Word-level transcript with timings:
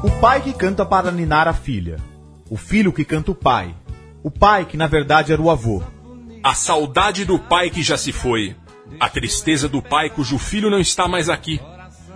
O 0.00 0.10
pai 0.20 0.40
que 0.40 0.52
canta 0.52 0.86
para 0.86 1.10
ninar 1.10 1.48
a 1.48 1.52
filha. 1.52 1.96
O 2.48 2.56
filho 2.56 2.92
que 2.92 3.04
canta 3.04 3.32
o 3.32 3.34
pai. 3.34 3.74
O 4.22 4.30
pai 4.30 4.64
que 4.64 4.76
na 4.76 4.86
verdade 4.86 5.32
era 5.32 5.42
o 5.42 5.50
avô. 5.50 5.82
A 6.40 6.54
saudade 6.54 7.24
do 7.24 7.36
pai 7.36 7.68
que 7.68 7.82
já 7.82 7.96
se 7.96 8.12
foi. 8.12 8.54
A 9.00 9.08
tristeza 9.08 9.68
do 9.68 9.82
pai 9.82 10.08
cujo 10.08 10.38
filho 10.38 10.70
não 10.70 10.78
está 10.78 11.08
mais 11.08 11.28
aqui. 11.28 11.60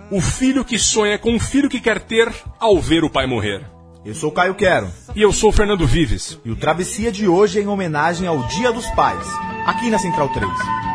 O 0.09 0.21
filho 0.21 0.63
que 0.63 0.79
sonha 0.79 1.19
com 1.19 1.35
o 1.35 1.39
filho 1.39 1.69
que 1.69 1.81
quer 1.81 1.99
ter 1.99 2.33
ao 2.57 2.79
ver 2.79 3.03
o 3.03 3.09
pai 3.09 3.27
morrer. 3.27 3.65
Eu 4.05 4.15
sou 4.15 4.31
Caio 4.31 4.55
Quero. 4.55 4.89
E 5.13 5.21
eu 5.21 5.33
sou 5.33 5.49
o 5.49 5.53
Fernando 5.53 5.85
Vives. 5.85 6.39
E 6.45 6.51
o 6.51 6.55
Travessia 6.55 7.11
de 7.11 7.27
hoje 7.27 7.59
é 7.59 7.63
em 7.63 7.67
homenagem 7.67 8.27
ao 8.27 8.47
Dia 8.47 8.71
dos 8.71 8.85
Pais, 8.91 9.27
aqui 9.65 9.89
na 9.89 9.99
Central 9.99 10.29
3. 10.29 10.92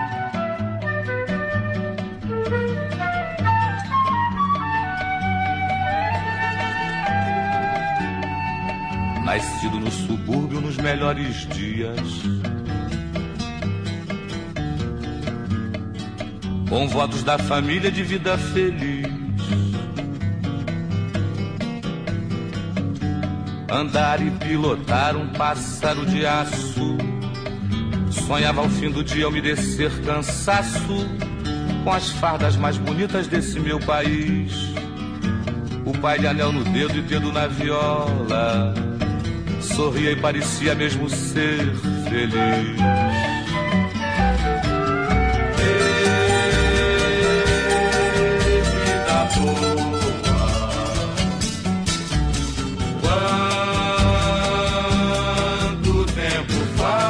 Nascido 9.29 9.79
no 9.79 9.91
subúrbio 9.91 10.59
nos 10.59 10.79
melhores 10.79 11.47
dias. 11.49 12.01
Com 16.67 16.89
votos 16.89 17.23
da 17.23 17.37
família 17.37 17.93
de 17.93 18.03
vida 18.03 18.39
feliz. 18.39 19.07
Andar 23.71 24.27
e 24.27 24.31
pilotar 24.31 25.15
um 25.15 25.29
pássaro 25.29 26.07
de 26.07 26.25
aço. 26.25 26.97
Sonhava 28.11 28.63
ao 28.63 28.69
fim 28.71 28.91
do 28.91 29.05
dia 29.05 29.25
eu 29.25 29.31
me 29.31 29.43
descer 29.43 29.91
cansaço 30.07 31.07
com 31.85 31.93
as 31.93 32.09
fardas 32.13 32.57
mais 32.57 32.79
bonitas 32.79 33.27
desse 33.27 33.61
meu 33.61 33.79
país. 33.79 34.73
O 35.85 35.93
pai 35.99 36.19
de 36.19 36.27
anel 36.27 36.51
no 36.51 36.65
dedo 36.65 36.97
e 36.97 37.03
dedo 37.03 37.31
na 37.31 37.47
viola. 37.47 38.88
Sorria 39.61 40.13
e 40.13 40.17
parecia 40.17 40.75
mesmo 40.75 41.09
ser 41.09 41.75
feliz. 42.09 42.77
Vida 48.75 49.29
boa. 49.37 49.79
Quanto 55.81 56.05
tempo 56.13 56.59
faz 56.77 57.09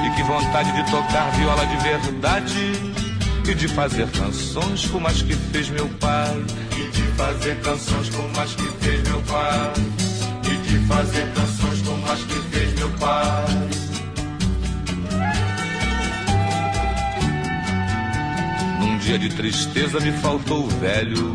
e 0.06 0.11
que 0.16 0.22
vontade 0.22 0.70
de 0.72 0.83
tocar 0.91 1.30
viola 1.33 1.66
de 1.66 1.77
verdade 1.77 3.00
e 3.48 3.55
de 3.55 3.69
fazer 3.69 4.08
canções 4.10 4.86
como 4.86 5.06
as 5.06 5.23
que 5.23 5.34
fez 5.34 5.68
meu 5.70 5.89
pai. 6.01 6.45
E 6.77 6.90
de 6.90 7.02
fazer 7.17 7.61
canções 7.61 8.08
como 8.11 8.40
as 8.40 8.55
que 8.55 8.68
fez 8.84 9.02
meu 9.08 9.20
pai. 9.23 9.73
E 10.45 10.68
de 10.68 10.86
fazer 10.86 11.33
canções 11.33 11.83
como 11.83 12.11
as 12.11 12.23
que 12.23 12.34
fez 12.50 12.74
meu 12.74 12.90
pai. 12.90 13.45
Num 18.80 18.98
dia 18.98 19.18
de 19.18 19.29
tristeza 19.30 20.00
me 20.00 20.12
faltou 20.12 20.64
o 20.64 20.68
velho. 20.68 21.34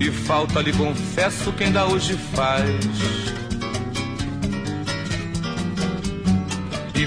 E 0.00 0.10
falta 0.10 0.60
lhe 0.60 0.72
confesso 0.72 1.52
que 1.52 1.64
ainda 1.64 1.86
hoje 1.86 2.18
faz 2.34 3.21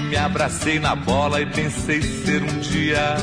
me 0.06 0.16
abracei 0.16 0.78
na 0.78 0.94
bola 0.94 1.40
e 1.40 1.46
pensei 1.46 2.00
ser 2.00 2.42
um 2.42 2.58
dia 2.60 3.16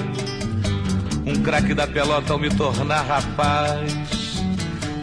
Um 1.25 1.41
craque 1.41 1.73
da 1.73 1.87
pelota 1.87 2.33
ao 2.33 2.39
me 2.39 2.49
tornar 2.49 3.03
rapaz. 3.03 3.91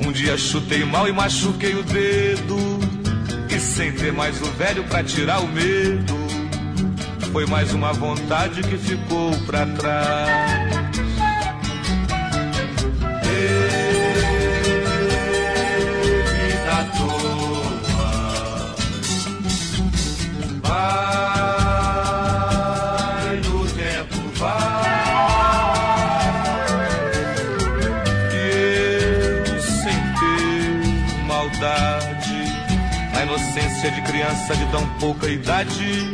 Um 0.05 0.13
dia 0.13 0.37
chutei 0.37 0.85
mal 0.85 1.09
e 1.09 1.13
machuquei 1.13 1.75
o 1.75 1.83
dedo 1.83 2.79
E 3.49 3.59
sem 3.59 3.93
ter 3.93 4.13
mais 4.13 4.41
o 4.41 4.47
velho 4.53 4.85
pra 4.85 5.03
tirar 5.03 5.41
o 5.41 5.49
medo 5.49 6.15
Foi 7.33 7.47
mais 7.47 7.73
uma 7.73 7.93
vontade 7.93 8.63
que 8.63 8.77
ficou 8.77 9.31
pra 9.47 9.67
trás. 9.67 10.81
Vida 13.23 13.80
inocência 33.81 33.91
de 33.91 34.03
criança 34.03 34.57
de 34.57 34.67
tão 34.67 34.87
pouca 34.99 35.27
idade, 35.29 36.13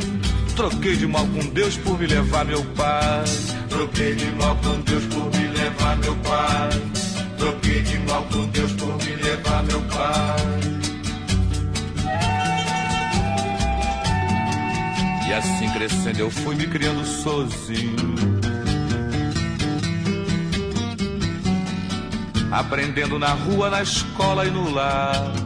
troquei 0.54 0.96
de 0.96 1.06
mal 1.06 1.26
com 1.26 1.40
Deus 1.50 1.76
por 1.78 1.98
me 1.98 2.06
levar 2.06 2.44
meu 2.44 2.64
pai. 2.76 3.24
Troquei 3.68 4.14
de 4.14 4.26
mal 4.32 4.56
com 4.56 4.80
Deus 4.82 5.04
por 5.06 5.24
me 5.36 5.48
levar 5.48 5.96
meu 5.96 6.14
pai. 6.16 6.70
Troquei 7.36 7.82
de 7.82 7.98
mal 8.00 8.22
com 8.24 8.46
Deus 8.46 8.72
por 8.72 8.96
me 8.96 9.16
levar 9.16 9.62
meu 9.64 9.80
pai. 9.82 10.36
E 15.28 15.32
assim 15.32 15.68
crescendo 15.70 16.20
eu 16.20 16.30
fui 16.30 16.54
me 16.54 16.66
criando 16.68 17.04
sozinho. 17.04 18.40
Aprendendo 22.52 23.18
na 23.18 23.32
rua, 23.32 23.70
na 23.70 23.82
escola 23.82 24.46
e 24.46 24.50
no 24.50 24.70
lar. 24.70 25.45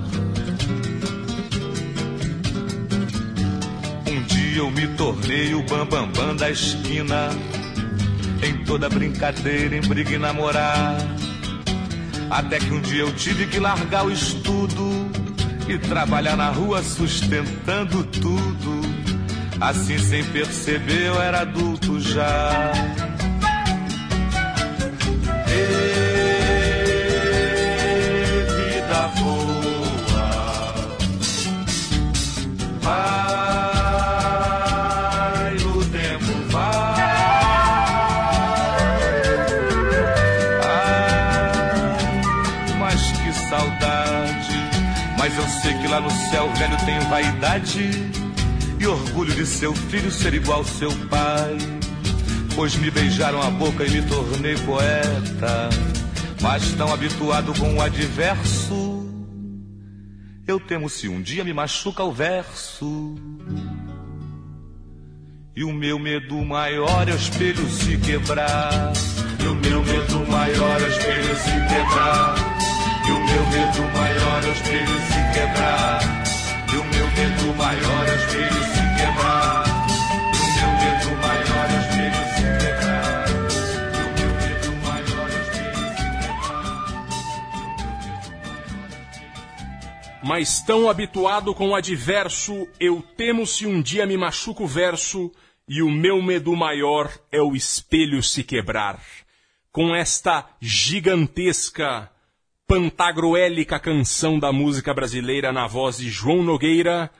Dia 4.50 4.62
eu 4.62 4.70
me 4.70 4.86
tornei 4.88 5.54
o 5.54 5.62
bambambam 5.62 6.08
bam, 6.08 6.26
bam 6.26 6.36
da 6.36 6.50
esquina. 6.50 7.30
Em 8.42 8.64
toda 8.64 8.88
brincadeira, 8.88 9.76
em 9.76 9.80
briga 9.80 10.10
e 10.10 10.18
namorar. 10.18 10.96
Até 12.28 12.58
que 12.58 12.72
um 12.72 12.80
dia 12.80 13.02
eu 13.02 13.14
tive 13.14 13.46
que 13.46 13.60
largar 13.60 14.04
o 14.04 14.10
estudo 14.10 15.08
e 15.68 15.78
trabalhar 15.78 16.36
na 16.36 16.50
rua 16.50 16.82
sustentando 16.82 18.02
tudo. 18.04 18.80
Assim 19.60 19.98
sem 19.98 20.24
perceber 20.24 21.06
eu 21.06 21.20
era 21.20 21.42
adulto 21.42 22.00
já. 22.00 22.72
Ê, 25.48 26.09
céu 46.30 46.48
velho 46.54 46.76
tem 46.86 46.98
vaidade 47.08 47.90
e 48.78 48.86
orgulho 48.86 49.34
de 49.34 49.44
seu 49.44 49.74
filho 49.74 50.10
ser 50.12 50.32
igual 50.32 50.58
ao 50.58 50.64
seu 50.64 50.90
pai. 51.08 51.58
Pois 52.54 52.76
me 52.76 52.88
beijaram 52.88 53.42
a 53.42 53.50
boca 53.50 53.84
e 53.84 53.90
me 53.90 54.02
tornei 54.02 54.56
poeta, 54.58 55.70
mas 56.40 56.72
tão 56.74 56.92
habituado 56.92 57.52
com 57.58 57.74
o 57.74 57.82
adverso, 57.82 59.08
eu 60.46 60.60
temo 60.60 60.88
se 60.88 61.08
um 61.08 61.20
dia 61.20 61.42
me 61.42 61.52
machuca 61.52 62.04
o 62.04 62.12
verso. 62.12 63.16
E 65.56 65.64
o 65.64 65.72
meu 65.72 65.98
medo 65.98 66.36
maior 66.44 67.08
é 67.08 67.12
o 67.12 67.16
espelho 67.16 67.68
se 67.68 67.96
quebrar. 67.98 68.92
E 69.42 69.46
o 69.46 69.54
meu 69.56 69.82
medo 69.82 70.26
maior 70.30 70.80
é 70.80 70.84
o 70.84 70.88
espelho 70.88 71.36
se 71.36 71.50
quebrar. 71.50 72.49
E 73.10 73.12
o 73.12 73.18
meu 73.24 73.44
medo 73.46 73.82
maior 73.92 74.44
é 74.44 74.46
o 74.46 74.52
espelho 74.52 75.00
se 75.00 75.20
quebrar. 75.34 76.00
E 76.72 76.76
o 76.76 76.84
meu 76.84 77.06
medo 77.10 77.54
maior 77.56 78.06
é 78.06 78.12
o 78.12 78.14
espelho 78.14 78.62
se 78.62 78.82
quebrar. 78.96 79.64
E 80.32 80.38
o 80.38 80.48
meu 80.54 80.70
medo 80.78 81.10
maior 81.20 81.66
é 81.66 81.74
o 81.74 81.80
espelho 81.80 82.22
se 82.36 82.46
quebrar. 82.60 83.26
E 83.90 83.98
o 83.98 84.10
meu 84.14 84.30
medo 84.36 84.70
maior 84.86 85.26
é 85.28 85.34
o 85.34 85.42
espelho 85.42 85.90
se 85.96 86.06
quebrar. 86.22 86.70
Mas 90.22 90.60
tão 90.60 90.88
habituado 90.88 91.52
com 91.52 91.70
o 91.70 91.74
adverso, 91.74 92.68
eu 92.78 93.02
temo 93.16 93.44
se 93.44 93.66
um 93.66 93.82
dia 93.82 94.06
me 94.06 94.16
machuco 94.16 94.62
o 94.62 94.68
verso. 94.68 95.32
E 95.68 95.82
o 95.82 95.90
meu 95.90 96.22
medo 96.22 96.54
maior 96.54 97.12
é 97.32 97.42
o 97.42 97.56
espelho 97.56 98.22
se 98.22 98.44
quebrar. 98.44 99.00
Com 99.72 99.92
esta 99.96 100.48
gigantesca 100.60 102.08
pantagruélica 102.70 103.80
canção 103.80 104.38
da 104.38 104.52
música 104.52 104.94
brasileira 104.94 105.52
na 105.52 105.66
voz 105.66 105.96
de 105.96 106.08
João 106.08 106.44
Nogueira, 106.44 107.10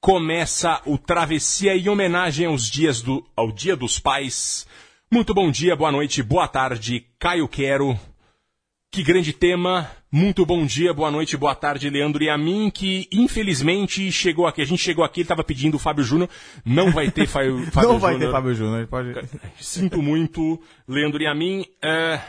começa 0.00 0.80
o 0.86 0.96
Travessia 0.96 1.76
em 1.76 1.88
homenagem 1.88 2.46
aos 2.46 2.70
dias 2.70 3.02
do, 3.02 3.26
ao 3.34 3.50
Dia 3.50 3.74
dos 3.74 3.98
Pais. 3.98 4.68
Muito 5.10 5.34
bom 5.34 5.50
dia, 5.50 5.74
boa 5.74 5.90
noite, 5.90 6.22
boa 6.22 6.46
tarde, 6.46 7.04
Caio 7.18 7.48
Quero. 7.48 7.98
Que 8.92 9.02
grande 9.02 9.32
tema. 9.32 9.90
Muito 10.12 10.46
bom 10.46 10.64
dia, 10.64 10.94
boa 10.94 11.10
noite, 11.10 11.36
boa 11.36 11.56
tarde, 11.56 11.90
Leandro 11.90 12.22
e 12.22 12.30
a 12.30 12.38
mim, 12.38 12.70
que 12.72 13.08
infelizmente 13.10 14.12
chegou 14.12 14.46
aqui. 14.46 14.62
A 14.62 14.64
gente 14.64 14.80
chegou 14.80 15.04
aqui, 15.04 15.20
ele 15.20 15.24
estava 15.24 15.42
pedindo 15.42 15.74
o 15.74 15.80
Fábio 15.80 16.04
Júnior. 16.04 16.30
Não 16.64 16.92
vai 16.92 17.10
ter 17.10 17.26
Fábio, 17.26 17.66
Fábio 17.72 17.90
Não 17.90 17.98
vai 17.98 18.16
ter 18.16 18.30
Fábio 18.30 18.54
Júnior, 18.54 18.86
pode... 18.86 19.12
Sinto 19.58 20.00
muito, 20.00 20.60
Leandro 20.86 21.20
e 21.20 21.26
a 21.26 21.34
mim. 21.34 21.64
É... 21.82 22.20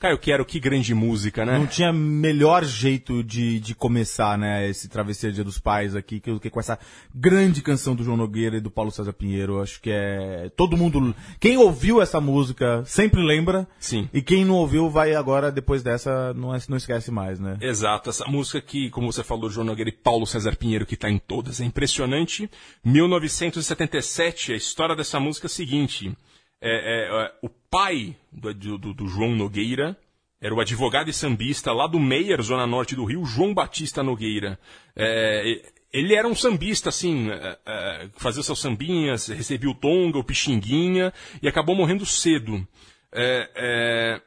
Caio 0.00 0.16
Quero, 0.16 0.44
que 0.44 0.60
grande 0.60 0.94
música, 0.94 1.44
né? 1.44 1.58
Não 1.58 1.66
tinha 1.66 1.92
melhor 1.92 2.64
jeito 2.64 3.20
de, 3.24 3.58
de 3.58 3.74
começar, 3.74 4.38
né, 4.38 4.68
esse 4.68 4.88
Travessia 4.88 5.32
Dia 5.32 5.42
dos 5.42 5.58
Pais 5.58 5.96
aqui, 5.96 6.20
que, 6.20 6.38
que 6.38 6.48
com 6.48 6.60
essa 6.60 6.78
grande 7.12 7.60
canção 7.60 7.96
do 7.96 8.04
João 8.04 8.16
Nogueira 8.16 8.58
e 8.58 8.60
do 8.60 8.70
Paulo 8.70 8.92
César 8.92 9.12
Pinheiro. 9.12 9.60
Acho 9.60 9.80
que 9.80 9.90
é. 9.90 10.52
Todo 10.56 10.76
mundo. 10.76 11.12
Quem 11.40 11.56
ouviu 11.56 12.00
essa 12.00 12.20
música 12.20 12.84
sempre 12.84 13.20
lembra. 13.20 13.66
Sim. 13.80 14.08
E 14.14 14.22
quem 14.22 14.44
não 14.44 14.54
ouviu 14.54 14.88
vai 14.88 15.16
agora, 15.16 15.50
depois 15.50 15.82
dessa, 15.82 16.32
não, 16.32 16.56
não 16.68 16.76
esquece 16.76 17.10
mais, 17.10 17.40
né? 17.40 17.56
Exato, 17.60 18.08
essa 18.08 18.24
música 18.26 18.60
que, 18.60 18.90
como 18.90 19.10
você 19.10 19.24
falou, 19.24 19.50
João 19.50 19.66
Nogueira 19.66 19.90
e 19.90 19.92
Paulo 19.92 20.28
César 20.28 20.54
Pinheiro, 20.54 20.86
que 20.86 20.94
está 20.94 21.10
em 21.10 21.18
todas, 21.18 21.60
é 21.60 21.64
impressionante. 21.64 22.48
1977, 22.84 24.52
a 24.52 24.56
história 24.56 24.94
dessa 24.94 25.18
música 25.18 25.46
é 25.46 25.48
a 25.48 25.50
seguinte: 25.50 26.16
é, 26.60 26.70
é, 26.70 27.24
é, 27.24 27.32
o 27.42 27.48
pai 27.48 28.16
do, 28.32 28.52
do- 28.54 28.94
do 28.94 29.06
João 29.08 29.34
Nogueira 29.34 29.96
era 30.40 30.54
o 30.54 30.60
advogado 30.60 31.10
e 31.10 31.12
sambista 31.12 31.72
lá 31.72 31.86
do 31.86 31.98
Meier, 31.98 32.40
zona 32.42 32.66
norte 32.66 32.94
do 32.94 33.04
Rio, 33.04 33.24
João 33.24 33.52
Batista 33.52 34.02
Nogueira. 34.02 34.58
É, 34.94 35.62
ele 35.92 36.14
era 36.14 36.28
um 36.28 36.34
sambista, 36.34 36.90
assim, 36.90 37.30
é, 37.30 37.58
é, 37.66 38.08
fazia 38.16 38.42
seus 38.42 38.60
sambinhas, 38.60 39.26
recebia 39.28 39.70
o 39.70 39.74
tonga, 39.74 40.18
o 40.18 40.24
pixinguinha, 40.24 41.12
e 41.42 41.48
acabou 41.48 41.74
morrendo 41.74 42.06
cedo. 42.06 42.66
É, 43.12 43.50
é, 43.56 44.20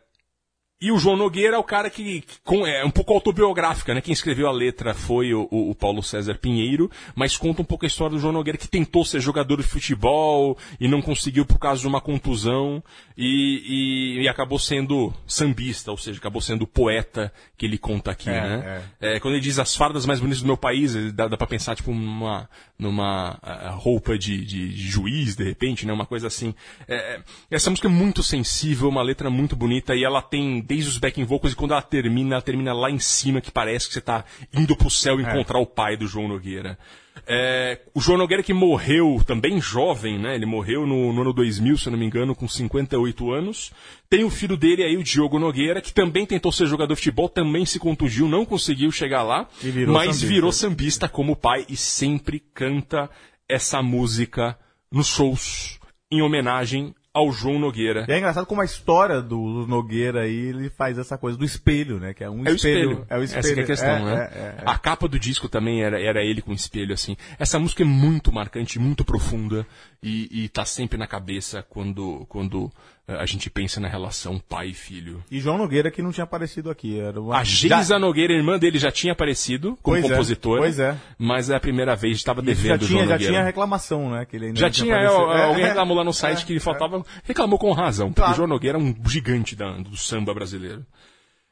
e 0.82 0.92
o 0.92 0.98
João 0.98 1.16
Nogueira 1.16 1.56
é 1.56 1.60
o 1.60 1.64
cara 1.64 1.90
que, 1.90 2.22
que 2.22 2.40
com- 2.44 2.66
é 2.66 2.84
um 2.84 2.90
pouco 2.90 3.14
autobiográfica, 3.14 3.94
né? 3.94 4.02
Quem 4.02 4.14
escreveu 4.14 4.48
a 4.48 4.52
letra 4.52 4.94
foi 4.94 5.34
o, 5.34 5.48
o- 5.52 5.70
o 5.70 5.76
Paulo 5.76 6.02
César 6.02 6.36
Pinheiro, 6.40 6.90
mas 7.16 7.38
conta 7.38 7.62
um 7.62 7.66
pouco 7.66 7.86
a 7.86 7.88
história 7.88 8.16
do 8.16 8.20
João 8.20 8.34
Nogueira 8.34 8.58
que 8.58 8.68
tentou 8.68 9.06
ser 9.06 9.20
jogador 9.20 9.58
de 9.58 9.64
futebol 9.68 10.58
e 10.80 10.88
não 10.88 11.02
conseguiu 11.02 11.46
por 11.46 11.60
causa 11.60 11.82
de 11.82 11.88
uma 11.88 12.02
contusão 12.02 12.84
e, 13.18 14.18
e- 14.18 14.24
e 14.24 14.28
acabou 14.28 14.58
sendo 14.58 15.14
sambista, 15.28 15.92
ou 15.92 15.98
seja, 15.98 16.18
acabou 16.20 16.42
sendo 16.42 16.66
poeta 16.66 17.32
que 17.58 17.66
ele 17.66 17.78
conta 17.78 18.12
aqui, 18.12 18.30
É, 18.30 18.42
né? 18.42 18.84
É, 19.00 19.20
quando 19.20 19.36
ele 19.36 19.44
diz 19.44 19.60
as 19.60 19.76
fardas 19.76 20.06
mais 20.06 20.20
bonitas 20.20 20.42
do 20.42 20.48
meu 20.48 20.58
país, 20.58 20.96
dá, 21.14 21.28
dá 21.28 21.38
pra 21.38 21.46
pensar 21.48 21.76
tipo 21.76 21.92
numa, 21.94 22.50
numa 22.80 23.38
ah, 23.44 23.70
roupa 23.72 24.18
de, 24.18 24.44
de- 24.44 24.70
de 24.74 24.82
juiz, 24.90 25.36
de 25.36 25.44
repente, 25.44 25.86
né? 25.86 25.94
Uma 25.94 26.06
coisa 26.06 26.28
assim. 26.28 26.56
É, 26.88 26.96
é, 27.18 27.22
essa 27.52 27.70
música 27.70 27.88
é 27.88 27.92
muito 27.92 28.24
sensível, 28.24 28.90
uma 28.90 29.04
letra 29.04 29.30
muito 29.30 29.56
bonita 29.56 29.96
e 29.96 30.04
ela 30.04 30.22
tem 30.22 30.60
desde 30.72 30.90
os 30.90 30.98
backing 30.98 31.26
vocals 31.26 31.52
e 31.52 31.56
quando 31.56 31.72
ela 31.72 31.82
termina, 31.82 32.36
ela 32.36 32.42
termina 32.42 32.72
lá 32.72 32.90
em 32.90 32.98
cima 32.98 33.42
que 33.42 33.52
parece 33.52 33.90
que 33.90 33.94
você 33.94 34.00
tá 34.00 34.24
indo 34.58 34.74
pro 34.74 34.90
céu 34.90 35.20
encontrar 35.20 35.60
o 35.60 35.66
pai 35.66 35.98
do 35.98 36.08
João 36.08 36.30
Nogueira. 36.30 36.80
É, 37.28 37.82
o 37.94 38.00
João 38.00 38.18
Nogueira 38.18 38.42
que 38.42 38.54
morreu 38.54 39.22
também 39.28 39.60
jovem, 39.60 40.18
né? 40.18 40.34
Ele 40.34 40.46
morreu 40.46 40.88
no, 40.88 41.12
no 41.12 41.22
ano 41.24 41.34
2000, 41.34 41.78
se 41.78 41.88
eu 41.88 41.92
não 41.92 42.00
me 42.00 42.06
engano, 42.06 42.34
com 42.34 42.48
58 42.48 43.34
anos. 43.34 43.74
Tem 44.10 44.24
o 44.24 44.30
filho 44.30 44.56
dele 44.56 44.82
aí, 44.82 44.96
o 44.96 45.04
Diogo 45.04 45.38
Nogueira, 45.38 45.82
que 45.82 45.94
também 45.94 46.26
tentou 46.26 46.54
ser 46.54 46.68
jogador 46.68 46.94
de 46.94 47.02
futebol, 47.02 47.28
também 47.28 47.66
se 47.66 47.78
contundiu, 47.78 48.30
não 48.30 48.46
conseguiu 48.46 48.94
chegar 48.94 49.24
lá, 49.24 49.50
virou 49.62 49.94
mas 49.94 50.06
sambista. 50.06 50.28
virou 50.28 50.52
sambista 50.54 51.10
como 51.10 51.36
pai 51.36 51.66
e 51.68 51.76
sempre 51.76 52.40
canta 52.54 53.10
essa 53.50 53.82
música 53.82 54.58
nos 54.90 55.08
shows 55.08 55.82
em 56.10 56.22
homenagem 56.22 56.96
ao 57.14 57.32
João 57.32 57.60
Nogueira. 57.60 58.06
E 58.08 58.12
é 58.12 58.18
engraçado 58.18 58.46
como 58.46 58.62
a 58.62 58.66
história 58.66 59.22
do 59.22 59.66
Nogueira 59.68 60.22
aí, 60.22 60.34
ele 60.34 60.70
faz 60.70 60.98
essa 60.98 61.18
coisa 61.18 61.38
do 61.38 61.44
espelho, 61.44 62.00
né? 62.00 62.14
Que 62.14 62.24
é 62.24 62.30
um 62.30 62.46
É 62.48 62.52
o 62.52 62.56
espelho. 62.56 63.06
É 63.10 63.18
o 63.18 63.24
espelho. 63.24 63.40
Essa 63.40 63.60
é 63.60 63.64
a 63.64 63.66
questão, 63.66 63.90
É, 63.90 64.16
né? 64.16 64.30
é, 64.34 64.38
é, 64.38 64.56
é. 64.60 64.64
A 64.66 64.78
capa 64.78 65.08
do 65.08 65.20
disco 65.20 65.50
também 65.50 65.84
era, 65.84 66.02
era 66.02 66.24
ele 66.24 66.42
com 66.42 66.54
espelho, 66.54 66.94
assim. 66.94 67.18
Essa 67.38 67.60
música 67.60 67.84
é 67.84 67.86
muito 67.86 68.32
marcante, 68.32 68.80
muito 68.80 69.04
profunda 69.04 69.68
e, 70.02 70.46
e 70.46 70.50
tá 70.50 70.64
sempre 70.64 70.98
na 70.98 71.08
cabeça 71.08 71.66
quando, 71.70 72.26
quando 72.30 72.72
a 73.08 73.26
gente 73.26 73.50
pensa 73.50 73.80
na 73.80 73.88
relação 73.90 74.40
pai 74.40 74.68
e 74.70 74.74
filho. 74.74 75.24
E 75.30 75.40
João 75.40 75.58
Nogueira 75.58 75.92
que 75.92 76.02
não 76.02 76.12
tinha 76.12 76.24
aparecido 76.24 76.70
aqui. 76.70 77.00
Era 77.00 77.20
uma... 77.20 77.38
A 77.38 77.44
Geisa 77.44 77.84
Já- 77.84 78.00
Nogueira, 78.00 78.32
irmã 78.34 78.58
dele, 78.58 78.78
já 78.80 78.92
tinha 78.92 79.12
aparecido 79.14 79.78
como 79.82 80.00
Pois 80.02 80.30
é, 80.32 80.36
pois 80.36 80.80
é. 80.80 80.98
Mas 81.18 81.50
é 81.50 81.56
a 81.56 81.60
primeira 81.60 81.96
vez, 81.96 82.18
estava 82.18 82.42
devendo 82.42 82.68
já 82.70 82.78
tinha, 82.78 82.88
João 82.90 83.00
já 83.08 83.14
Nogueira. 83.14 83.34
tinha 83.34 83.44
reclamação, 83.44 84.10
né? 84.12 84.26
Que 84.26 84.36
ele 84.38 84.46
ainda 84.48 84.60
Já 84.60 84.70
tinha, 84.70 84.96
aparecido. 84.96 85.32
é, 85.32 85.38
É, 85.40 85.44
alguém 85.46 85.64
é, 85.64 85.68
reclamou 85.68 85.98
lá 85.98 86.04
no 86.04 86.14
site 86.14 86.44
é, 86.44 86.46
que 86.46 86.54
ele 86.54 86.60
faltava. 86.60 87.04
Reclamou 87.24 87.60
com 87.60 87.72
razão, 87.74 88.08
porque 88.08 88.22
Claro. 88.22 88.34
o 88.34 88.36
João 88.38 88.48
Nogueira 88.48 88.78
é 88.78 88.82
um 88.82 88.96
gigante 89.08 89.56
da- 89.56 89.78
do 89.78 89.98
samba 89.98 90.34
brasileiro. 90.34 90.86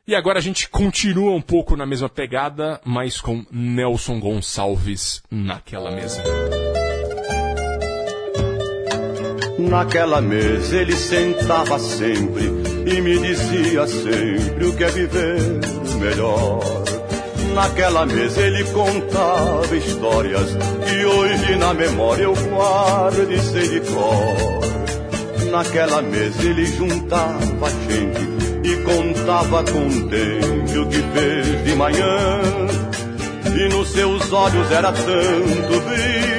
E 0.08 0.16
agora 0.16 0.40
a 0.40 0.42
gente 0.42 0.68
continua 0.70 1.32
um 1.34 1.42
pouco 1.42 1.76
na 1.76 1.86
mesma 1.86 2.10
pegada, 2.10 2.80
mas 2.84 3.20
com 3.22 3.46
Nelson 3.52 4.20
Gonçalves 4.20 5.22
naquela 5.30 5.92
mesa. 5.92 6.24
Naquela 9.60 10.22
mesa 10.22 10.78
ele 10.78 10.96
sentava 10.96 11.78
sempre 11.78 12.46
e 12.86 13.02
me 13.02 13.20
dizia 13.20 13.86
sempre 13.86 14.66
o 14.66 14.74
que 14.74 14.84
é 14.86 14.88
viver 14.88 15.42
melhor. 16.00 16.62
Naquela 17.54 18.06
mesa 18.06 18.42
ele 18.42 18.64
contava 18.66 19.76
histórias 19.76 20.56
que 20.88 21.06
hoje 21.06 21.56
na 21.58 21.74
memória 21.74 22.24
eu 22.24 22.34
guardo 22.34 23.30
e 23.30 23.40
sei 23.40 23.68
de 23.68 23.82
cor. 23.82 25.52
Naquela 25.52 26.02
mesa 26.02 26.42
ele 26.42 26.66
juntava 26.66 27.70
gente 27.90 28.30
e 28.64 28.76
contava 28.84 29.64
contente 29.64 30.78
o 30.78 30.88
que 30.88 31.02
fez 31.02 31.66
de 31.66 31.76
manhã. 31.76 32.40
E 33.58 33.68
nos 33.74 33.90
seus 33.90 34.32
olhos 34.32 34.72
era 34.72 34.94
tanto 34.94 35.82
brilho 35.82 36.39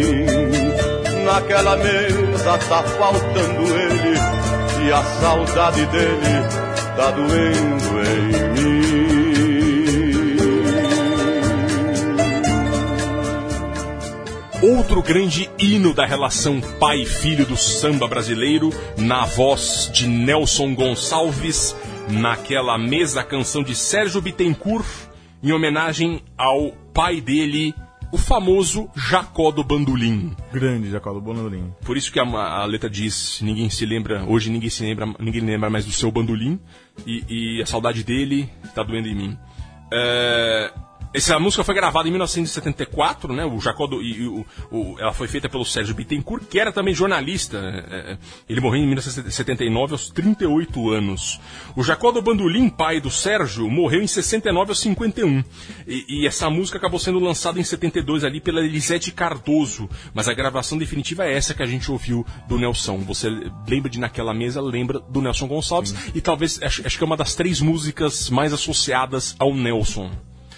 Naquela 1.33 1.77
mesa 1.77 2.57
tá 2.57 2.83
faltando 2.83 3.61
ele 3.77 4.17
e 4.85 4.91
a 4.91 5.01
saudade 5.01 5.85
dele 5.85 6.43
tá 6.97 7.09
doendo 7.11 8.01
em 8.05 8.51
mim. 8.51 8.81
Outro 14.61 15.01
grande 15.01 15.49
hino 15.57 15.93
da 15.93 16.05
relação 16.05 16.59
pai 16.59 17.05
filho 17.05 17.45
do 17.45 17.55
samba 17.55 18.09
brasileiro, 18.09 18.69
na 18.97 19.23
voz 19.23 19.89
de 19.93 20.07
Nelson 20.07 20.75
Gonçalves, 20.75 21.73
naquela 22.09 22.77
mesa 22.77 23.23
canção 23.23 23.63
de 23.63 23.73
Sérgio 23.73 24.21
Bittencourt, 24.21 24.85
em 25.41 25.53
homenagem 25.53 26.21
ao 26.37 26.73
pai 26.93 27.21
dele, 27.21 27.73
o 28.11 28.17
famoso 28.17 28.89
Jacó 28.95 29.51
do 29.51 29.63
Bandolim. 29.63 30.35
Grande 30.51 30.89
Jacó 30.89 31.13
do 31.13 31.21
Bandolim. 31.21 31.73
Por 31.85 31.95
isso 31.95 32.11
que 32.11 32.19
a, 32.19 32.23
a, 32.23 32.65
letra 32.65 32.89
diz, 32.89 33.39
ninguém 33.41 33.69
se 33.69 33.85
lembra, 33.85 34.25
hoje 34.25 34.49
ninguém 34.49 34.69
se 34.69 34.83
lembra, 34.83 35.07
ninguém 35.19 35.41
lembra 35.41 35.69
mais 35.69 35.85
do 35.85 35.91
seu 35.91 36.11
bandolim 36.11 36.59
e, 37.05 37.57
e 37.57 37.61
a 37.61 37.65
saudade 37.65 38.03
dele 38.03 38.49
está 38.63 38.83
doendo 38.83 39.07
em 39.07 39.15
mim. 39.15 39.37
É, 39.93 40.73
essa 41.13 41.37
música 41.37 41.63
foi 41.63 41.75
gravada 41.75 42.07
em 42.07 42.11
1974, 42.11 43.33
né? 43.33 43.45
O 43.45 43.59
Jacó 43.59 43.85
do, 43.85 44.01
e, 44.01 44.27
o, 44.27 44.45
o, 44.71 44.95
ela 44.97 45.13
foi 45.13 45.27
feita 45.27 45.49
pelo 45.49 45.65
Sérgio 45.65 45.93
Bittencourt, 45.93 46.45
que 46.45 46.57
era 46.57 46.71
também 46.71 46.93
jornalista. 46.93 47.57
É, 47.57 48.17
ele 48.47 48.61
morreu 48.61 48.81
em 48.81 48.85
1979 48.85 49.93
aos 49.93 50.09
38 50.09 50.89
anos. 50.89 51.39
O 51.75 51.83
Jacó 51.83 52.11
do 52.11 52.21
Bandolim, 52.21 52.69
pai 52.69 53.01
do 53.01 53.09
Sérgio, 53.09 53.69
morreu 53.69 54.01
em 54.01 54.07
69 54.07 54.71
aos 54.71 54.79
51. 54.79 55.43
E, 55.85 56.21
e 56.21 56.27
essa 56.27 56.49
música 56.49 56.77
acabou 56.77 56.99
sendo 56.99 57.19
lançada 57.19 57.59
em 57.59 57.63
72 57.63 58.23
ali 58.23 58.39
pela 58.39 58.61
Elisete 58.61 59.11
Cardoso. 59.11 59.89
Mas 60.13 60.29
a 60.29 60.33
gravação 60.33 60.77
definitiva 60.77 61.25
é 61.25 61.35
essa 61.35 61.53
que 61.53 61.61
a 61.61 61.67
gente 61.67 61.91
ouviu 61.91 62.25
do 62.47 62.57
Nelson. 62.57 62.99
Você 62.99 63.29
lembra 63.67 63.89
de 63.89 63.99
Naquela 63.99 64.33
Mesa, 64.33 64.61
lembra 64.61 64.99
do 64.99 65.21
Nelson 65.21 65.47
Gonçalves. 65.47 65.91
Sim. 65.91 66.11
E 66.15 66.21
talvez, 66.21 66.61
acho, 66.63 66.87
acho 66.87 66.97
que 66.97 67.03
é 67.03 67.07
uma 67.07 67.17
das 67.17 67.35
três 67.35 67.59
músicas 67.59 68.29
mais 68.29 68.53
associadas 68.53 69.35
ao 69.37 69.53
Nelson. 69.53 70.09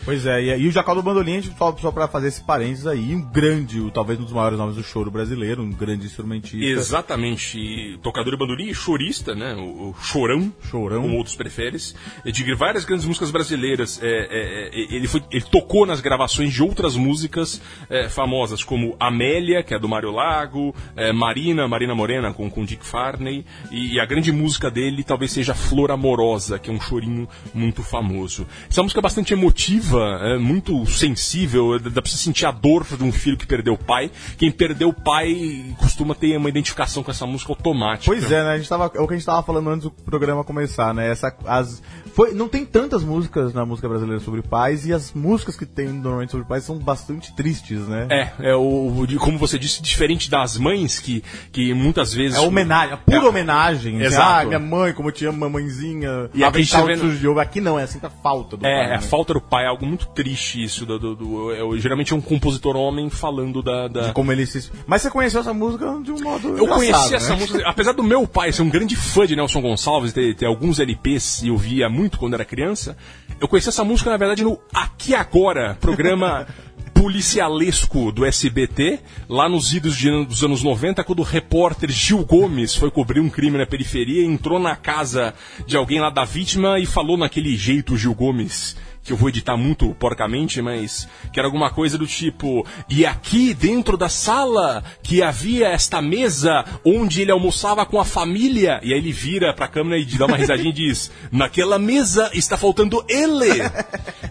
Pois 0.05 0.25
é, 0.25 0.41
e, 0.41 0.63
e 0.63 0.67
o 0.67 0.71
Jacó 0.71 0.93
do 0.93 1.01
Bandolim, 1.01 1.41
só, 1.41 1.75
só 1.77 1.91
para 1.91 2.07
fazer 2.07 2.27
esse 2.27 2.43
parênteses 2.43 2.85
aí, 2.85 3.15
um 3.15 3.21
grande, 3.21 3.79
talvez 3.91 4.19
um 4.19 4.23
dos 4.23 4.33
maiores 4.33 4.57
nomes 4.57 4.75
do 4.75 4.83
choro 4.83 5.09
brasileiro, 5.09 5.63
um 5.63 5.71
grande 5.71 6.05
instrumentista. 6.05 6.57
Exatamente, 6.57 7.57
e 7.57 7.97
tocador 7.99 8.33
de 8.33 8.37
bandolim 8.37 8.67
e 8.67 8.75
chorista, 8.75 9.33
né, 9.33 9.55
o, 9.55 9.89
o 9.89 9.95
chorão, 10.01 10.53
chorão, 10.69 11.03
como 11.03 11.17
outros 11.17 11.35
preferes, 11.35 11.95
de 12.25 12.53
várias 12.53 12.83
grandes 12.83 13.05
músicas 13.05 13.31
brasileiras. 13.31 14.01
É, 14.03 14.07
é, 14.07 14.69
é, 14.73 14.95
ele, 14.95 15.07
foi, 15.07 15.23
ele 15.31 15.45
tocou 15.45 15.85
nas 15.85 16.01
gravações 16.01 16.51
de 16.51 16.61
outras 16.61 16.95
músicas 16.97 17.61
é, 17.89 18.09
famosas, 18.09 18.63
como 18.63 18.97
Amélia, 18.99 19.63
que 19.63 19.73
é 19.73 19.79
do 19.79 19.87
Mário 19.87 20.11
Lago, 20.11 20.75
é, 20.95 21.13
Marina, 21.13 21.67
Marina 21.67 21.95
Morena, 21.95 22.33
com, 22.33 22.49
com 22.49 22.65
Dick 22.65 22.85
Farney, 22.85 23.45
e, 23.71 23.93
e 23.93 23.99
a 23.99 24.05
grande 24.05 24.31
música 24.31 24.69
dele 24.69 25.03
talvez 25.03 25.31
seja 25.31 25.53
Flor 25.53 25.91
Amorosa, 25.91 26.59
que 26.59 26.69
é 26.69 26.73
um 26.73 26.81
chorinho 26.81 27.27
muito 27.53 27.81
famoso. 27.83 28.45
Essa 28.69 28.83
música 28.83 28.99
é 28.99 29.01
bastante 29.01 29.33
emotiva, 29.33 29.92
é 29.99 30.37
muito 30.37 30.85
sensível, 30.85 31.79
dá 31.79 32.01
pra 32.01 32.11
você 32.11 32.17
sentir 32.17 32.45
a 32.45 32.51
dor 32.51 32.85
de 32.85 33.03
um 33.03 33.11
filho 33.11 33.37
que 33.37 33.45
perdeu 33.45 33.73
o 33.73 33.77
pai. 33.77 34.11
Quem 34.37 34.51
perdeu 34.51 34.89
o 34.89 34.93
pai 34.93 35.75
costuma 35.77 36.15
ter 36.15 36.37
uma 36.37 36.49
identificação 36.49 37.03
com 37.03 37.11
essa 37.11 37.25
música 37.25 37.51
automática. 37.51 38.05
Pois 38.05 38.31
é, 38.31 38.43
né? 38.43 38.51
A 38.51 38.57
gente 38.57 38.69
tava, 38.69 38.91
é 38.95 38.99
o 38.99 39.07
que 39.07 39.13
a 39.13 39.17
gente 39.17 39.25
tava 39.25 39.43
falando 39.43 39.69
antes 39.69 39.83
do 39.83 39.91
programa 39.91 40.43
começar, 40.43 40.93
né? 40.93 41.09
Essa, 41.09 41.35
as, 41.45 41.81
foi, 42.13 42.33
não 42.33 42.47
tem 42.47 42.65
tantas 42.65 43.03
músicas 43.03 43.53
na 43.53 43.65
música 43.65 43.89
brasileira 43.89 44.19
sobre 44.19 44.41
pais 44.41 44.85
e 44.85 44.93
as 44.93 45.13
músicas 45.13 45.57
que 45.57 45.65
tem 45.65 45.87
normalmente 45.87 46.31
sobre 46.31 46.45
pais 46.45 46.63
são 46.63 46.77
bastante 46.77 47.35
tristes, 47.35 47.87
né? 47.87 48.07
É, 48.11 48.49
é 48.51 48.55
o, 48.55 49.05
como 49.19 49.37
você 49.37 49.57
disse, 49.57 49.81
diferente 49.81 50.29
das 50.29 50.57
mães 50.57 50.99
que, 50.99 51.23
que 51.51 51.73
muitas 51.73 52.13
vezes. 52.13 52.37
É 52.37 52.41
homenagem, 52.41 52.93
a 52.93 52.97
pura 52.97 53.17
é, 53.17 53.29
homenagem. 53.29 53.95
Assim, 53.97 54.05
Exato. 54.05 54.41
Ah, 54.41 54.45
minha 54.45 54.59
mãe, 54.59 54.93
como 54.93 55.09
eu 55.09 55.11
te 55.11 55.25
amo, 55.25 55.39
mamãezinha. 55.39 56.29
E 56.33 56.43
aqui, 56.43 56.65
tá 56.67 56.83
vendo... 56.83 57.39
aqui 57.39 57.59
não, 57.59 57.79
é 57.79 57.83
assim 57.83 57.99
a 58.03 58.09
falta 58.09 58.57
do 58.57 58.65
é, 58.65 58.69
pai. 58.69 58.85
É, 58.85 58.89
né? 58.89 58.95
a 58.95 59.01
falta 59.01 59.33
do 59.33 59.41
pai 59.41 59.65
é 59.65 59.67
algo 59.67 59.82
muito 59.85 60.07
triste 60.07 60.63
isso. 60.63 60.85
Do, 60.85 60.99
do, 60.99 61.15
do 61.15 61.51
é, 61.51 61.79
geralmente 61.79 62.13
é 62.13 62.15
um 62.15 62.21
compositor 62.21 62.75
homem 62.75 63.09
falando 63.09 63.61
da, 63.61 63.87
da... 63.87 64.07
De 64.07 64.13
como 64.13 64.31
ele 64.31 64.45
se. 64.45 64.69
Mas 64.85 65.01
você 65.01 65.09
conheceu 65.09 65.41
essa 65.41 65.53
música 65.53 65.85
de 66.03 66.11
um 66.11 66.21
modo. 66.21 66.57
Eu 66.57 66.67
conheci 66.67 67.11
né? 67.11 67.17
essa 67.17 67.35
música, 67.35 67.63
apesar 67.65 67.93
do 67.93 68.03
meu 68.03 68.27
pai 68.27 68.51
ser 68.51 68.61
um 68.61 68.69
grande 68.69 68.95
fã 68.95 69.25
de 69.25 69.35
Nelson 69.35 69.61
Gonçalves, 69.61 70.13
ter, 70.13 70.35
ter 70.35 70.45
alguns 70.45 70.79
LPs 70.79 71.43
e 71.43 71.47
eu 71.47 71.57
via 71.57 71.89
muito 71.89 72.17
quando 72.17 72.33
era 72.33 72.45
criança. 72.45 72.97
Eu 73.39 73.47
conheci 73.47 73.69
essa 73.69 73.83
música, 73.83 74.09
na 74.09 74.17
verdade, 74.17 74.43
no 74.43 74.59
Aqui 74.73 75.13
Agora, 75.13 75.77
programa 75.79 76.47
policialesco 77.03 78.13
do 78.13 78.25
SBT, 78.25 79.01
lá 79.27 79.49
nos 79.49 79.73
idos 79.73 79.97
de, 79.97 80.09
dos 80.25 80.41
anos 80.41 80.63
90, 80.63 81.03
quando 81.03 81.19
o 81.19 81.23
repórter 81.23 81.91
Gil 81.91 82.23
Gomes 82.23 82.75
foi 82.75 82.89
cobrir 82.89 83.19
um 83.19 83.29
crime 83.29 83.57
na 83.57 83.65
periferia, 83.65 84.23
entrou 84.23 84.57
na 84.57 84.75
casa 84.75 85.33
de 85.67 85.75
alguém 85.75 85.99
lá 85.99 86.09
da 86.09 86.23
vítima 86.23 86.79
e 86.79 86.85
falou 86.85 87.17
naquele 87.17 87.57
jeito 87.57 87.97
Gil 87.97 88.15
Gomes 88.15 88.77
que 89.03 89.11
eu 89.11 89.17
vou 89.17 89.29
editar 89.29 89.57
muito 89.57 89.93
porcamente, 89.95 90.61
mas 90.61 91.07
que 91.31 91.39
era 91.39 91.47
alguma 91.47 91.69
coisa 91.69 91.97
do 91.97 92.07
tipo: 92.07 92.65
e 92.89 93.05
aqui 93.05 93.53
dentro 93.53 93.97
da 93.97 94.09
sala 94.09 94.83
que 95.03 95.21
havia 95.21 95.67
esta 95.67 96.01
mesa 96.01 96.63
onde 96.85 97.21
ele 97.21 97.31
almoçava 97.31 97.85
com 97.85 97.99
a 97.99 98.05
família, 98.05 98.79
e 98.81 98.93
aí 98.93 98.99
ele 98.99 99.11
vira 99.11 99.53
pra 99.53 99.67
câmera 99.67 99.97
e 99.97 100.05
dá 100.05 100.25
uma 100.25 100.37
risadinha 100.37 100.69
e 100.69 100.73
diz: 100.73 101.11
naquela 101.31 101.77
mesa 101.77 102.31
está 102.33 102.57
faltando 102.57 103.03
ele. 103.09 103.61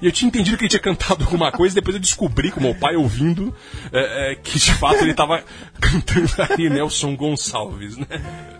E 0.01 0.07
eu 0.07 0.13
tinha 0.13 0.29
entendido 0.29 0.57
que 0.57 0.65
ele 0.65 0.71
tinha 0.71 0.81
cantado 0.81 1.25
alguma 1.25 1.53
coisa, 1.53 1.75
depois 1.75 1.95
eu 1.95 2.01
descobri, 2.01 2.51
com 2.51 2.61
meu 2.61 2.75
pai 2.75 2.97
ouvindo, 2.97 3.55
é, 3.93 4.33
é, 4.33 4.35
que 4.35 4.59
de 4.59 4.73
fato 4.75 5.03
ele 5.03 5.13
estava 5.13 5.45
cantando 5.81 6.33
aí 6.39 6.69
Nelson 6.69 7.15
Gonçalves, 7.15 7.97
né? 7.97 8.07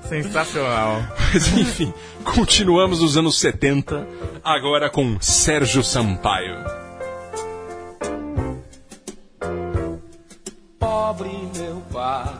Sensacional. 0.09 1.03
Mas 1.33 1.49
enfim, 1.57 1.93
continuamos 2.25 3.01
nos 3.01 3.17
anos 3.17 3.39
70, 3.39 4.07
agora 4.45 4.91
com 4.91 5.19
Sérgio 5.21 5.83
Sampaio. 5.83 6.57
Pobre 10.79 11.31
meu 11.57 11.83
pai, 11.93 12.35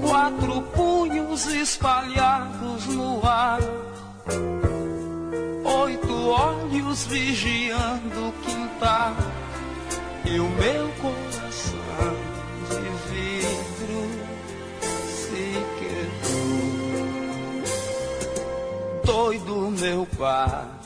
quatro 0.00 0.62
punhos 0.74 1.46
espalhados 1.46 2.86
no 2.86 3.26
ar, 3.26 3.60
oito 5.64 6.28
olhos 6.28 7.06
vigiando 7.06 8.28
o 8.28 8.32
quintal, 8.44 9.16
e 10.24 10.38
o 10.38 10.48
meu 10.50 10.88
coração 11.00 12.31
Doido 19.04 19.70
meu 19.70 20.06
pai 20.18 20.82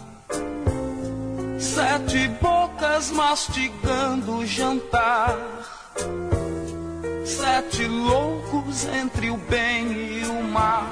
sete 1.58 2.28
bocas 2.40 3.10
mastigando 3.10 4.38
o 4.38 4.46
jantar, 4.46 5.36
sete 7.24 7.84
loucos 7.84 8.86
entre 8.86 9.30
o 9.30 9.36
bem 9.36 9.92
e 9.92 10.24
o 10.24 10.42
mal, 10.42 10.86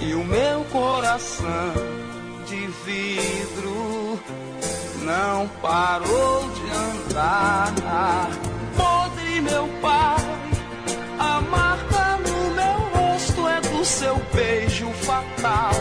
e 0.00 0.14
o 0.14 0.24
meu 0.24 0.64
coração 0.66 1.74
de 2.46 2.66
vidro 2.84 4.20
não 5.02 5.48
parou 5.60 6.48
de 6.50 7.10
andar. 7.10 8.30
Podre 8.76 9.40
meu 9.40 9.68
pai, 9.80 10.16
a 11.18 11.40
marca 11.40 12.18
no 12.18 12.50
meu 12.54 13.10
rosto 13.10 13.48
é 13.48 13.60
do 13.60 13.84
seu 13.84 14.16
beijo 14.32 14.93
fatal. 15.14 15.74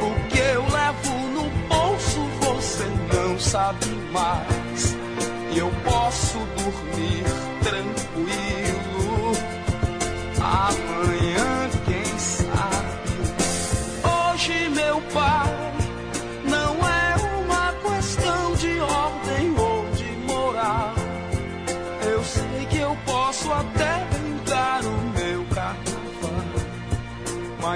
O 0.00 0.28
que 0.28 0.38
eu 0.38 0.62
levo 0.62 1.14
no 1.34 1.50
bolso 1.68 2.20
você 2.40 2.84
não 3.12 3.38
sabe 3.38 3.86
mais. 4.12 4.96
E 5.52 5.58
eu 5.58 5.70
posso 5.84 6.38
dormir 6.56 7.24
tranquilo. 7.62 9.32
Amanhã, 10.40 10.87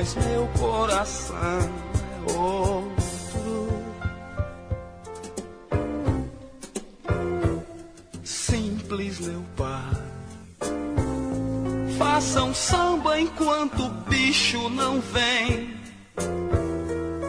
mas 0.02 0.16
meu 0.16 0.48
coração 0.58 1.36
é 1.36 2.32
outro. 2.32 3.68
Simples, 8.24 9.20
meu 9.20 9.44
pai. 9.56 9.92
Faça 11.96 12.42
um 12.42 12.52
samba 12.52 13.20
enquanto 13.20 13.84
o 13.84 13.90
bicho 14.10 14.68
não 14.70 15.00
vem. 15.00 15.76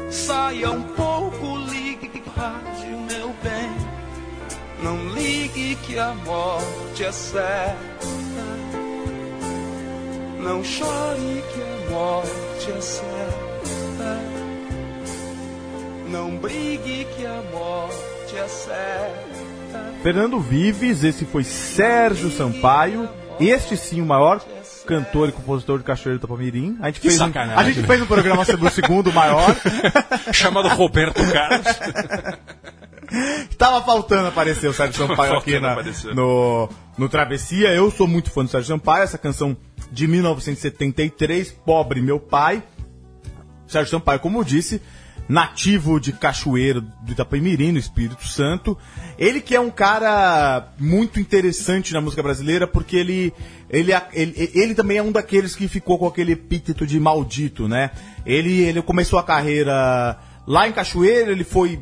Saia 0.10 0.72
um 0.72 0.82
pouco, 0.82 1.58
ligue 1.70 2.24
rádio, 2.36 2.98
meu 3.02 3.28
bem. 3.44 3.70
Não 4.82 5.14
ligue 5.14 5.76
que 5.76 6.00
a 6.00 6.16
morte 6.26 7.04
é 7.04 7.12
certa. 7.12 8.08
Não 10.40 10.64
chore 10.64 11.44
que 11.54 11.62
a 11.62 11.73
morte 11.90 12.72
é 12.72 12.82
certa. 12.82 14.20
Não 16.10 16.38
brigue 16.38 17.06
que 17.16 17.26
a 17.26 17.42
morte 17.52 18.38
é 18.38 18.48
certa. 18.48 19.94
Fernando 20.02 20.40
Vives, 20.40 21.04
esse 21.04 21.26
foi 21.26 21.44
Sérgio 21.44 22.30
Sampaio. 22.30 23.10
Este 23.40 23.76
sim, 23.76 24.02
o 24.02 24.06
maior 24.06 24.42
cantor 24.86 25.30
e 25.30 25.32
compositor 25.32 25.80
de 25.80 25.84
Cachoeiro 25.84 26.20
do 26.20 26.28
Tapamirim. 26.28 26.78
A 26.82 26.88
gente, 26.88 27.00
fez 27.00 27.16
um, 27.16 27.28
sacanagem. 27.28 27.58
a 27.58 27.64
gente 27.64 27.88
fez 27.88 28.02
um 28.02 28.06
programa 28.06 28.46
sobre 28.46 28.68
o 28.68 28.70
segundo 28.70 29.12
maior. 29.12 29.56
Chamado 30.32 30.68
Roberto 30.70 31.22
Carlos. 31.32 31.68
Tava 33.58 33.82
faltando 33.86 34.28
aparecer 34.28 34.68
o 34.68 34.74
Sérgio 34.74 35.08
Sampaio 35.08 35.34
aqui 35.38 35.60
na- 35.60 35.76
no, 36.16 36.70
no 36.98 37.10
Travessia. 37.10 37.70
Eu 37.74 37.92
sou 37.92 38.08
muito 38.08 38.30
fã 38.32 38.44
do 38.44 38.50
Sérgio 38.50 38.68
Sampaio, 38.70 39.04
essa 39.04 39.18
canção 39.18 39.56
de 39.92 40.08
1973, 40.08 41.52
Pobre 41.66 42.02
Meu 42.02 42.20
Pai. 42.20 42.64
Sérgio 43.68 43.92
Sampaio, 43.92 44.20
como 44.20 44.40
eu 44.40 44.44
disse, 44.44 44.82
nativo 45.28 46.00
de 46.00 46.12
Cachoeiro 46.12 46.82
do 46.82 47.12
Itapemirim, 47.12 47.72
no 47.72 47.80
Espírito 47.80 48.26
Santo. 48.28 48.78
Ele 49.18 49.40
que 49.40 49.56
é 49.56 49.60
um 49.60 49.70
cara 49.70 50.74
muito 50.80 51.20
interessante 51.20 51.94
na 51.94 52.02
música 52.02 52.22
brasileira, 52.24 52.68
porque 52.68 52.96
ele, 52.98 53.34
ele, 53.70 53.92
ele, 54.14 54.52
ele 54.54 54.76
também 54.76 54.98
é 54.98 55.04
um 55.04 55.12
daqueles 55.12 55.56
que 55.56 55.68
ficou 55.68 55.98
com 55.98 56.08
aquele 56.08 56.34
epíteto 56.34 56.86
de 56.86 57.00
maldito, 57.00 57.68
né? 57.68 57.92
Ele, 58.26 58.62
ele 58.62 58.82
começou 58.82 59.18
a 59.20 59.24
carreira 59.24 60.18
lá 60.46 60.68
em 60.68 60.72
Cachoeiro, 60.74 61.32
ele 61.32 61.44
foi 61.44 61.80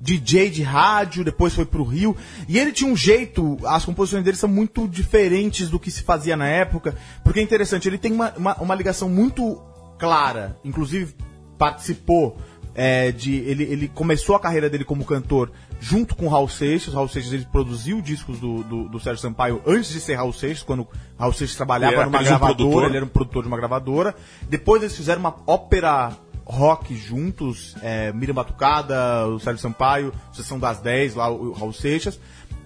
DJ 0.00 0.50
de 0.50 0.62
rádio, 0.62 1.24
depois 1.24 1.54
foi 1.54 1.64
pro 1.64 1.84
Rio. 1.84 2.16
E 2.48 2.58
ele 2.58 2.72
tinha 2.72 2.90
um 2.90 2.96
jeito, 2.96 3.56
as 3.64 3.84
composições 3.84 4.24
dele 4.24 4.36
são 4.36 4.48
muito 4.48 4.86
diferentes 4.86 5.68
do 5.68 5.78
que 5.78 5.90
se 5.90 6.02
fazia 6.02 6.36
na 6.36 6.46
época, 6.46 6.94
porque 7.24 7.40
é 7.40 7.42
interessante, 7.42 7.88
ele 7.88 7.98
tem 7.98 8.12
uma, 8.12 8.32
uma, 8.36 8.54
uma 8.56 8.74
ligação 8.74 9.08
muito 9.08 9.60
clara, 9.98 10.58
inclusive 10.64 11.14
participou 11.58 12.36
é, 12.76 13.10
de. 13.10 13.36
Ele, 13.36 13.64
ele 13.64 13.88
começou 13.88 14.36
a 14.36 14.40
carreira 14.40 14.68
dele 14.68 14.84
como 14.84 15.04
cantor 15.04 15.50
junto 15.80 16.14
com 16.14 16.26
o 16.26 16.28
Raul 16.28 16.48
Seixas. 16.48 16.92
Raul 16.92 17.08
Seixas 17.08 17.32
ele 17.32 17.46
produziu 17.50 18.02
discos 18.02 18.38
do, 18.38 18.62
do, 18.62 18.88
do 18.88 19.00
Sérgio 19.00 19.22
Sampaio 19.22 19.62
antes 19.66 19.90
de 19.90 20.00
ser 20.00 20.14
Raul 20.14 20.32
Seixas, 20.32 20.62
quando 20.62 20.86
Raul 21.18 21.32
Seixas 21.32 21.56
trabalhava 21.56 22.04
numa 22.04 22.20
um 22.20 22.24
gravadora, 22.24 22.54
produtor. 22.54 22.84
ele 22.84 22.96
era 22.96 23.04
um 23.06 23.08
produtor 23.08 23.42
de 23.42 23.48
uma 23.48 23.56
gravadora. 23.56 24.14
Depois 24.48 24.82
eles 24.82 24.94
fizeram 24.94 25.20
uma 25.20 25.34
ópera 25.46 26.12
rock 26.46 26.94
juntos, 26.94 27.74
é, 27.82 28.12
Miriam 28.12 28.34
Batucada, 28.34 29.26
o 29.26 29.38
Sérgio 29.40 29.60
Sampaio, 29.60 30.12
Sessão 30.32 30.58
das 30.58 30.78
10, 30.80 31.16
lá 31.16 31.28
o, 31.28 31.52
Raul 31.52 31.72
Seixas. 31.72 32.18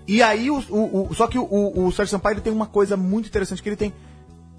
E 0.07 0.23
aí, 0.23 0.51
o, 0.51 0.59
o- 0.69 1.09
o- 1.11 1.15
só 1.15 1.27
que 1.27 1.39
o, 1.39 1.45
o, 1.87 1.91
Sérgio 1.91 2.11
Sampaio 2.11 2.35
ele 2.35 2.41
tem 2.43 2.53
uma 2.53 2.67
coisa 2.67 2.97
muito 2.97 3.27
interessante, 3.29 3.63
que 3.63 3.69
ele 3.69 3.77
tem 3.77 3.93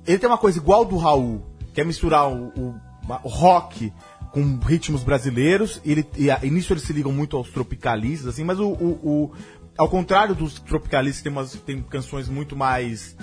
ele 0.07 0.17
tem 0.17 0.27
uma 0.27 0.38
coisa 0.38 0.57
igual 0.57 0.84
do 0.84 0.97
Raul, 0.97 1.45
que 1.73 1.79
é 1.79 1.84
misturar 1.84 2.27
o, 2.31 2.47
o- 2.57 2.75
rock 3.23 3.93
com 4.31 4.57
ritmos 4.57 5.03
brasileiros. 5.03 5.79
Ele, 5.86 6.03
e, 6.17 6.31
a- 6.31 6.39
nisso 6.41 6.73
eles 6.73 6.84
se 6.84 6.91
ligam 6.93 7.12
muito 7.12 7.38
aos 7.38 7.49
tropicalistas, 7.49 8.27
assim, 8.29 8.43
mas 8.43 8.60
o, 8.60 9.31
ao 9.77 9.88
contrário 9.89 10.34
dos 10.34 10.60
tropicalistas, 10.60 11.21
tem, 11.21 11.31
umas, 11.31 11.53
tem 11.53 11.81
canções 11.84 12.27
muito 12.27 12.55
mais, 12.55 13.15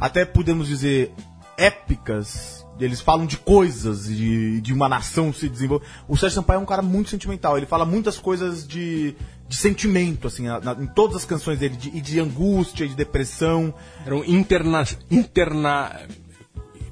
até 0.00 0.24
podemos 0.24 0.66
dizer, 0.68 1.12
épicas. 1.58 2.61
Eles 2.80 3.00
falam 3.00 3.26
de 3.26 3.36
coisas, 3.36 4.06
de, 4.06 4.60
de 4.60 4.72
uma 4.72 4.88
nação 4.88 5.32
se 5.32 5.48
desenvolver. 5.48 5.86
O 6.08 6.16
Sérgio 6.16 6.36
Sampaio 6.36 6.58
é 6.58 6.62
um 6.62 6.66
cara 6.66 6.82
muito 6.82 7.10
sentimental. 7.10 7.56
Ele 7.56 7.66
fala 7.66 7.84
muitas 7.84 8.18
coisas 8.18 8.66
de, 8.66 9.14
de 9.48 9.56
sentimento, 9.56 10.26
assim, 10.26 10.46
na- 10.46 10.76
em 10.80 10.86
todas 10.86 11.16
as 11.18 11.24
canções 11.24 11.58
dele, 11.58 11.76
de, 11.76 11.90
e 11.96 12.00
de 12.00 12.18
angústia, 12.18 12.88
de 12.88 12.94
depressão. 12.94 13.72
Era 14.04 14.16
um 14.16 14.24
interna... 14.24 14.84
interna... 15.10 16.00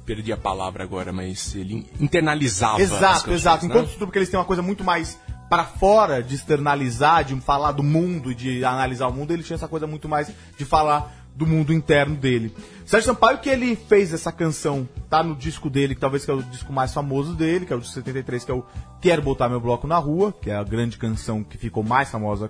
Perdi 0.05 0.31
a 0.33 0.37
palavra 0.37 0.83
agora, 0.83 1.13
mas 1.13 1.55
ele 1.55 1.85
internalizava 1.99 2.81
Exato, 2.81 2.99
canções, 3.25 3.35
exato. 3.41 3.65
né? 3.65 3.71
Enquanto 3.71 3.87
os 3.89 3.95
porque 3.95 4.17
eles 4.17 4.29
têm 4.29 4.39
uma 4.39 4.45
coisa 4.45 4.61
muito 4.61 4.83
mais 4.83 5.17
para 5.47 5.63
fora 5.65 6.23
de 6.23 6.33
externalizar, 6.35 7.23
de 7.23 7.39
falar 7.41 7.71
do 7.73 7.83
mundo, 7.83 8.33
de 8.33 8.65
analisar 8.65 9.07
o 9.07 9.13
mundo, 9.13 9.31
ele 9.31 9.43
tinha 9.43 9.55
essa 9.55 9.67
coisa 9.67 9.85
muito 9.85 10.09
mais 10.09 10.31
de 10.57 10.65
falar 10.65 11.20
do 11.35 11.47
mundo 11.47 11.73
interno 11.73 12.15
dele. 12.15 12.53
Sérgio 12.85 13.07
Sampaio 13.07 13.39
que 13.39 13.49
ele 13.49 13.75
fez 13.75 14.13
essa 14.13 14.31
canção, 14.31 14.87
tá 15.09 15.23
no 15.23 15.35
disco 15.35 15.69
dele, 15.69 15.95
que 15.95 16.01
talvez 16.01 16.25
que 16.25 16.31
é 16.31 16.33
o 16.33 16.43
disco 16.43 16.73
mais 16.73 16.93
famoso 16.93 17.33
dele, 17.33 17.65
que 17.65 17.73
é 17.73 17.75
o 17.75 17.79
de 17.79 17.89
73, 17.89 18.43
que 18.43 18.51
é 18.51 18.53
o 18.53 18.65
Quero 18.99 19.21
Botar 19.21 19.49
Meu 19.49 19.59
Bloco 19.59 19.87
na 19.87 19.97
Rua, 19.97 20.33
que 20.33 20.49
é 20.49 20.55
a 20.55 20.63
grande 20.63 20.97
canção 20.97 21.43
que 21.43 21.57
ficou 21.57 21.83
mais 21.83 22.09
famosa, 22.09 22.49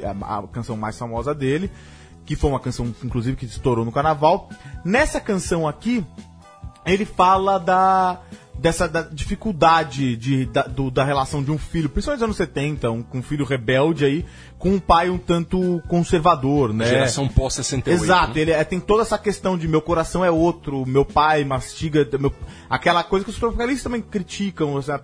é 0.00 0.08
a 0.08 0.42
canção 0.50 0.76
mais 0.76 0.98
famosa 0.98 1.34
dele, 1.34 1.70
que 2.24 2.34
foi 2.36 2.50
uma 2.50 2.60
canção, 2.60 2.94
inclusive, 3.04 3.36
que 3.36 3.44
estourou 3.44 3.84
no 3.84 3.92
carnaval. 3.92 4.48
Nessa 4.84 5.20
canção 5.20 5.68
aqui, 5.68 6.04
ele 6.86 7.04
fala 7.04 7.58
da 7.58 8.20
dessa 8.58 8.86
da 8.88 9.02
dificuldade 9.02 10.16
de, 10.16 10.46
da, 10.46 10.62
do- 10.62 10.90
da 10.90 11.04
relação 11.04 11.42
de 11.42 11.50
um 11.50 11.58
filho, 11.58 11.88
principalmente 11.88 12.20
nos 12.20 12.24
anos 12.24 12.36
70, 12.36 12.90
um, 12.90 13.02
com 13.02 13.18
um 13.18 13.22
filho 13.22 13.44
rebelde 13.44 14.04
aí, 14.04 14.24
com 14.58 14.70
um 14.70 14.78
pai 14.78 15.10
um 15.10 15.18
tanto 15.18 15.82
conservador, 15.88 16.72
né? 16.72 16.84
Geração 16.86 17.26
pós-68. 17.26 17.88
Exato, 17.88 18.34
né? 18.34 18.40
ele 18.40 18.50
é- 18.52 18.62
tem 18.62 18.78
toda 18.78 19.02
essa 19.02 19.18
questão 19.18 19.58
de 19.58 19.66
meu 19.66 19.82
coração 19.82 20.24
é 20.24 20.30
outro, 20.30 20.86
meu 20.86 21.04
pai 21.04 21.44
mastiga, 21.44 22.06
meu- 22.20 22.32
aquela 22.70 23.02
coisa 23.02 23.24
que 23.24 23.30
os 23.30 23.36
tropicalistas 23.38 23.82
também 23.82 24.00
criticam, 24.00 24.76
assim, 24.76 24.92
a, 24.92 25.00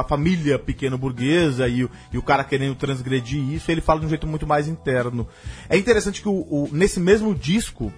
a 0.00 0.04
família 0.04 0.58
pequeno 0.58 0.98
burguesa 0.98 1.66
e, 1.66 1.84
o- 1.84 1.90
e 2.12 2.18
o 2.18 2.22
cara 2.22 2.44
querendo 2.44 2.74
transgredir 2.74 3.40
isso, 3.52 3.70
ele 3.70 3.80
fala 3.80 4.00
de 4.00 4.06
um 4.06 4.10
jeito 4.10 4.26
muito 4.26 4.46
mais 4.46 4.68
interno. 4.68 5.26
É 5.68 5.76
interessante 5.78 6.20
que 6.20 6.28
o- 6.28 6.32
o- 6.48 6.68
nesse 6.72 7.00
mesmo 7.00 7.34
disco, 7.34 7.90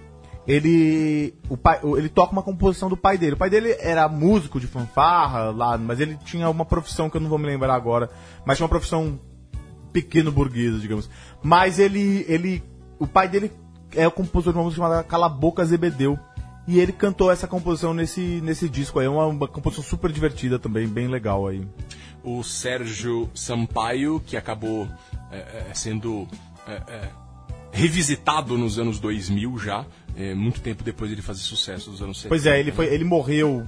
ele, 0.47 1.33
o 1.49 1.55
pai, 1.55 1.79
ele 1.97 2.09
toca 2.09 2.31
uma 2.31 2.41
composição 2.43 2.89
do 2.89 2.97
pai 2.97 3.17
dele. 3.17 3.33
O 3.33 3.37
pai 3.37 3.49
dele 3.49 3.75
era 3.79 4.07
músico 4.07 4.59
de 4.59 4.67
fanfarra 4.67 5.51
lá, 5.51 5.77
mas 5.77 5.99
ele 5.99 6.17
tinha 6.23 6.49
uma 6.49 6.65
profissão 6.65 7.09
que 7.09 7.17
eu 7.17 7.21
não 7.21 7.29
vou 7.29 7.37
me 7.37 7.45
lembrar 7.45 7.75
agora, 7.75 8.09
mas 8.45 8.57
tinha 8.57 8.65
uma 8.65 8.69
profissão 8.69 9.19
pequeno 9.93 10.31
burguesa, 10.31 10.79
digamos. 10.79 11.09
Mas 11.43 11.79
ele, 11.79 12.25
ele, 12.27 12.63
o 12.97 13.05
pai 13.05 13.27
dele 13.27 13.51
é 13.93 14.07
o 14.07 14.11
compositor 14.11 14.53
de 14.53 14.59
uma 14.59 14.65
música 14.65 14.81
chamada 14.83 15.03
Cala 15.03 15.29
Boca 15.29 15.63
Zebedeu. 15.65 16.17
E 16.67 16.79
ele 16.79 16.91
cantou 16.91 17.31
essa 17.31 17.47
composição 17.47 17.93
nesse, 17.93 18.39
nesse 18.41 18.69
disco 18.69 18.99
aí. 18.99 19.07
É 19.07 19.09
uma, 19.09 19.25
uma 19.25 19.47
composição 19.47 19.83
super 19.83 20.11
divertida 20.11 20.59
também, 20.59 20.87
bem 20.87 21.07
legal 21.07 21.47
aí. 21.47 21.67
o 22.23 22.43
Sérgio 22.43 23.29
Sampaio, 23.33 24.21
que 24.25 24.37
acabou 24.37 24.87
é, 25.31 25.37
é, 25.69 25.73
sendo 25.73 26.27
é, 26.67 26.81
é, 26.87 27.09
revisitado 27.71 28.57
nos 28.57 28.77
anos 28.77 28.99
2000 28.99 29.57
já, 29.57 29.85
é, 30.17 30.33
muito 30.33 30.61
tempo 30.61 30.83
depois 30.83 31.09
de 31.09 31.15
ele 31.15 31.21
fazer 31.21 31.39
sucesso 31.41 31.89
nos 31.89 32.01
anos 32.01 32.17
70. 32.17 32.29
Pois 32.29 32.45
é, 32.45 32.59
ele, 32.59 32.71
foi, 32.71 32.87
ele 32.87 33.03
morreu, 33.03 33.65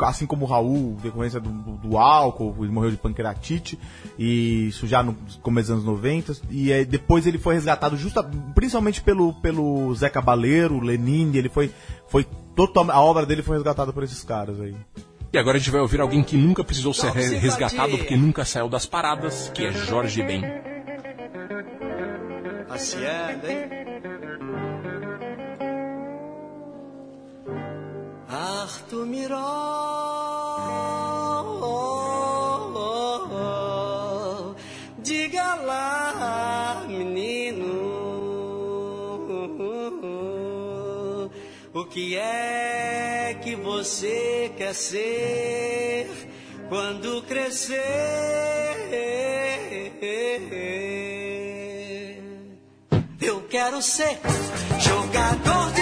assim 0.00 0.26
como 0.26 0.44
o 0.44 0.48
Raul, 0.48 0.96
decorrência 1.02 1.38
do, 1.38 1.50
do, 1.50 1.98
álcool, 1.98 2.54
ele 2.60 2.72
morreu 2.72 2.90
de 2.90 2.96
pancreatite, 2.96 3.78
e 4.18 4.68
isso 4.68 4.86
já 4.86 5.02
no 5.02 5.14
começo 5.42 5.68
dos 5.68 5.84
anos 5.84 5.84
90. 5.84 6.36
E 6.50 6.72
aí, 6.72 6.84
depois 6.84 7.26
ele 7.26 7.38
foi 7.38 7.54
resgatado 7.54 7.96
justa, 7.96 8.22
principalmente 8.54 9.02
pelo, 9.02 9.34
pelo 9.34 9.94
Zé 9.94 10.08
Cabaleiro, 10.08 10.80
Lenine, 10.80 11.38
ele 11.38 11.48
foi. 11.48 11.70
foi 12.08 12.26
total, 12.54 12.90
a 12.90 13.00
obra 13.00 13.26
dele 13.26 13.42
foi 13.42 13.56
resgatada 13.56 13.92
por 13.92 14.02
esses 14.02 14.24
caras 14.24 14.60
aí. 14.60 14.74
E 15.32 15.38
agora 15.38 15.56
a 15.56 15.60
gente 15.60 15.70
vai 15.70 15.80
ouvir 15.82 16.00
alguém 16.00 16.22
que 16.22 16.36
nunca 16.36 16.64
precisou 16.64 16.94
ser 16.94 17.10
re- 17.10 17.36
resgatado 17.36 17.98
porque 17.98 18.16
nunca 18.16 18.44
saiu 18.44 18.68
das 18.68 18.86
paradas, 18.86 19.50
que 19.52 19.66
é 19.66 19.72
Jorge 19.72 20.22
Ben. 20.22 20.42
Passeando, 22.68 23.46
hein? 23.46 24.15
Arthur 28.28 29.06
Miró, 29.06 29.36
diga 34.98 35.54
lá, 35.54 36.84
menino, 36.88 37.64
o 41.72 41.84
que 41.84 42.16
é 42.16 43.38
que 43.44 43.54
você 43.54 44.52
quer 44.56 44.74
ser 44.74 46.08
quando 46.68 47.22
crescer? 47.22 47.76
Eu 53.20 53.42
quero 53.48 53.80
ser 53.80 54.18
jogador 54.80 55.75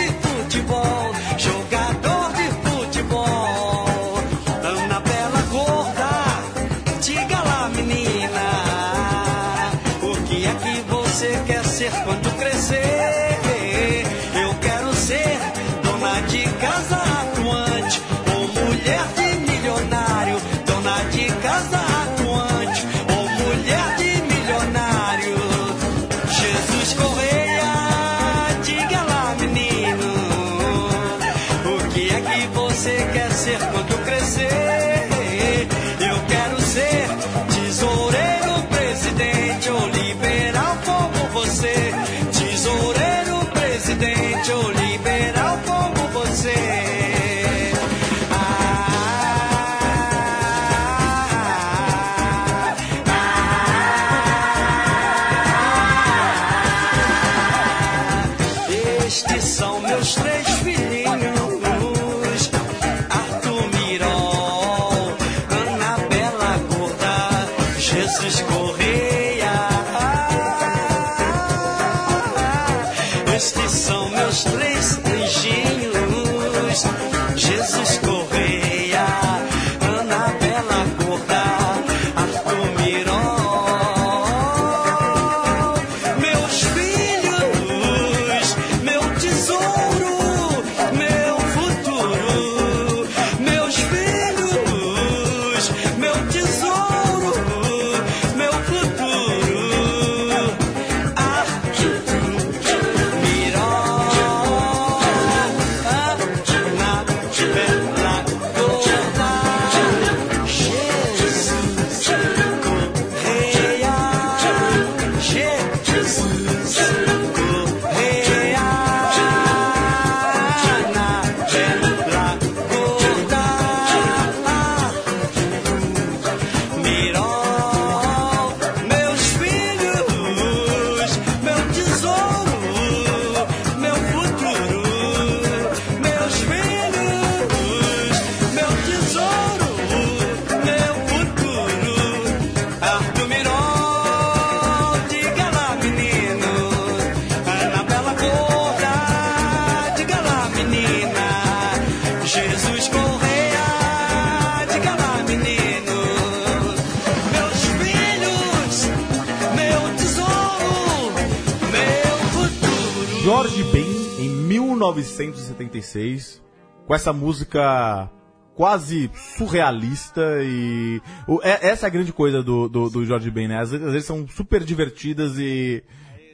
1976, 165.05 166.43
com 166.87 166.95
essa 166.95 167.13
música 167.13 168.11
quase 168.55 169.11
surrealista 169.37 170.23
e... 170.43 171.01
o- 171.27 171.41
é- 171.43 171.69
essa 171.69 171.87
é 171.87 171.89
a 171.89 171.91
grande 171.91 172.13
coisa 172.13 172.43
do, 172.43 172.69
do, 172.69 172.89
do 172.89 173.05
Jorge 173.05 173.31
Ben, 173.31 173.49
né? 173.49 173.59
Às 173.61 173.73
às 173.73 173.81
vezes 173.93 174.05
são 174.07 174.27
super 174.29 174.63
divertidas 174.63 175.37
e, 175.39 175.83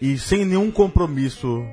e 0.03 0.19
sem 0.19 0.45
nenhum 0.45 0.71
compromisso 0.71 1.65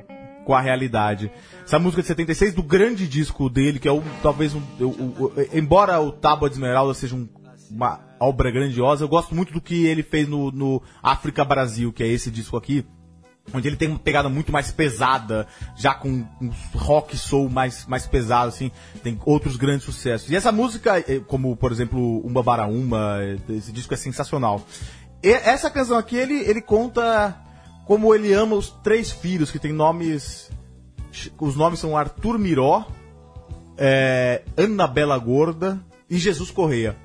com 0.45 0.53
a 0.53 0.61
realidade. 0.61 1.29
Essa 1.65 1.77
música 1.77 2.01
de 2.01 2.07
76, 2.07 2.53
do 2.53 2.63
grande 2.63 3.05
disco 3.07 3.49
dele, 3.49 3.79
que 3.79 3.87
é 3.87 3.91
o, 3.91 4.01
talvez 4.23 4.55
um... 4.55 4.61
o- 4.79 4.85
o- 5.25 5.33
embora 5.53 5.99
o 5.99 6.11
Tábua 6.13 6.49
de 6.49 6.55
Esmeralda 6.55 6.93
seja 6.93 7.15
um- 7.15 7.27
uma 7.69 7.99
obra 8.17 8.49
grandiosa, 8.49 9.03
eu 9.03 9.09
gosto 9.09 9.35
muito 9.35 9.51
do 9.51 9.59
que 9.59 9.85
ele 9.85 10.01
fez 10.01 10.25
no, 10.29 10.49
no 10.51 10.81
África 11.03 11.43
Brasil, 11.43 11.91
que 11.91 12.01
é 12.01 12.07
esse 12.07 12.31
disco 12.31 12.55
aqui 12.55 12.85
onde 13.53 13.67
ele 13.67 13.75
tem 13.77 13.87
uma 13.87 13.99
pegada 13.99 14.27
muito 14.29 14.51
mais 14.51 14.71
pesada, 14.71 15.47
já 15.75 15.93
com 15.93 16.09
um 16.41 16.51
rock 16.75 17.17
soul 17.17 17.49
mais, 17.49 17.85
mais 17.85 18.05
pesado, 18.05 18.49
assim, 18.49 18.71
tem 19.03 19.19
outros 19.25 19.55
grandes 19.55 19.85
sucessos. 19.85 20.29
E 20.29 20.35
essa 20.35 20.51
música, 20.51 20.99
eh, 20.99 21.21
como 21.25 21.55
por 21.55 21.71
exemplo 21.71 22.25
Umba 22.25 22.43
Baraúma, 22.43 23.17
eh, 23.21 23.37
esse 23.53 23.71
disco 23.71 23.93
é 23.93 23.97
sensacional. 23.97 24.61
E 25.23 25.29
essa 25.31 25.69
canção 25.69 25.97
aqui, 25.97 26.15
ele, 26.17 26.35
ele 26.41 26.61
conta 26.61 27.35
como 27.85 28.13
ele 28.13 28.33
ama 28.33 28.55
os 28.55 28.69
três 28.83 29.11
filhos, 29.11 29.49
que 29.49 29.59
tem 29.59 29.71
nomes. 29.71 30.51
Os 31.39 31.55
nomes 31.55 31.79
são 31.79 31.97
Arthur 31.97 32.37
Miró, 32.37 32.85
é, 33.77 34.43
Ana 34.55 34.87
Bela 34.87 35.17
Gorda 35.17 35.79
e 36.09 36.17
Jesus 36.17 36.51
Correia. 36.51 36.95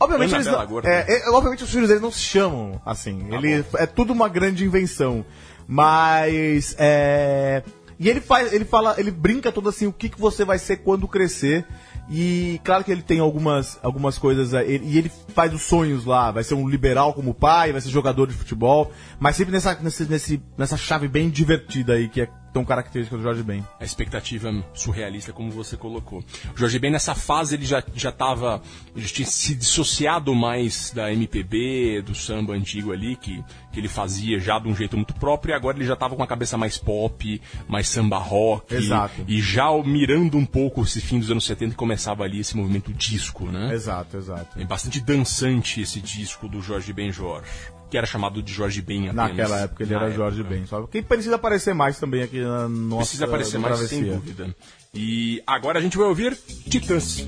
Obviamente, 0.00 0.30
Ana 0.34 0.38
eles 0.38 0.46
não- 0.48 0.80
é, 0.80 1.06
é, 1.26 1.30
obviamente 1.30 1.62
os 1.62 1.70
filhos 1.70 1.86
deles 1.88 2.02
não 2.02 2.10
se 2.10 2.18
chamam 2.18 2.80
assim. 2.84 3.28
ele 3.32 3.64
é 3.78 3.86
tudo 3.86 4.12
uma 4.12 4.28
grande 4.28 4.64
invenção. 4.64 5.24
Mas 5.66 6.74
é, 6.78 7.62
e 7.98 8.08
ele 8.08 8.20
faz, 8.20 8.52
ele 8.52 8.64
fala, 8.64 8.94
ele 8.98 9.10
brinca 9.10 9.52
todo 9.52 9.68
assim 9.68 9.86
o 9.86 9.92
que, 9.92 10.08
que 10.08 10.20
você 10.20 10.44
vai 10.44 10.58
ser 10.58 10.78
quando 10.78 11.06
crescer. 11.08 11.64
E 12.10 12.60
claro 12.64 12.82
que 12.84 12.90
ele 12.90 13.00
tem 13.02 13.20
algumas, 13.20 13.78
algumas 13.82 14.18
coisas. 14.18 14.52
é, 14.52 14.64
ele- 14.64 14.84
e 14.86 14.98
ele 14.98 15.10
faz 15.34 15.54
os 15.54 15.62
sonhos 15.62 16.04
lá. 16.04 16.30
Vai 16.30 16.42
ser 16.44 16.54
um 16.54 16.68
liberal 16.68 17.14
como 17.14 17.32
pai, 17.32 17.72
vai 17.72 17.80
ser 17.80 17.90
jogador 17.90 18.26
de 18.26 18.34
futebol. 18.34 18.90
Mas 19.20 19.36
sempre 19.36 19.52
nessa, 19.52 19.78
nesse- 19.80 20.42
nessa 20.58 20.76
chave 20.76 21.06
bem 21.08 21.30
divertida 21.30 21.94
aí, 21.94 22.08
que 22.08 22.22
é 22.22 22.28
tão 22.52 22.64
característica 22.64 23.16
do 23.16 23.22
Jorge 23.22 23.42
Ben. 23.42 23.64
A 23.80 23.84
expectativa 23.84 24.52
surrealista, 24.74 25.32
como 25.32 25.50
você 25.50 25.76
colocou. 25.76 26.22
O 26.54 26.58
Jorge 26.58 26.78
Ben, 26.78 26.90
nessa 26.90 27.14
fase, 27.14 27.54
ele 27.54 27.64
já, 27.64 27.82
já 27.94 28.12
tava. 28.12 28.62
Já 28.94 29.08
tinha 29.08 29.26
se 29.26 29.54
dissociado 29.54 30.34
mais 30.34 30.92
da 30.94 31.12
MPB, 31.12 32.02
do 32.02 32.14
samba 32.14 32.52
antigo 32.52 32.92
ali, 32.92 33.16
que, 33.16 33.42
que 33.72 33.80
ele 33.80 33.88
fazia 33.88 34.38
já 34.38 34.58
de 34.58 34.68
um 34.68 34.74
jeito 34.74 34.96
muito 34.96 35.14
próprio, 35.14 35.52
e 35.52 35.54
agora 35.54 35.76
ele 35.76 35.86
já 35.86 35.96
tava 35.96 36.14
com 36.14 36.22
a 36.22 36.26
cabeça 36.26 36.58
mais 36.58 36.76
pop, 36.76 37.40
mais 37.66 37.88
samba 37.88 38.18
rock. 38.18 38.74
Exato. 38.74 39.24
E 39.26 39.40
já 39.40 39.70
mirando 39.84 40.36
um 40.36 40.44
pouco 40.44 40.82
esse 40.82 41.00
fim 41.00 41.18
dos 41.18 41.30
anos 41.30 41.44
70 41.44 41.70
que 41.70 41.76
começava 41.76 42.24
ali 42.24 42.40
esse 42.40 42.56
movimento 42.56 42.92
disco, 42.92 43.46
né? 43.46 43.72
Exato, 43.72 44.16
exato. 44.16 44.60
É 44.60 44.64
bastante 44.64 45.00
dançante 45.00 45.80
esse 45.80 46.00
disco 46.00 46.48
do 46.48 46.60
Jorge 46.60 46.92
Ben 46.92 47.10
Jorge. 47.10 47.50
Que 47.92 47.98
era 47.98 48.06
chamado 48.06 48.42
de 48.42 48.50
Jorge 48.50 48.80
Ben 48.80 49.10
apenas. 49.10 49.14
Naquela 49.14 49.60
época 49.60 49.82
ele 49.82 49.90
Na 49.92 49.96
era 49.98 50.06
época. 50.06 50.24
Jorge 50.24 50.42
Ben. 50.42 50.64
Só 50.66 50.86
que 50.86 51.02
precisa 51.02 51.34
aparecer 51.36 51.74
mais 51.74 51.98
também 52.00 52.22
aqui 52.22 52.40
na 52.40 52.66
nossa 52.66 53.02
Precisa 53.04 53.26
aparecer 53.26 53.58
mais, 53.58 53.78
sem 53.80 53.86
travessia. 54.04 54.14
dúvida. 54.14 54.56
E 54.94 55.42
agora 55.46 55.78
a 55.78 55.82
gente 55.82 55.98
vai 55.98 56.06
ouvir 56.06 56.34
Titãs. 56.70 57.26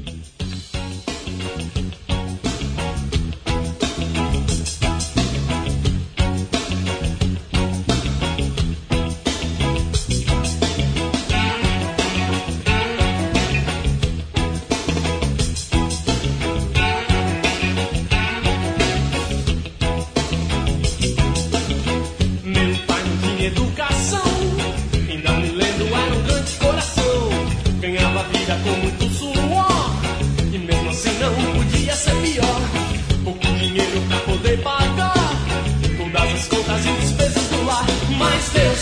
still. 38.44 38.73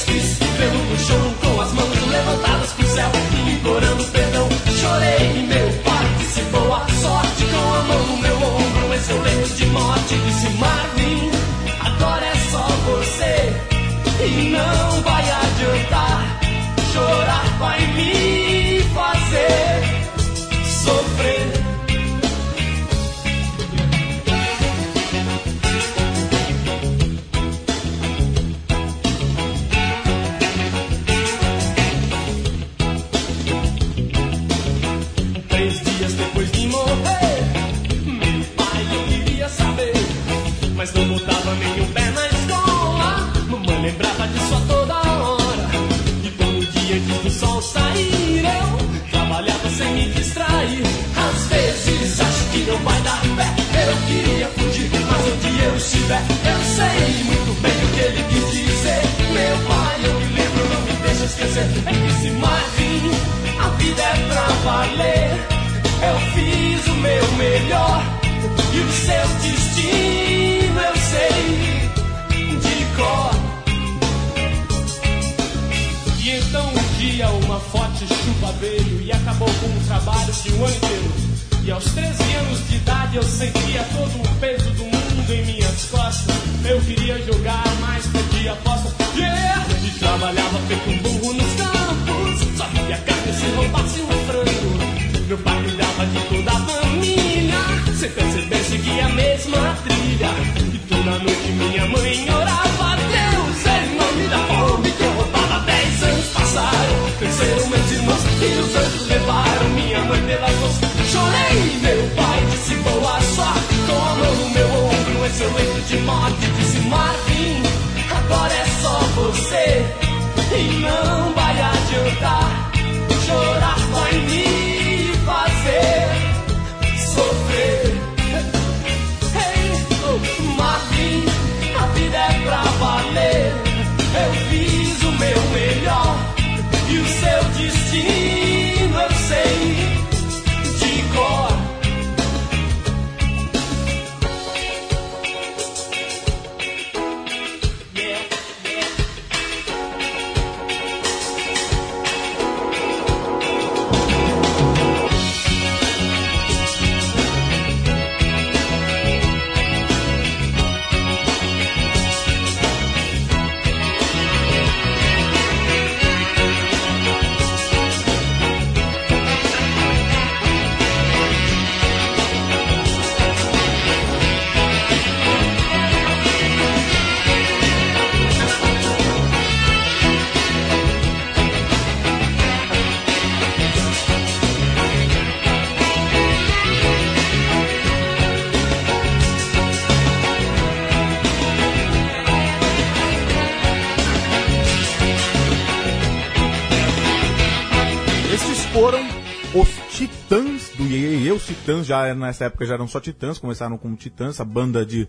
Titãs 201.62 201.86
já 201.86 202.12
nessa 202.12 202.46
época 202.46 202.66
já 202.66 202.74
eram 202.74 202.88
só 202.88 202.98
Titãs, 202.98 203.38
começaram 203.38 203.78
como 203.78 203.94
Titãs, 203.96 204.40
a 204.40 204.44
banda 204.44 204.84
de 204.84 205.06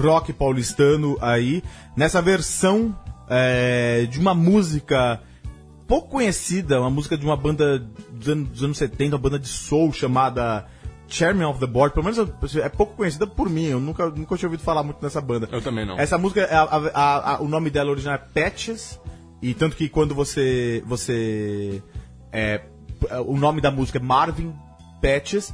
rock 0.00 0.32
paulistano 0.32 1.18
aí, 1.20 1.62
nessa 1.94 2.22
versão 2.22 2.98
é, 3.28 4.06
de 4.10 4.18
uma 4.18 4.32
música 4.34 5.20
pouco 5.86 6.08
conhecida, 6.08 6.80
uma 6.80 6.88
música 6.88 7.16
de 7.18 7.26
uma 7.26 7.36
banda 7.36 7.78
dos 8.10 8.28
anos, 8.28 8.48
dos 8.48 8.64
anos 8.64 8.78
70, 8.78 9.16
uma 9.16 9.20
banda 9.22 9.38
de 9.38 9.48
soul 9.48 9.92
chamada 9.92 10.66
Chairman 11.08 11.44
of 11.46 11.60
the 11.60 11.66
Board, 11.66 11.94
pelo 11.94 12.04
menos 12.10 12.56
é 12.56 12.68
pouco 12.70 12.94
conhecida 12.96 13.26
por 13.26 13.50
mim, 13.50 13.64
eu 13.66 13.78
nunca, 13.78 14.06
nunca 14.08 14.34
tinha 14.36 14.48
ouvido 14.48 14.62
falar 14.64 14.82
muito 14.82 14.98
dessa 15.02 15.20
banda. 15.20 15.46
Eu 15.52 15.60
também 15.60 15.84
não. 15.84 15.98
Essa 15.98 16.16
música, 16.16 16.46
a- 16.46 16.62
a- 16.94 17.34
a- 17.34 17.42
o 17.42 17.48
nome 17.48 17.68
dela 17.68 17.90
original 17.90 18.14
é 18.14 18.18
Patches, 18.18 18.98
e 19.42 19.52
tanto 19.52 19.76
que 19.76 19.90
quando 19.90 20.14
você. 20.14 20.82
você 20.86 21.82
é, 22.32 22.62
o 23.26 23.36
nome 23.36 23.60
da 23.60 23.70
música 23.70 23.98
é 23.98 24.02
Marvin 24.02 24.54
Patches. 25.02 25.52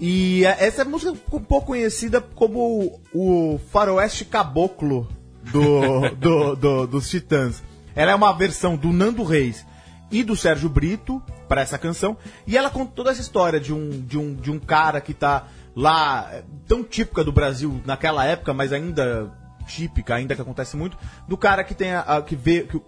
E 0.00 0.44
é- 0.44 0.66
essa 0.66 0.84
música 0.84 1.10
é 1.10 1.14
um 1.36 1.40
pouco 1.40 1.68
conhecida 1.68 2.20
como 2.20 3.00
o 3.12 3.58
faroeste 3.70 4.24
caboclo 4.24 5.08
do, 5.52 6.08
do- 6.16 6.56
do- 6.56 6.86
dos 6.86 7.08
Titãs. 7.08 7.62
Ela 7.94 8.12
é 8.12 8.14
uma 8.14 8.32
versão 8.32 8.76
do 8.76 8.92
Nando 8.92 9.24
Reis 9.24 9.66
e 10.10 10.22
do 10.22 10.36
Sérgio 10.36 10.68
Brito 10.68 11.20
para 11.48 11.60
essa 11.62 11.76
canção. 11.78 12.16
E 12.46 12.56
ela 12.56 12.70
conta 12.70 12.92
toda 12.94 13.10
essa 13.10 13.20
história 13.20 13.58
de 13.58 13.72
um, 13.72 13.88
de 13.90 14.16
um, 14.18 14.34
de 14.34 14.50
um 14.50 14.58
cara 14.58 15.00
que 15.00 15.12
tá 15.12 15.48
lá, 15.74 16.28
é, 16.32 16.44
tão 16.66 16.82
típica 16.84 17.24
do 17.24 17.32
Brasil 17.32 17.80
naquela 17.84 18.24
época, 18.24 18.52
mas 18.54 18.72
ainda 18.72 19.32
típica, 19.66 20.14
ainda 20.14 20.34
que 20.34 20.40
acontece 20.40 20.76
muito, 20.76 20.96
do 21.26 21.36
cara 21.36 21.62
que 21.64 21.74
tem 21.74 21.92
a, 21.92 22.00
a- 22.00 22.22
que 22.22 22.34
vê 22.36 22.62
que, 22.62 22.80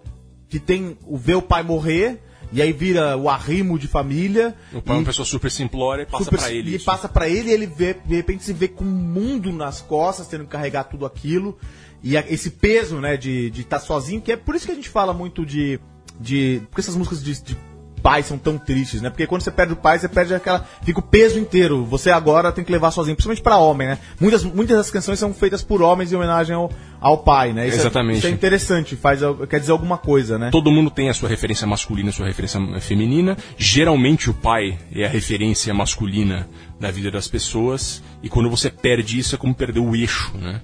que 0.49 0.59
tem 0.61 0.96
o 1.05 1.16
vê 1.16 1.35
o 1.35 1.42
pai 1.42 1.62
morrer 1.62 2.23
e 2.53 2.61
aí 2.61 2.73
vira 2.73 3.17
o 3.17 3.29
arrimo 3.29 3.79
de 3.79 3.87
família. 3.87 4.55
O 4.73 4.81
pai 4.83 4.97
é 4.97 4.99
uma 5.01 5.07
pessoa 5.07 5.25
super 5.27 5.51
simplória 5.51 6.03
e 6.03 6.07
passa 6.07 6.25
super- 6.25 6.39
pra 6.41 6.51
ele. 6.53 6.71
E 6.71 6.75
isso. 6.77 6.85
passa 6.85 7.09
pra 7.09 7.29
ele 7.29 7.51
e 7.51 7.53
ele 7.53 7.67
vê, 7.67 7.95
de 8.05 8.15
repente 8.17 8.43
se 8.45 8.53
vê 8.53 8.69
com 8.69 8.85
o 8.85 8.87
mundo 8.87 9.53
nas 9.53 9.81
costas, 9.81 10.27
tendo 10.27 10.45
que 10.45 10.51
carregar 10.51 10.85
tudo 10.85 11.07
aquilo. 11.07 11.57
E 12.03 12.17
a- 12.17 12.25
esse 12.29 12.51
peso, 12.51 12.97
né, 13.01 13.17
de 13.17 13.53
estar 13.57 13.79
sozinho, 13.79 14.21
que 14.21 14.33
é 14.33 14.37
por 14.37 14.55
isso 14.55 14.67
que 14.67 14.73
a 14.73 14.75
gente 14.75 14.89
fala 14.89 15.13
muito 15.13 15.45
de. 15.45 15.79
de 16.19 16.61
por 16.71 16.77
que 16.77 16.81
essas 16.81 16.97
músicas 16.97 17.23
de, 17.23 17.43
de 17.43 17.57
pai 18.03 18.23
são 18.23 18.39
tão 18.39 18.57
tristes, 18.59 19.01
né? 19.03 19.11
Porque 19.11 19.27
quando 19.27 19.43
você 19.43 19.51
perde 19.51 19.73
o 19.73 19.77
pai, 19.77 19.99
você 19.99 20.09
perde 20.09 20.35
aquela. 20.35 20.67
Fica 20.83 21.01
o 21.01 21.03
peso 21.03 21.39
inteiro. 21.39 21.85
Você 21.85 22.11
agora 22.11 22.51
tem 22.53 22.65
que 22.65 22.73
levar 22.73 22.91
sozinho, 22.91 23.15
principalmente 23.17 23.43
pra 23.43 23.57
homem, 23.57 23.89
né? 23.89 23.99
Muitas, 24.21 24.43
muitas 24.45 24.77
das 24.77 24.91
canções 24.91 25.19
são 25.19 25.33
feitas 25.35 25.63
por 25.63 25.83
homens 25.83 26.13
em 26.13 26.17
homenagem 26.17 26.55
ao, 26.55 26.71
ao 27.01 27.19
pai, 27.19 27.53
né? 27.53 27.67
Isso 27.69 27.77
é- 27.77 27.81
Exatamente. 27.81 28.19
isso 28.19 28.27
é 28.27 28.31
interessante, 28.31 28.97
faz, 28.97 29.21
quer 29.49 29.61
dizer 29.61 29.73
alguma 29.73 29.99
coisa, 29.99 30.39
né? 30.39 30.51
Todo 30.51 30.71
mundo 30.71 30.91
tem 30.91 31.09
a 31.09 31.15
sua 31.15 31.29
referência 31.29 31.67
masculina 31.67 32.09
e 32.09 32.11
a 32.11 32.13
sua 32.15 32.27
referência 32.27 32.61
feminina. 32.81 33.37
Geralmente 33.57 34.31
o 34.31 34.35
pai 34.35 34.79
é 34.95 35.05
a 35.05 35.09
referência 35.09 35.73
masculina 35.75 36.49
da 36.79 36.91
vida 36.91 37.11
das 37.11 37.29
pessoas. 37.29 38.03
E 38.23 38.29
quando 38.29 38.49
você 38.51 38.71
perde 38.71 39.19
isso 39.19 39.35
é 39.35 39.39
como 39.39 39.55
perder 39.55 39.81
o 39.81 39.95
eixo, 39.95 40.33
né? 40.37 40.61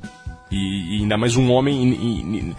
E, 0.50 0.98
e 0.98 1.02
ainda 1.02 1.16
mais 1.18 1.36
um 1.36 1.50
homem. 1.50 1.82
e- 1.88 2.20
e- 2.38 2.54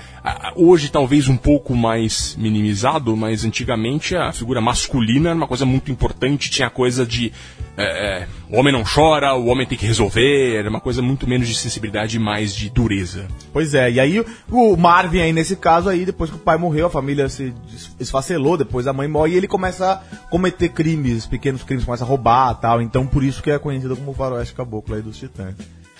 hoje 0.56 0.91
talvez 0.91 1.30
um 1.30 1.38
pouco 1.38 1.73
mais 1.73 2.36
minimizado, 2.38 3.15
mas 3.15 3.45
antigamente 3.45 4.13
a 4.15 4.34
figura 4.34 4.60
masculina 4.60 5.30
era 5.30 5.38
uma 5.38 5.47
coisa 5.47 5.65
muito 5.65 5.89
importante. 5.89 6.50
Tinha 6.50 6.67
a 6.67 6.71
coisa 6.71 7.06
de. 7.06 7.32
é, 7.78 8.23
é, 8.23 8.28
o 8.50 8.58
homem 8.60 8.73
não 8.73 8.84
chora, 8.84 9.34
o 9.36 9.45
homem 9.45 9.65
tem 9.65 9.78
que 9.78 9.86
resolver. 9.86 10.56
Era 10.56 10.69
uma 10.69 10.82
coisa 10.82 11.02
muito 11.02 11.26
menos 11.28 11.47
de 11.47 11.56
sensibilidade 11.56 12.17
e 12.17 12.19
mais 12.19 12.54
de 12.54 12.69
dureza. 12.69 13.26
Pois 13.54 13.73
é, 13.73 13.89
e 13.89 14.00
aí 14.02 14.26
o 14.52 14.76
Marvin 14.76 15.21
aí 15.21 15.32
nesse 15.32 15.56
caso 15.56 15.88
aí, 15.88 16.06
depois 16.06 16.30
que 16.30 16.36
o 16.36 16.39
pai 16.39 16.58
morreu, 16.58 16.88
a 16.88 16.89
família 16.89 17.30
se 17.30 17.54
esfacelou, 18.00 18.58
depois 18.58 18.86
a 18.86 18.91
mãe 18.93 19.08
morre 19.08 19.34
e 19.34 19.38
ele 19.38 19.47
começa 19.47 19.93
a 19.93 19.97
cometer 20.30 20.69
crimes, 20.69 21.26
pequenos 21.26 21.63
crimes, 21.63 21.86
começa 21.86 22.04
a 22.04 22.08
roubar 22.08 22.54
tal, 22.56 22.82
então 22.82 23.08
por 23.08 23.23
isso 23.23 23.41
que 23.41 23.50
é 23.52 23.58
conhecido 23.58 23.95
como 23.95 24.12
o 24.12 24.13
faroeste 24.13 24.54
caboclo 24.54 24.93
aí 24.95 25.02
dos 25.02 25.17
titãs. 25.17 25.56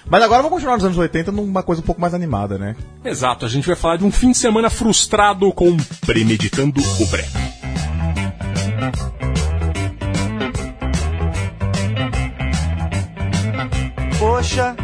Mas 0.10 0.24
agora 0.24 0.42
vamos 0.42 0.56
continuar 0.56 0.76
nos 0.76 0.86
anos 0.86 0.98
80 0.98 1.32
numa 1.32 1.62
coisa 1.62 1.82
um 1.82 1.86
pouco 1.86 2.00
mais 2.00 2.14
animada, 2.14 2.58
né? 2.58 2.76
Exato, 3.04 3.46
a 3.46 3.50
gente 3.50 3.68
vai 3.68 3.76
falar 3.76 3.98
de 3.98 4.06
um 4.06 4.12
fim 4.12 4.32
de 4.32 4.38
semana 4.38 4.70
frustrado 4.70 5.52
com 5.52 5.76
Premeditando 6.06 6.82
o 7.00 7.06
Bré. 7.08 7.26
Poxa, 14.18 14.76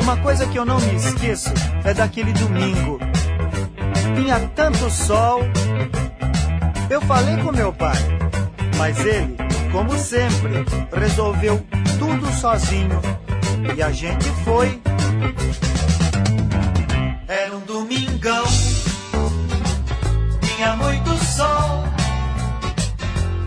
uma 0.00 0.16
coisa 0.18 0.46
que 0.46 0.56
eu 0.56 0.64
não 0.64 0.80
me 0.80 0.94
esqueço 0.94 1.52
é 1.84 1.92
daquele 1.92 2.32
domingo. 2.32 2.98
Tinha 4.14 4.40
tanto 4.54 4.88
sol. 4.90 5.40
Eu 6.88 7.00
falei 7.02 7.36
com 7.38 7.52
meu 7.52 7.72
pai, 7.72 7.98
mas 8.76 8.98
ele, 9.04 9.36
como 9.72 9.98
sempre, 9.98 10.64
resolveu 10.92 11.60
tudo 11.98 12.32
sozinho 12.32 13.17
e 13.76 13.82
a 13.82 13.90
gente 13.90 14.28
foi. 14.44 14.80
Era 17.26 17.56
um 17.56 17.60
domingão, 17.60 18.44
tinha 20.42 20.76
muito 20.76 21.10
sol. 21.24 21.84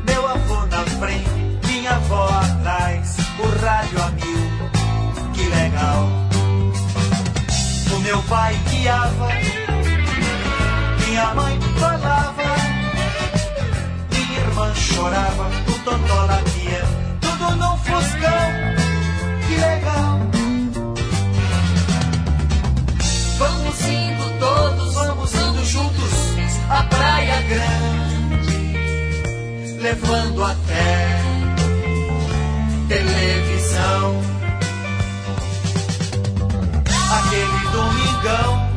Meu 0.06 0.28
avô 0.28 0.66
na 0.68 0.84
frente, 1.00 1.30
minha 1.68 1.92
avó 1.92 2.28
atrás, 2.28 3.18
o 3.40 3.66
rádio 3.66 4.04
a 4.04 4.10
mil, 4.12 5.34
que 5.34 5.44
legal. 5.44 6.10
O 7.96 8.00
meu 8.00 8.22
pai 8.24 8.60
guiava, 8.70 9.30
minha 11.06 11.34
mãe 11.34 11.60
falava, 11.80 12.56
minha 14.12 14.40
irmã 14.40 14.74
chorava, 14.76 15.50
o 15.68 15.80
totó 15.84 16.26
latia, 16.26 16.84
tudo 17.22 17.56
no 17.56 17.78
fuscão. 17.78 18.71
À 26.72 26.84
praia 26.84 27.42
grande, 27.42 28.78
levando 29.82 30.44
até 30.44 31.22
televisão. 32.88 34.22
Aquele 37.18 37.62
domingão 37.72 38.70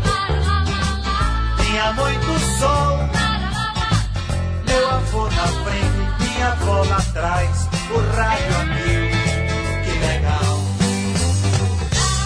tinha 1.59 1.93
muito 1.93 2.41
sol. 2.59 2.99
Meu 4.67 4.91
avô 4.91 5.25
na 5.31 5.47
frente, 5.47 6.03
minha 6.19 6.49
avó 6.49 6.83
lá 6.89 6.97
atrás, 6.97 7.69
o 7.91 7.99
rádio 8.17 8.57
a 8.57 8.65
mil, 8.65 9.05
que 9.85 9.93
legal. 10.01 10.55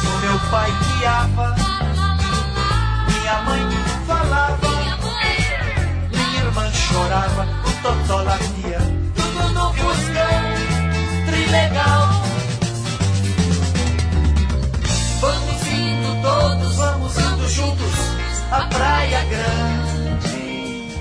O 0.04 0.20
meu 0.20 0.38
pai 0.50 0.70
guiava, 0.82 1.57
totó 7.82 8.22
latia, 8.22 8.80
tudo 9.14 9.48
no 9.52 9.72
fuscão, 9.74 10.42
trilegal. 11.26 12.22
Vamos 15.20 15.66
indo 15.66 16.22
todos, 16.22 16.76
vamos 16.76 17.18
indo 17.18 17.48
juntos 17.48 17.94
à 18.50 18.60
praia 18.66 19.24
grande, 19.24 20.96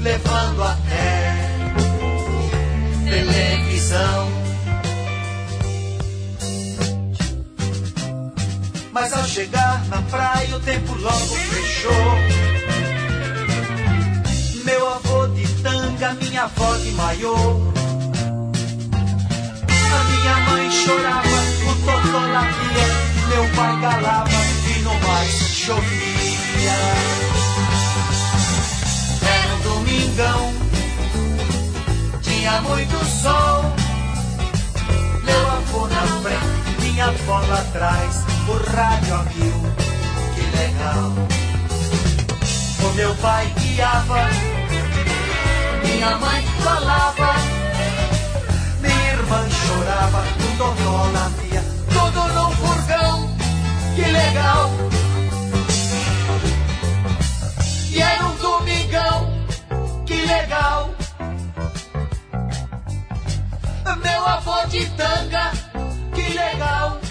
levando 0.00 0.62
até 0.62 1.44
televisão. 3.04 4.44
Mas 8.92 9.12
ao 9.12 9.24
chegar 9.24 9.84
na 9.86 10.00
praia 10.02 10.56
o 10.56 10.60
tempo 10.60 10.94
logo 10.94 11.34
fechou. 11.34 12.18
Meu 14.64 14.88
avô 14.88 15.23
tanga, 15.94 16.14
minha 16.14 16.44
avó 16.44 16.76
de. 16.76 16.90
A 19.90 20.04
minha 20.04 20.36
mãe 20.50 20.70
chorava, 20.70 21.40
o 21.68 21.74
totó 21.84 22.18
latia, 22.18 22.86
meu 23.28 23.44
pai 23.54 23.80
galava 23.80 24.30
e 24.30 24.78
no 24.80 24.94
mais 25.00 25.30
chovia. 25.30 26.78
Era 29.22 29.54
um 29.54 29.60
domingão, 29.60 30.52
tinha 32.22 32.60
muito 32.62 33.04
sol. 33.22 33.72
Meu 35.24 35.50
avô 35.50 35.86
na 35.88 36.02
frente, 36.22 36.80
minha 36.82 37.06
avó 37.06 37.38
lá 37.48 37.60
atrás, 37.60 38.24
o 38.48 38.52
rádio 38.70 39.14
a 39.14 39.22
mil, 39.34 39.60
que 40.34 40.42
legal. 40.56 41.12
O 42.82 42.94
meu 42.94 43.14
pai 43.16 43.52
guiava, 43.58 44.53
minha 46.04 46.18
mãe 46.18 46.42
falava. 46.62 47.34
Minha 48.80 49.12
irmã 49.12 49.48
chorava, 49.50 50.20
o 50.20 50.56
totó 50.58 51.10
latia, 51.12 51.64
tudo 51.92 52.28
num 52.34 52.50
furgão, 52.50 53.36
que 53.96 54.02
legal. 54.02 54.70
E 57.90 58.02
era 58.02 58.26
um 58.26 58.36
domingão, 58.36 59.32
que 60.04 60.16
legal. 60.26 60.94
Meu 64.02 64.26
avô 64.26 64.66
de 64.66 64.84
tanga, 64.90 65.52
que 66.14 66.34
legal. 66.34 67.03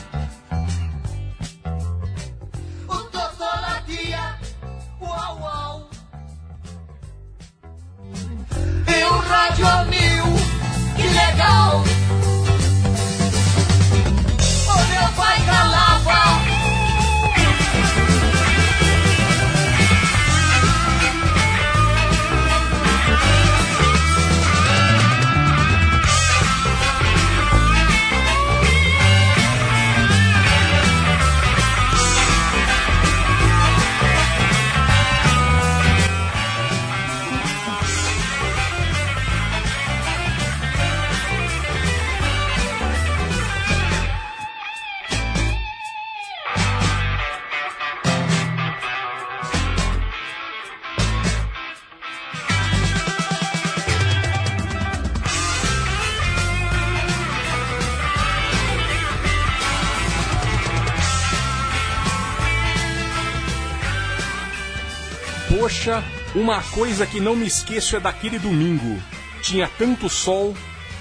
E 9.55 9.61
o 9.61 9.65
rádio 9.65 9.67
a 9.67 10.02
Poxa, 65.63 66.03
uma 66.35 66.61
coisa 66.61 67.07
que 67.07 67.21
não 67.21 67.37
me 67.37 67.47
esqueço 67.47 67.95
é 67.95 67.99
daquele 68.01 68.37
domingo. 68.37 69.01
Tinha 69.41 69.65
tanto 69.65 70.09
sol, 70.09 70.53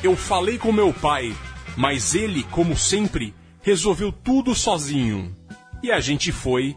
eu 0.05 0.15
falei 0.15 0.57
com 0.57 0.71
meu 0.71 0.93
pai, 0.93 1.35
mas 1.77 2.15
ele, 2.15 2.45
como 2.45 2.77
sempre, 2.77 3.35
resolveu 3.61 4.13
tudo 4.13 4.55
sozinho. 4.55 5.35
E 5.83 5.91
a 5.91 5.99
gente 5.99 6.31
foi 6.31 6.77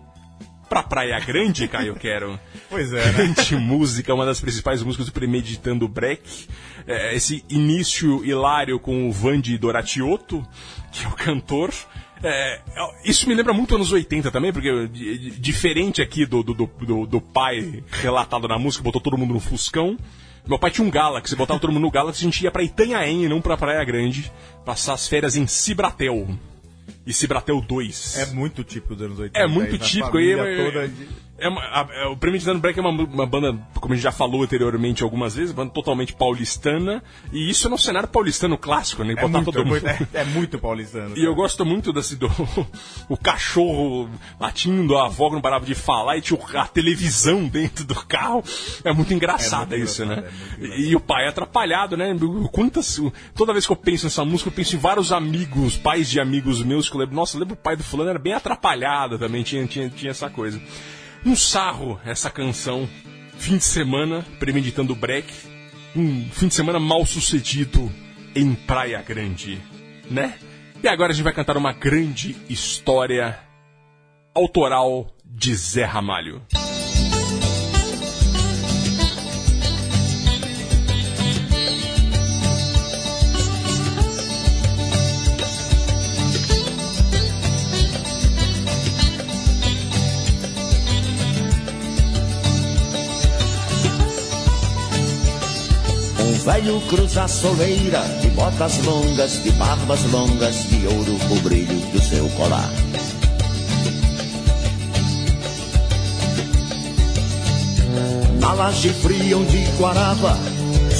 pra 0.67 0.81
Praia 0.81 1.19
Grande, 1.19 1.67
Caio 1.67 1.93
Quero. 2.01 2.39
Pois 2.71 2.91
é, 2.91 3.05
né? 3.05 3.11
Grande 3.11 3.55
música, 3.55 4.15
uma 4.15 4.25
das 4.25 4.41
principais 4.41 4.81
músicas 4.81 5.05
do 5.05 5.11
Premeditando 5.11 5.87
Break. 5.87 6.47
É, 6.87 7.13
esse 7.13 7.45
início 7.47 8.25
hilário 8.25 8.79
com 8.79 9.07
o 9.07 9.11
Vandi 9.11 9.55
Doratiotto, 9.59 10.43
que 10.91 11.05
é 11.05 11.07
o 11.07 11.11
cantor. 11.11 11.71
É, 12.27 12.61
isso 13.03 13.27
me 13.29 13.35
lembra 13.35 13.53
muito 13.53 13.75
anos 13.75 13.91
80 13.91 14.31
também, 14.31 14.51
porque 14.51 14.87
di- 14.87 15.17
di- 15.17 15.31
diferente 15.31 16.01
aqui 16.01 16.25
do, 16.25 16.41
do, 16.43 16.53
do, 16.53 17.05
do- 17.05 17.21
pai 17.21 17.83
relatado 17.91 18.47
na 18.47 18.57
música, 18.57 18.83
botou 18.83 18.99
todo 19.01 19.17
mundo 19.17 19.33
no 19.33 19.39
Fuscão. 19.39 19.97
Meu 20.47 20.59
pai 20.59 20.69
tinha 20.71 20.85
um 20.85 20.91
Galaxy, 20.91 21.35
botava 21.35 21.59
todo 21.59 21.71
mundo 21.71 21.83
no 21.83 21.91
Galaxy, 21.91 22.21
a 22.21 22.23
gente 22.25 22.43
ia 22.43 22.51
pra 22.51 22.61
Itanhaém 22.63 23.23
e 23.25 23.27
não 23.27 23.41
pra 23.41 23.57
Praia 23.57 23.83
Grande, 23.83 24.31
passar 24.63 24.93
as 24.93 25.07
férias 25.07 25.35
em 25.35 25.47
Cibratel. 25.47 26.27
E 27.05 27.13
Cibratel 27.13 27.61
2. 27.61 28.17
É 28.17 28.25
muito 28.27 28.63
típico 28.63 28.95
dos 28.95 29.05
anos 29.05 29.19
80. 29.19 29.39
É 29.39 29.47
muito 29.47 29.73
aí, 29.73 29.79
típico. 29.79 30.17
é, 30.47 30.65
toda 30.65 30.91
é 31.37 31.47
uma- 31.49 31.61
a- 31.61 31.87
é, 31.91 32.05
o 32.07 32.15
Premeditando 32.17 32.59
Break 32.59 32.79
é 32.79 32.81
uma, 32.81 32.91
uma 33.03 33.25
banda, 33.25 33.57
como 33.75 33.93
a 33.93 33.95
gente 33.95 34.03
já 34.03 34.11
falou 34.11 34.43
anteriormente 34.43 35.03
algumas 35.03 35.35
vezes, 35.35 35.51
banda 35.53 35.71
totalmente 35.71 36.13
paulistana. 36.13 37.03
E 37.31 37.49
isso 37.49 37.67
é 37.67 37.69
no 37.69 37.77
cenário 37.77 38.07
paulistano 38.07 38.57
clássico, 38.57 39.03
né? 39.03 39.13
É 39.13 39.15
Botar 39.15 39.27
muito, 39.29 39.45
todo 39.51 39.61
é 39.61 39.63
mundo. 39.65 39.87
é, 39.87 40.07
é 40.13 40.23
muito 40.23 40.57
paulistano. 40.59 41.17
E 41.17 41.23
eu 41.23 41.35
gosto 41.35 41.65
muito 41.65 41.91
desse 41.91 42.15
do 42.15 42.27
o 43.09 43.17
cachorro 43.17 44.09
latindo, 44.39 44.97
a 44.97 45.05
avó 45.07 45.29
não 45.29 45.41
parava 45.41 45.65
de 45.65 45.75
falar 45.75 46.17
e 46.17 46.21
tinha 46.21 46.39
a 46.55 46.67
televisão 46.67 47.45
dentro 47.47 47.85
do 47.85 47.95
carro. 47.95 48.43
É 48.83 48.93
muito 48.93 49.13
engraçado 49.13 49.73
É 49.73 49.77
muito 49.77 49.89
isso, 49.89 50.03
engraçado, 50.03 50.25
né? 50.25 50.31
é 50.61 50.65
e, 50.79 50.89
e 50.91 50.95
o 50.95 50.99
pai 50.99 51.25
é 51.25 51.29
atrapalhado, 51.29 51.97
né? 51.97 52.15
Quantas. 52.51 53.01
Toda 53.35 53.51
vez 53.53 53.65
que 53.65 53.71
eu 53.71 53.75
penso 53.77 54.05
nessa 54.05 54.23
música, 54.23 54.49
eu 54.49 54.53
penso 54.53 54.75
em 54.75 54.79
vários 54.79 55.11
amigos, 55.11 55.75
pais 55.77 56.09
de 56.09 56.19
amigos 56.19 56.63
meus 56.63 56.89
que 56.89 56.95
eu 56.95 56.99
lembro. 57.01 57.15
Nossa, 57.15 57.35
eu 57.35 57.41
lembro 57.41 57.55
o 57.55 57.57
pai 57.57 57.75
do 57.75 57.83
fulano 57.83 58.09
era 58.09 58.19
bem 58.19 58.33
atrapalhado 58.33 59.17
também, 59.19 59.43
tinha, 59.43 59.65
tinha, 59.67 59.89
tinha 59.89 60.11
essa 60.11 60.29
coisa. 60.29 60.61
Um 61.25 61.35
sarro 61.35 61.99
essa 62.05 62.29
canção. 62.29 62.87
Fim 63.39 63.57
de 63.57 63.63
semana, 63.63 64.23
premeditando 64.39 64.93
o 64.93 64.95
break. 64.95 65.33
Um 65.95 66.29
fim 66.29 66.47
de 66.47 66.53
semana 66.53 66.79
mal 66.79 67.03
sucedido 67.05 67.91
em 68.35 68.53
Praia 68.53 69.01
Grande, 69.01 69.59
né? 70.09 70.37
E 70.83 70.87
agora 70.87 71.11
a 71.11 71.15
gente 71.15 71.23
vai 71.23 71.33
cantar 71.33 71.57
uma 71.57 71.73
grande 71.73 72.35
história 72.47 73.39
autoral 74.35 75.07
de 75.25 75.55
Zé 75.55 75.83
Ramalho. 75.83 76.43
Velho 96.45 96.79
cruza 96.81 97.23
a 97.23 97.27
soleira, 97.27 98.01
de 98.21 98.29
botas 98.29 98.77
longas, 98.85 99.41
de 99.43 99.49
barbas 99.53 100.03
longas, 100.11 100.55
de 100.69 100.85
ouro 100.85 101.17
o 101.31 101.39
brilho 101.41 101.79
do 101.91 101.99
seu 101.99 102.29
colar. 102.29 102.69
Na 108.39 108.53
laje 108.53 108.89
fria 108.89 109.37
onde 109.37 109.65
quarava, 109.77 110.37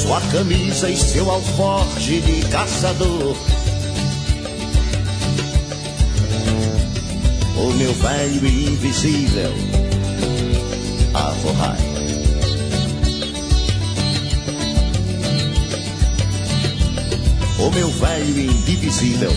sua 0.02 0.20
camisa 0.32 0.90
e 0.90 0.98
seu 0.98 1.30
alforje 1.30 2.22
de 2.22 2.42
caçador. 2.50 3.38
O 7.56 7.74
meu 7.74 7.94
velho 7.94 8.48
invisível, 8.48 9.54
Avorrai. 11.14 11.95
O 17.66 17.72
meu 17.72 17.90
velho 17.90 18.38
e 18.38 18.46
indivisível, 18.46 19.32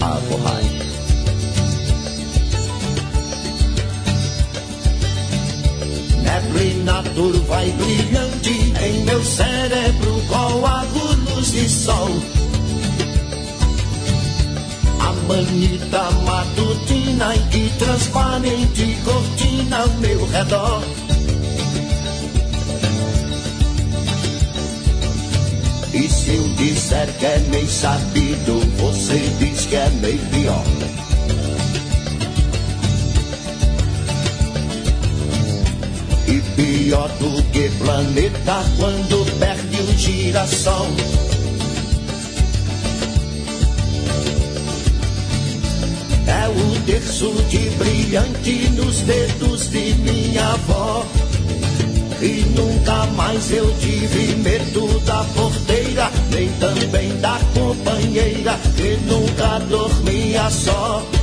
Avorrai. 0.00 0.64
Neblina 6.22 7.02
turva 7.14 7.64
e 7.66 7.72
brilhante 7.72 8.72
em 8.82 9.04
meu 9.04 9.22
cérebro 9.22 10.22
coágulos 10.26 11.52
de 11.52 11.68
sol. 11.68 12.08
A 15.00 15.12
manita 15.28 16.10
matutina 16.24 17.34
que 17.50 17.70
transparente 17.78 18.96
cortina 19.04 19.80
ao 19.80 19.88
meu 20.00 20.26
redor. 20.28 20.97
Se 26.28 26.34
eu 26.34 26.48
disser 26.56 27.06
que 27.18 27.24
é 27.24 27.38
meio 27.50 27.68
sabido, 27.68 28.60
você 28.76 29.18
diz 29.38 29.64
que 29.64 29.76
é 29.76 29.88
meio 30.02 30.18
pior. 30.18 30.64
E 36.26 36.40
pior 36.54 37.08
do 37.18 37.42
que 37.44 37.70
planeta 37.78 38.62
quando 38.76 39.38
perde 39.38 39.80
o 39.80 39.98
girassol. 39.98 40.88
É 46.26 46.48
o 46.48 46.80
terço 46.84 47.32
de 47.48 47.70
brilhante 47.70 48.68
nos 48.76 49.00
dedos 49.00 49.70
de 49.70 49.94
minha 49.94 50.46
avó. 50.52 50.97
E 52.20 52.44
nunca 52.56 53.06
mais 53.16 53.50
eu 53.52 53.72
tive 53.78 54.34
medo 54.36 54.98
da 55.00 55.22
porteira, 55.36 56.10
nem 56.30 56.48
também 56.54 57.16
da 57.20 57.38
companheira, 57.54 58.58
que 58.76 58.96
nunca 59.06 59.60
dormia 59.60 60.50
só. 60.50 61.17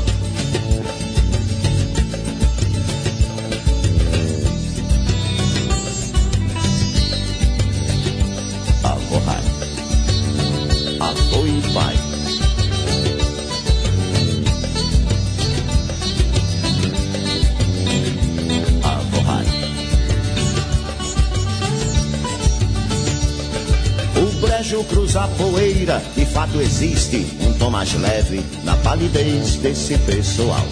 O 24.75 24.83
brejo 24.83 24.83
cruza 24.83 25.23
a 25.23 25.27
poeira, 25.29 26.03
de 26.15 26.25
fato 26.25 26.59
existe 26.59 27.25
um 27.39 27.53
tom 27.53 27.69
mais 27.69 27.93
leve 27.93 28.43
na 28.63 28.75
palidez 28.77 29.55
desse 29.55 29.97
pessoal. 29.99 30.65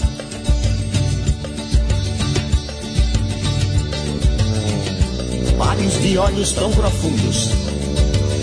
Mares 5.58 6.02
de 6.02 6.18
olhos 6.18 6.52
tão 6.52 6.70
profundos 6.72 7.50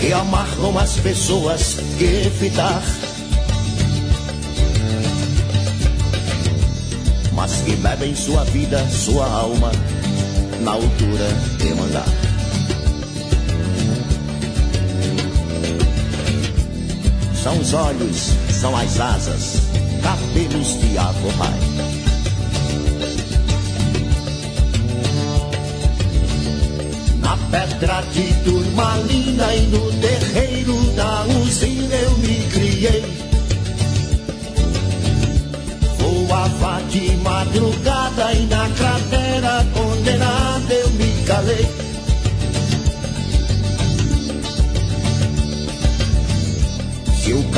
que 0.01 0.13
amarram 0.13 0.79
as 0.79 0.97
pessoas 0.97 1.77
que 1.99 2.05
evitar. 2.05 2.83
Mas 7.35 7.53
que 7.63 7.77
bebem 7.77 8.15
sua 8.15 8.45
vida, 8.45 8.87
sua 8.89 9.27
alma, 9.27 9.73
na 10.63 10.71
altura 10.73 11.29
de 11.59 11.75
mandar. 11.75 12.20
São 17.43 17.59
os 17.59 17.73
olhos, 17.73 18.35
são 18.51 18.77
as 18.77 19.01
asas, 19.01 19.63
cabelos 20.03 20.79
de 20.79 20.99
avorrai. 20.99 21.61
Na 27.23 27.39
pedra 27.51 28.03
de 28.13 28.35
turmalina 28.45 29.55
e 29.55 29.67
no 29.69 29.91
terreiro 29.91 30.77
da 30.95 31.25
usina 31.43 31.95
eu 31.95 32.19
me 32.19 32.47
criei. 32.53 33.05
Voava 35.99 36.83
de 36.91 37.17
madrugada 37.23 38.35
e 38.35 38.47
na 38.49 38.69
cratera 38.69 39.67
condenada 39.73 40.75
eu 40.75 40.91
me 40.91 41.25
calei. 41.25 41.80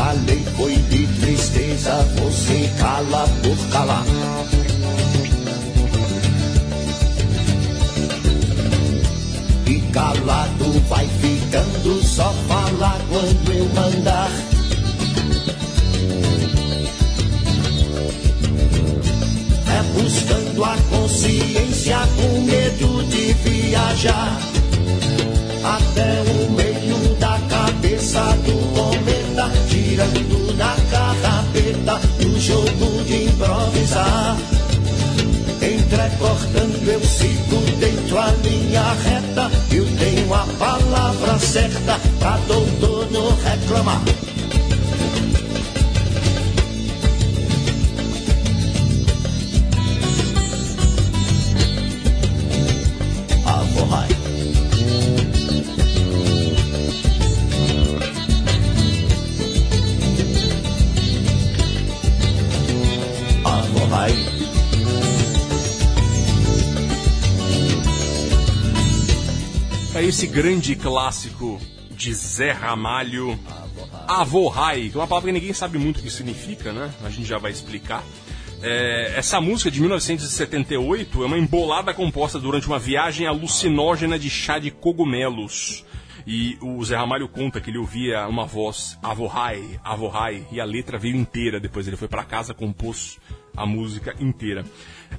Calei 0.02 0.42
foi 0.56 0.74
de 0.74 1.06
tristeza, 1.20 1.94
você 2.16 2.68
cala 2.76 3.28
por 3.42 3.56
calar. 3.70 4.04
E 9.66 9.80
calado 9.92 10.82
vai 10.88 11.06
ficando, 11.06 12.02
só 12.02 12.32
falar 12.48 13.00
quando 13.08 13.52
eu 13.52 13.64
mandar. 13.76 14.30
É 19.68 20.00
buscando 20.00 20.64
a 20.64 20.76
consciência 20.90 21.98
com 22.16 22.40
medo 22.40 23.04
de 23.04 23.32
viajar 23.34 24.38
até 25.64 26.22
o 26.28 26.50
meio 26.50 27.14
da 27.20 27.38
cabeça 27.48 28.20
do 28.44 28.52
cometa, 28.74 29.11
girando 29.92 30.56
na 30.56 30.74
carrapeta 30.90 32.00
do 32.18 32.40
jogo 32.40 33.04
de 33.04 33.24
improvisar. 33.24 34.38
Entrecortando 35.60 36.90
eu 36.90 37.00
sigo 37.00 37.60
dentro 37.78 38.18
a 38.18 38.32
linha 38.42 38.94
reta, 39.04 39.50
eu 39.70 39.84
tenho 39.98 40.32
a 40.32 40.46
palavra 40.58 41.38
certa 41.38 42.00
pra 42.18 42.38
doutor 42.48 43.10
não 43.10 43.36
reclamar. 43.36 44.00
Esse 70.02 70.26
grande 70.26 70.74
clássico 70.74 71.60
de 71.92 72.12
Zé 72.12 72.50
Ramalho, 72.50 73.38
Avorrai, 74.08 74.88
que 74.90 74.96
é 74.96 75.00
uma 75.00 75.06
palavra 75.06 75.28
que 75.28 75.38
ninguém 75.38 75.52
sabe 75.52 75.78
muito 75.78 76.00
o 76.00 76.02
que 76.02 76.10
significa, 76.10 76.72
né? 76.72 76.92
A 77.04 77.08
gente 77.08 77.24
já 77.24 77.38
vai 77.38 77.52
explicar. 77.52 78.02
É, 78.60 79.12
essa 79.16 79.40
música 79.40 79.70
de 79.70 79.80
1978 79.80 81.22
é 81.22 81.26
uma 81.26 81.38
embolada 81.38 81.94
composta 81.94 82.40
durante 82.40 82.66
uma 82.66 82.80
viagem 82.80 83.28
alucinógena 83.28 84.18
de 84.18 84.28
chá 84.28 84.58
de 84.58 84.72
cogumelos. 84.72 85.84
E 86.26 86.58
o 86.60 86.84
Zé 86.84 86.96
Ramalho 86.96 87.28
conta 87.28 87.60
que 87.60 87.70
ele 87.70 87.78
ouvia 87.78 88.26
uma 88.26 88.44
voz 88.44 88.98
Avorrai, 89.04 89.78
Avorrai, 89.84 90.44
e 90.50 90.60
a 90.60 90.64
letra 90.64 90.98
veio 90.98 91.14
inteira. 91.14 91.60
Depois 91.60 91.86
ele 91.86 91.96
foi 91.96 92.08
para 92.08 92.24
casa, 92.24 92.52
compôs 92.52 93.20
a 93.56 93.66
música 93.66 94.14
inteira. 94.20 94.64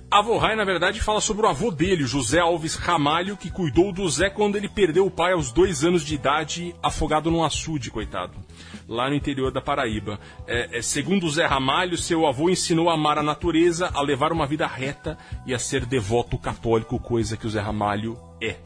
Avorrai, 0.09 0.55
na 0.55 0.63
verdade, 0.63 1.01
fala 1.01 1.21
sobre 1.21 1.45
o 1.45 1.49
avô 1.49 1.71
dele, 1.71 2.05
José 2.05 2.39
Alves 2.39 2.75
Ramalho, 2.75 3.37
que 3.37 3.49
cuidou 3.49 3.91
do 3.91 4.07
Zé 4.09 4.29
quando 4.29 4.55
ele 4.55 4.69
perdeu 4.69 5.05
o 5.05 5.11
pai 5.11 5.33
aos 5.33 5.51
dois 5.51 5.83
anos 5.83 6.03
de 6.03 6.15
idade, 6.15 6.75
afogado 6.81 7.31
num 7.31 7.43
açude, 7.43 7.89
coitado, 7.89 8.33
lá 8.87 9.09
no 9.09 9.15
interior 9.15 9.51
da 9.51 9.61
Paraíba. 9.61 10.19
É, 10.47 10.77
é, 10.77 10.81
segundo 10.81 11.29
Zé 11.29 11.45
Ramalho, 11.45 11.97
seu 11.97 12.27
avô 12.27 12.49
ensinou 12.49 12.89
a 12.89 12.93
amar 12.93 13.17
a 13.17 13.23
natureza, 13.23 13.89
a 13.93 14.01
levar 14.01 14.31
uma 14.31 14.45
vida 14.45 14.67
reta 14.67 15.17
e 15.45 15.53
a 15.53 15.59
ser 15.59 15.85
devoto 15.85 16.37
católico, 16.37 16.99
coisa 16.99 17.37
que 17.37 17.47
o 17.47 17.49
Zé 17.49 17.61
Ramalho 17.61 18.17
é. 18.41 18.57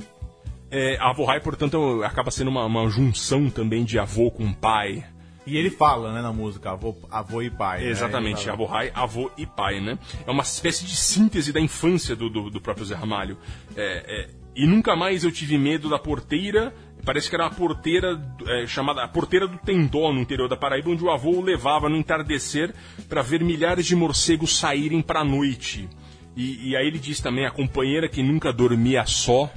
É, 0.70 0.98
avô 1.00 1.24
Rai, 1.24 1.40
portanto, 1.40 2.04
acaba 2.04 2.30
sendo 2.30 2.50
uma, 2.50 2.66
uma 2.66 2.90
junção 2.90 3.50
também 3.50 3.86
de 3.86 3.98
avô 3.98 4.30
com 4.30 4.52
pai. 4.52 5.06
E 5.48 5.58
ele 5.58 5.70
fala, 5.70 6.14
né, 6.14 6.22
na 6.22 6.34
música, 6.34 6.72
avô, 6.72 6.96
avô 7.10 7.42
e 7.42 7.50
pai. 7.50 7.82
né? 7.82 7.90
Exatamente, 7.90 8.42
fala- 8.42 8.54
avô 8.54 8.66
Rai, 8.66 8.92
avô 8.94 9.32
e 9.38 9.46
pai, 9.46 9.80
né? 9.80 9.98
É 10.26 10.30
uma 10.32 10.44
espécie 10.44 10.86
de 10.86 10.96
síntese 10.96 11.52
da 11.54 11.60
infância 11.62 12.16
do, 12.16 12.30
do, 12.30 12.50
do 12.50 12.60
próprio 12.62 12.86
Zé 12.86 12.96
Ramalho. 12.96 13.38
É, 13.76 14.04
é, 14.08 14.30
e 14.56 14.68
nunca 14.68 14.96
mais 14.96 15.24
eu 15.24 15.32
tive 15.32 15.58
medo 15.58 15.90
da 15.90 15.98
porteira. 15.98 16.74
Parece 17.06 17.30
que 17.30 17.36
era 17.36 17.46
uma 17.46 17.52
porteira 17.52 18.22
é, 18.48 18.68
chamada 18.68 19.02
a 19.02 19.08
porteira 19.08 19.48
do 19.48 19.58
Tendó 19.60 20.12
no 20.12 20.20
interior 20.20 20.50
da 20.50 20.58
Paraíba, 20.58 20.90
onde 20.90 21.04
o 21.06 21.10
avô 21.10 21.30
o 21.32 21.42
levava 21.42 21.88
no 21.88 21.96
entardecer 21.96 22.74
para 23.08 23.22
ver 23.22 23.42
milhares 23.42 23.86
de 23.86 23.96
morcegos 23.96 24.58
saírem 24.58 25.02
para 25.02 25.22
a 25.22 25.24
noite. 25.24 25.88
E, 26.36 26.70
e 26.72 26.76
aí 26.76 26.86
ele 26.86 27.00
diz 27.00 27.22
também 27.22 27.46
a 27.46 27.52
companheira 27.52 28.10
que 28.10 28.22
nunca 28.22 28.52
dormia 28.52 29.06
só. 29.06 29.50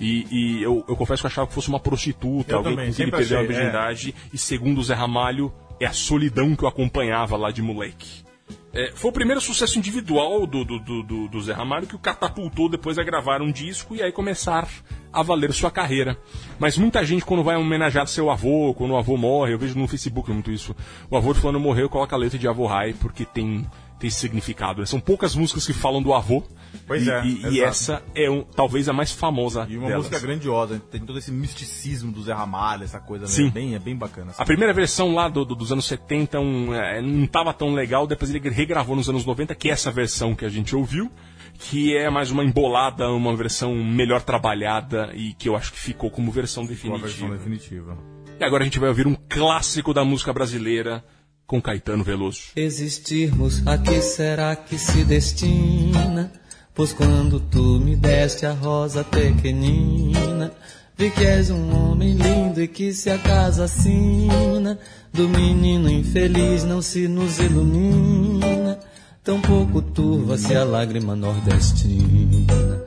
E, 0.00 0.26
e 0.58 0.62
eu, 0.62 0.84
eu 0.88 0.96
confesso 0.96 1.22
que 1.22 1.26
eu 1.26 1.30
achava 1.30 1.46
que 1.46 1.54
fosse 1.54 1.68
uma 1.68 1.78
prostituta, 1.80 2.52
Eu 2.52 2.58
alguém 2.58 2.74
também, 2.76 2.92
quem 2.92 3.02
ele 3.04 3.12
perdeu 3.12 3.38
a 3.38 3.42
é. 3.42 3.46
virgindade. 3.46 4.14
E 4.32 4.38
segundo 4.38 4.78
o 4.78 4.82
Zé 4.82 4.94
Ramalho, 4.94 5.52
é 5.80 5.86
a 5.86 5.92
solidão 5.92 6.54
que 6.56 6.64
o 6.64 6.68
acompanhava 6.68 7.36
lá 7.36 7.50
de 7.50 7.62
moleque. 7.62 8.24
É, 8.72 8.90
foi 8.92 9.10
o 9.10 9.14
primeiro 9.14 9.40
sucesso 9.40 9.78
individual 9.78 10.46
do, 10.48 10.64
do, 10.64 10.80
do, 10.80 11.02
do- 11.04 11.28
do 11.28 11.40
Zé 11.42 11.52
Ramalho 11.52 11.86
que 11.86 11.94
o 11.94 11.98
catapultou 11.98 12.68
depois 12.68 12.98
a 12.98 13.04
gravar 13.04 13.40
um 13.40 13.52
disco 13.52 13.94
e 13.94 14.02
aí 14.02 14.10
começar 14.10 14.68
a 15.12 15.22
valer 15.22 15.52
sua 15.52 15.70
carreira. 15.70 16.18
Mas 16.58 16.76
muita 16.76 17.04
gente, 17.04 17.24
quando 17.24 17.44
vai 17.44 17.54
homenagear 17.56 18.04
seu 18.08 18.28
avô, 18.32 18.74
quando 18.74 18.90
o 18.90 18.96
avô 18.96 19.16
morre, 19.16 19.52
eu 19.52 19.58
vejo 19.58 19.78
no 19.78 19.86
Facebook 19.86 20.28
muito 20.32 20.50
isso. 20.50 20.74
O 21.08 21.16
avô 21.16 21.32
de 21.32 21.38
fulano 21.38 21.60
morreu, 21.60 21.88
coloca 21.88 22.16
a 22.16 22.18
letra 22.18 22.36
de 22.36 22.48
avô 22.48 22.66
Rai, 22.66 22.92
porque 22.94 23.24
tem, 23.24 23.64
tem 24.04 24.10
significado. 24.10 24.80
né? 24.80 24.86
São 24.86 25.00
poucas 25.00 25.34
músicas 25.34 25.66
que 25.66 25.72
falam 25.72 26.02
do 26.02 26.12
avô. 26.12 26.42
Pois 26.86 27.06
e, 27.06 27.10
é, 27.10 27.24
e- 27.24 27.46
e 27.54 27.60
essa 27.62 28.02
é 28.14 28.28
um, 28.30 28.42
talvez 28.42 28.86
a 28.88 28.92
mais 28.92 29.10
famosa. 29.12 29.66
E 29.70 29.78
uma 29.78 29.88
delas. 29.88 30.06
música 30.08 30.20
grandiosa, 30.26 30.78
tem 30.90 31.00
todo 31.00 31.18
esse 31.18 31.32
misticismo 31.32 32.12
do 32.12 32.22
Zé 32.22 32.34
Ramalho, 32.34 32.84
essa 32.84 33.00
coisa, 33.00 33.24
né? 33.24 33.30
Sim. 33.30 33.48
Bem, 33.48 33.74
é 33.74 33.78
bem 33.78 33.96
bacana. 33.96 34.30
assim. 34.32 34.42
A 34.42 34.44
primeira 34.44 34.74
versão 34.74 35.14
lá 35.14 35.28
do- 35.28 35.44
do- 35.44 35.54
dos 35.54 35.72
anos 35.72 35.86
70 35.86 36.38
um, 36.38 36.74
é, 36.74 37.00
não 37.00 37.24
estava 37.24 37.54
tão 37.54 37.72
legal, 37.72 38.06
depois 38.06 38.34
ele 38.34 38.46
regravou 38.50 38.94
nos 38.94 39.08
anos 39.08 39.24
90, 39.24 39.54
que 39.54 39.70
é 39.70 39.72
essa 39.72 39.90
versão 39.90 40.34
que 40.34 40.44
a 40.44 40.48
gente 40.50 40.76
ouviu, 40.76 41.10
que 41.58 41.96
é 41.96 42.10
mais 42.10 42.30
uma 42.30 42.44
embolada, 42.44 43.08
uma 43.10 43.34
versão 43.34 43.74
melhor 43.82 44.20
trabalhada 44.20 45.10
e 45.14 45.32
que 45.32 45.48
eu 45.48 45.56
acho 45.56 45.72
que 45.72 45.78
ficou 45.78 46.10
como 46.10 46.30
versão 46.30 46.66
definitiva. 46.66 47.06
versão 47.06 47.30
definitiva. 47.30 47.96
E 48.38 48.44
agora 48.44 48.62
a 48.62 48.66
gente 48.66 48.78
vai 48.80 48.88
ouvir 48.90 49.06
um 49.06 49.14
clássico 49.28 49.94
da 49.94 50.04
música 50.04 50.32
brasileira 50.32 51.02
com 51.46 51.60
Caetano 51.60 52.02
Veloso. 52.02 52.42
Existirmos, 52.56 53.66
a 53.66 53.76
que 53.78 54.00
será 54.00 54.54
que 54.56 54.78
se 54.78 55.04
destina? 55.04 56.30
Pois 56.74 56.92
quando 56.92 57.38
tu 57.38 57.78
me 57.78 57.94
deste 57.94 58.46
a 58.46 58.52
rosa 58.52 59.04
pequenina, 59.04 60.50
vi 60.96 61.10
que 61.10 61.24
és 61.24 61.50
um 61.50 61.72
homem 61.72 62.14
lindo 62.14 62.60
e 62.60 62.66
que 62.66 62.92
se 62.92 63.10
a 63.10 63.18
casa 63.18 63.64
assina, 63.64 64.78
do 65.12 65.28
menino 65.28 65.88
infeliz 65.88 66.64
não 66.64 66.82
se 66.82 67.06
nos 67.06 67.38
ilumina, 67.38 68.80
tão 69.22 69.40
pouco 69.40 69.80
turva-se 69.80 70.56
a 70.56 70.64
lágrima 70.64 71.14
nordestina. 71.14 72.82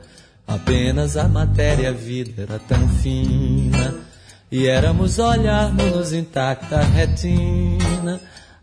Apenas 0.46 1.16
a 1.16 1.26
matéria 1.26 1.88
a 1.88 1.92
vida 1.92 2.42
era 2.42 2.58
tão 2.58 2.88
fina, 2.88 3.94
e 4.50 4.66
éramos 4.66 5.18
olharmos 5.18 6.12
intacta 6.12 6.80
retina, 6.82 8.20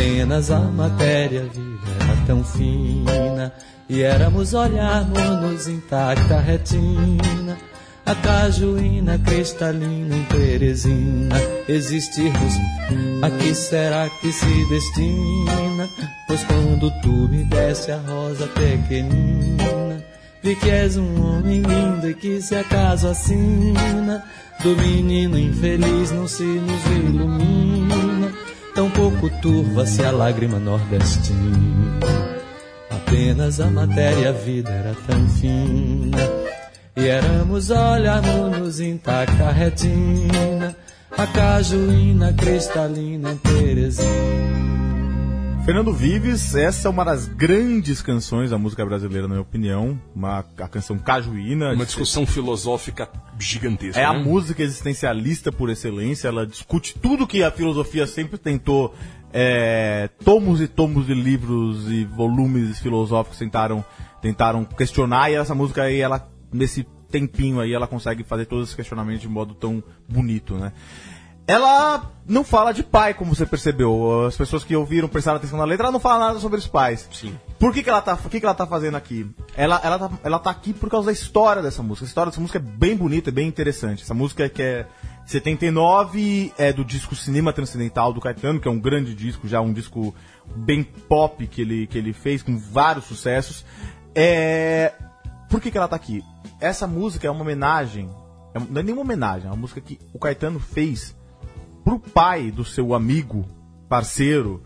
Apenas 0.00 0.50
a 0.50 0.60
matéria 0.60 1.42
viva 1.42 1.90
era 2.00 2.26
tão 2.26 2.42
fina, 2.42 3.52
e 3.86 4.00
éramos 4.00 4.54
olharmos-nos 4.54 5.68
intacta 5.68 6.40
retina, 6.40 7.58
a 8.06 8.14
cajuína 8.14 9.18
cristalina 9.18 10.16
em 10.16 10.24
Teresina, 10.24 11.36
existirmos, 11.68 12.54
a 13.20 13.30
que 13.30 13.54
será 13.54 14.08
que 14.22 14.32
se 14.32 14.68
destina? 14.70 15.86
Pois 16.26 16.42
quando 16.44 16.90
tu 17.02 17.28
me 17.28 17.44
deste 17.44 17.92
a 17.92 17.98
rosa 17.98 18.46
pequenina, 18.46 20.02
vi 20.42 20.56
que 20.56 20.70
és 20.70 20.96
um 20.96 21.22
homem 21.26 21.60
lindo 21.60 22.08
e 22.08 22.14
que 22.14 22.40
se 22.40 22.56
acaso 22.56 23.06
assina, 23.06 24.24
do 24.62 24.74
menino 24.76 25.38
infeliz 25.38 26.10
não 26.10 26.26
se 26.26 26.42
nos 26.42 26.86
ilumina, 26.86 27.89
tão 28.80 28.90
pouco 28.92 29.28
turva-se 29.42 30.02
a 30.02 30.10
lágrima 30.10 30.58
nordestina. 30.58 32.00
Apenas 32.88 33.60
a 33.60 33.66
matéria 33.66 34.30
a 34.30 34.32
vida 34.32 34.70
era 34.70 34.96
tão 35.06 35.28
fina, 35.28 36.16
e 36.96 37.06
éramos 37.06 37.68
olharmos 37.68 38.80
intacta 38.80 39.50
retina, 39.50 40.74
a 41.10 41.26
cajuína 41.26 42.32
cristalina 42.32 43.38
Teresina. 43.42 44.59
Fernando 45.64 45.92
Vives, 45.92 46.54
essa 46.54 46.88
é 46.88 46.90
uma 46.90 47.04
das 47.04 47.28
grandes 47.28 48.00
canções 48.00 48.50
da 48.50 48.58
música 48.58 48.84
brasileira, 48.84 49.28
na 49.28 49.34
minha 49.34 49.42
opinião. 49.42 50.00
Uma, 50.14 50.38
a 50.58 50.66
canção 50.66 50.98
Cajuína. 50.98 51.74
Uma 51.74 51.84
discussão 51.84 52.26
filosófica 52.26 53.08
gigantesca. 53.38 54.00
É 54.00 54.04
a 54.04 54.12
né? 54.14 54.22
música 54.22 54.62
existencialista 54.62 55.52
por 55.52 55.68
excelência, 55.68 56.28
ela 56.28 56.46
discute 56.46 56.98
tudo 56.98 57.26
que 57.26 57.42
a 57.42 57.50
filosofia 57.50 58.06
sempre 58.06 58.38
tentou. 58.38 58.94
é, 59.32 60.08
tomos 60.24 60.60
e 60.60 60.66
tomos 60.66 61.06
de 61.06 61.14
livros 61.14 61.90
e 61.90 62.04
volumes 62.04 62.80
filosóficos 62.80 63.38
tentaram, 63.38 63.84
tentaram 64.20 64.64
questionar, 64.64 65.30
e 65.30 65.34
essa 65.34 65.54
música 65.54 65.82
aí, 65.82 66.00
ela, 66.00 66.28
nesse 66.52 66.84
tempinho 67.10 67.60
aí, 67.60 67.72
ela 67.72 67.86
consegue 67.86 68.24
fazer 68.24 68.46
todos 68.46 68.64
esses 68.64 68.74
questionamentos 68.74 69.20
de 69.20 69.28
modo 69.28 69.54
tão 69.54 69.82
bonito, 70.08 70.54
né? 70.54 70.72
Ela 71.50 72.10
não 72.26 72.44
fala 72.44 72.72
de 72.72 72.84
pai, 72.84 73.12
como 73.12 73.34
você 73.34 73.44
percebeu. 73.44 74.24
As 74.26 74.36
pessoas 74.36 74.62
que 74.62 74.76
ouviram, 74.76 75.08
prestaram 75.08 75.38
atenção 75.38 75.58
na 75.58 75.64
letra, 75.64 75.86
ela 75.86 75.92
não 75.92 75.98
fala 75.98 76.26
nada 76.26 76.38
sobre 76.38 76.58
os 76.58 76.66
pais. 76.68 77.08
Sim. 77.12 77.36
Por 77.58 77.72
que, 77.72 77.82
que, 77.82 77.90
ela, 77.90 78.00
tá, 78.00 78.16
que, 78.16 78.38
que 78.38 78.46
ela 78.46 78.54
tá 78.54 78.64
fazendo 78.66 78.96
aqui? 78.96 79.28
Ela, 79.56 79.80
ela, 79.82 79.98
tá, 79.98 80.10
ela 80.22 80.38
tá 80.38 80.50
aqui 80.50 80.72
por 80.72 80.88
causa 80.88 81.06
da 81.06 81.12
história 81.12 81.60
dessa 81.60 81.82
música. 81.82 82.06
A 82.06 82.08
história 82.08 82.30
dessa 82.30 82.40
música 82.40 82.58
é 82.58 82.62
bem 82.62 82.96
bonita, 82.96 83.30
é 83.30 83.32
bem 83.32 83.48
interessante. 83.48 84.04
Essa 84.04 84.14
música 84.14 84.48
que 84.48 84.62
é 84.62 84.86
79, 85.26 86.52
é 86.56 86.72
do 86.72 86.84
disco 86.84 87.16
Cinema 87.16 87.52
Transcendental 87.52 88.12
do 88.12 88.20
Caetano, 88.20 88.60
que 88.60 88.68
é 88.68 88.70
um 88.70 88.78
grande 88.78 89.12
disco, 89.12 89.48
já 89.48 89.60
um 89.60 89.72
disco 89.72 90.14
bem 90.54 90.84
pop 90.84 91.44
que 91.48 91.62
ele, 91.62 91.88
que 91.88 91.98
ele 91.98 92.12
fez, 92.12 92.44
com 92.44 92.56
vários 92.56 93.06
sucessos. 93.06 93.64
É... 94.14 94.92
Por 95.48 95.60
que, 95.60 95.70
que 95.70 95.76
ela 95.76 95.88
tá 95.88 95.96
aqui? 95.96 96.22
Essa 96.60 96.86
música 96.86 97.26
é 97.26 97.30
uma 97.30 97.42
homenagem, 97.42 98.08
é- 98.54 98.60
não 98.70 98.80
é 98.80 98.84
nenhuma 98.84 99.02
homenagem, 99.02 99.48
é 99.48 99.50
uma 99.50 99.56
música 99.56 99.80
que 99.80 99.98
o 100.12 100.18
Caetano 100.18 100.60
fez 100.60 101.18
pro 101.84 101.98
pai 101.98 102.50
do 102.50 102.64
seu 102.64 102.94
amigo, 102.94 103.44
parceiro, 103.88 104.62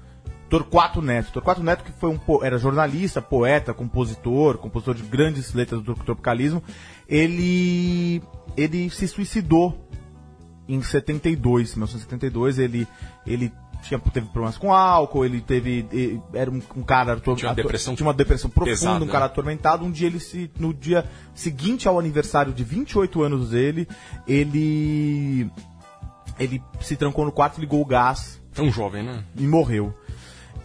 Torquato 0.49 1.01
Neto. 1.03 1.33
Torquato 1.33 1.62
Neto 1.62 1.85
que 1.85 1.93
foi 1.93 2.11
um 2.11 2.19
era 2.45 2.59
jornalista, 2.59 3.21
poeta, 3.23 3.73
compositor, 3.75 4.59
compositor 4.59 4.95
de 4.95 5.03
grandes 5.03 5.53
letras 5.55 5.83
do 5.83 5.95
tropicalismo, 5.95 6.62
ele 7.09 8.23
ele 8.57 8.89
se 8.91 9.09
suicidou 9.09 9.77
em 10.69 10.81
72, 10.81 11.75
1972, 11.75 12.59
ele 12.59 12.87
ele 13.27 13.53
tinha 13.83 13.99
teve 13.99 14.27
problemas 14.29 14.57
com 14.57 14.73
álcool, 14.73 15.25
ele 15.27 15.41
teve 15.43 15.87
e- 15.93 16.19
era 16.33 16.51
um, 16.51 16.61
um 16.77 16.83
cara 16.83 17.15
ator- 17.15 17.37
Tinha 17.37 17.51
uma 17.51 17.55
depressão 17.55 17.95
tinha 17.95 18.07
uma 18.07 18.15
depressão 18.15 18.49
profunda, 18.49 18.77
pesada, 18.77 19.05
um 19.05 19.09
cara 19.09 19.21
né? 19.21 19.27
atormentado. 19.27 19.85
Um 19.85 19.91
dia 19.91 20.07
ele 20.07 20.21
se 20.21 20.51
no 20.59 20.73
dia 20.73 21.05
seguinte 21.35 21.87
ao 21.89 21.99
aniversário 21.99 22.53
de 22.53 22.65
28 22.65 23.23
anos 23.23 23.51
dele, 23.51 23.87
ele 24.27 25.51
ele 26.39 26.62
se 26.80 26.97
trancou 26.97 27.24
no 27.24 27.32
quarto, 27.32 27.61
ligou 27.61 27.80
o 27.80 27.87
gás 27.87 28.43
Tão 28.53 28.70
jovem, 28.70 29.03
né? 29.03 29.24
e 29.37 29.47
morreu. 29.47 29.93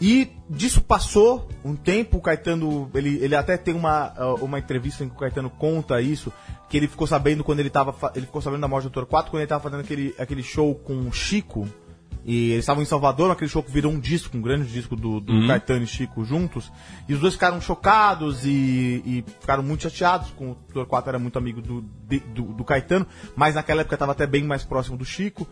E 0.01 0.31
disso 0.49 0.81
passou 0.81 1.49
um 1.63 1.75
tempo, 1.75 2.17
o 2.17 2.21
Caetano, 2.21 2.89
ele, 2.93 3.17
ele 3.21 3.35
até 3.35 3.57
tem 3.57 3.73
uma, 3.73 4.13
ah, 4.15 4.35
uma 4.35 4.57
entrevista 4.57 5.03
em 5.03 5.09
que 5.09 5.15
o 5.15 5.19
Caetano 5.19 5.49
conta 5.49 6.01
isso, 6.01 6.31
que 6.69 6.77
ele 6.77 6.87
ficou 6.87 7.05
sabendo 7.05 7.43
quando 7.43 7.59
ele 7.59 7.69
tava, 7.69 7.93
ele 8.15 8.25
ficou 8.25 8.41
sabendo 8.41 8.61
da 8.61 8.67
morte 8.67 8.85
do 8.85 8.91
Torquato 8.91 9.29
quando 9.29 9.41
ele 9.41 9.49
tava 9.49 9.63
fazendo 9.63 9.81
aquele, 9.81 10.15
aquele 10.17 10.41
show 10.41 10.73
com 10.73 10.93
o 11.07 11.11
Chico, 11.11 11.67
e 12.25 12.51
eles 12.51 12.59
estavam 12.63 12.83
em 12.83 12.85
Salvador, 12.85 13.31
aquele 13.31 13.49
show 13.49 13.63
que 13.63 13.71
virou 13.71 13.91
um 13.91 13.99
disco, 13.99 14.37
um 14.37 14.41
grande 14.41 14.69
disco 14.71 14.95
do, 14.95 15.19
do 15.19 15.47
Caetano 15.47 15.83
e 15.83 15.87
Chico 15.87 16.23
juntos, 16.23 16.71
e 17.07 17.13
os 17.13 17.19
dois 17.19 17.33
ficaram 17.33 17.59
chocados 17.61 18.45
e, 18.45 19.01
e 19.05 19.25
ficaram 19.39 19.63
muito 19.63 19.83
chateados 19.83 20.29
com 20.31 20.51
o 20.51 20.55
Torquato 20.73 21.07
era 21.09 21.17
muito 21.17 21.37
amigo 21.37 21.61
do, 21.61 21.83
de- 22.07 22.19
do, 22.19 22.43
do 22.43 22.63
Caetano, 22.63 23.07
mas 23.35 23.55
naquela 23.55 23.81
época 23.81 23.95
estava 23.95 24.11
até 24.11 24.27
bem 24.27 24.43
mais 24.43 24.63
próximo 24.63 24.97
do 24.97 25.05
Chico, 25.05 25.47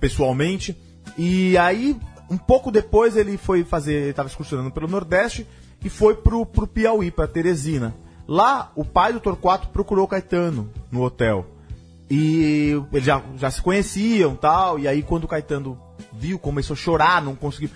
pessoalmente, 0.00 0.76
e 1.18 1.56
aí 1.58 1.96
um 2.30 2.38
pouco 2.38 2.70
depois 2.70 3.16
ele 3.16 3.36
foi 3.36 3.64
fazer, 3.64 3.94
ele 3.94 4.10
estava 4.10 4.28
excursionando 4.28 4.70
pelo 4.70 4.88
Nordeste 4.88 5.46
e 5.84 5.90
foi 5.90 6.14
pro, 6.14 6.46
pro 6.46 6.66
Piauí, 6.66 7.10
pra 7.10 7.26
Teresina. 7.26 7.94
Lá, 8.26 8.70
o 8.76 8.84
pai 8.84 9.12
do 9.12 9.20
Torquato 9.20 9.68
procurou 9.68 10.04
o 10.04 10.08
Caetano 10.08 10.70
no 10.90 11.02
hotel. 11.02 11.44
E 12.08 12.80
eles 12.92 13.04
já, 13.04 13.22
já 13.36 13.50
se 13.50 13.60
conheciam 13.60 14.36
tal. 14.36 14.78
E 14.78 14.86
aí, 14.86 15.02
quando 15.02 15.24
o 15.24 15.28
Caetano 15.28 15.78
viu, 16.12 16.38
começou 16.38 16.74
a 16.74 16.76
chorar, 16.76 17.22
não 17.22 17.34
conseguiu. 17.34 17.70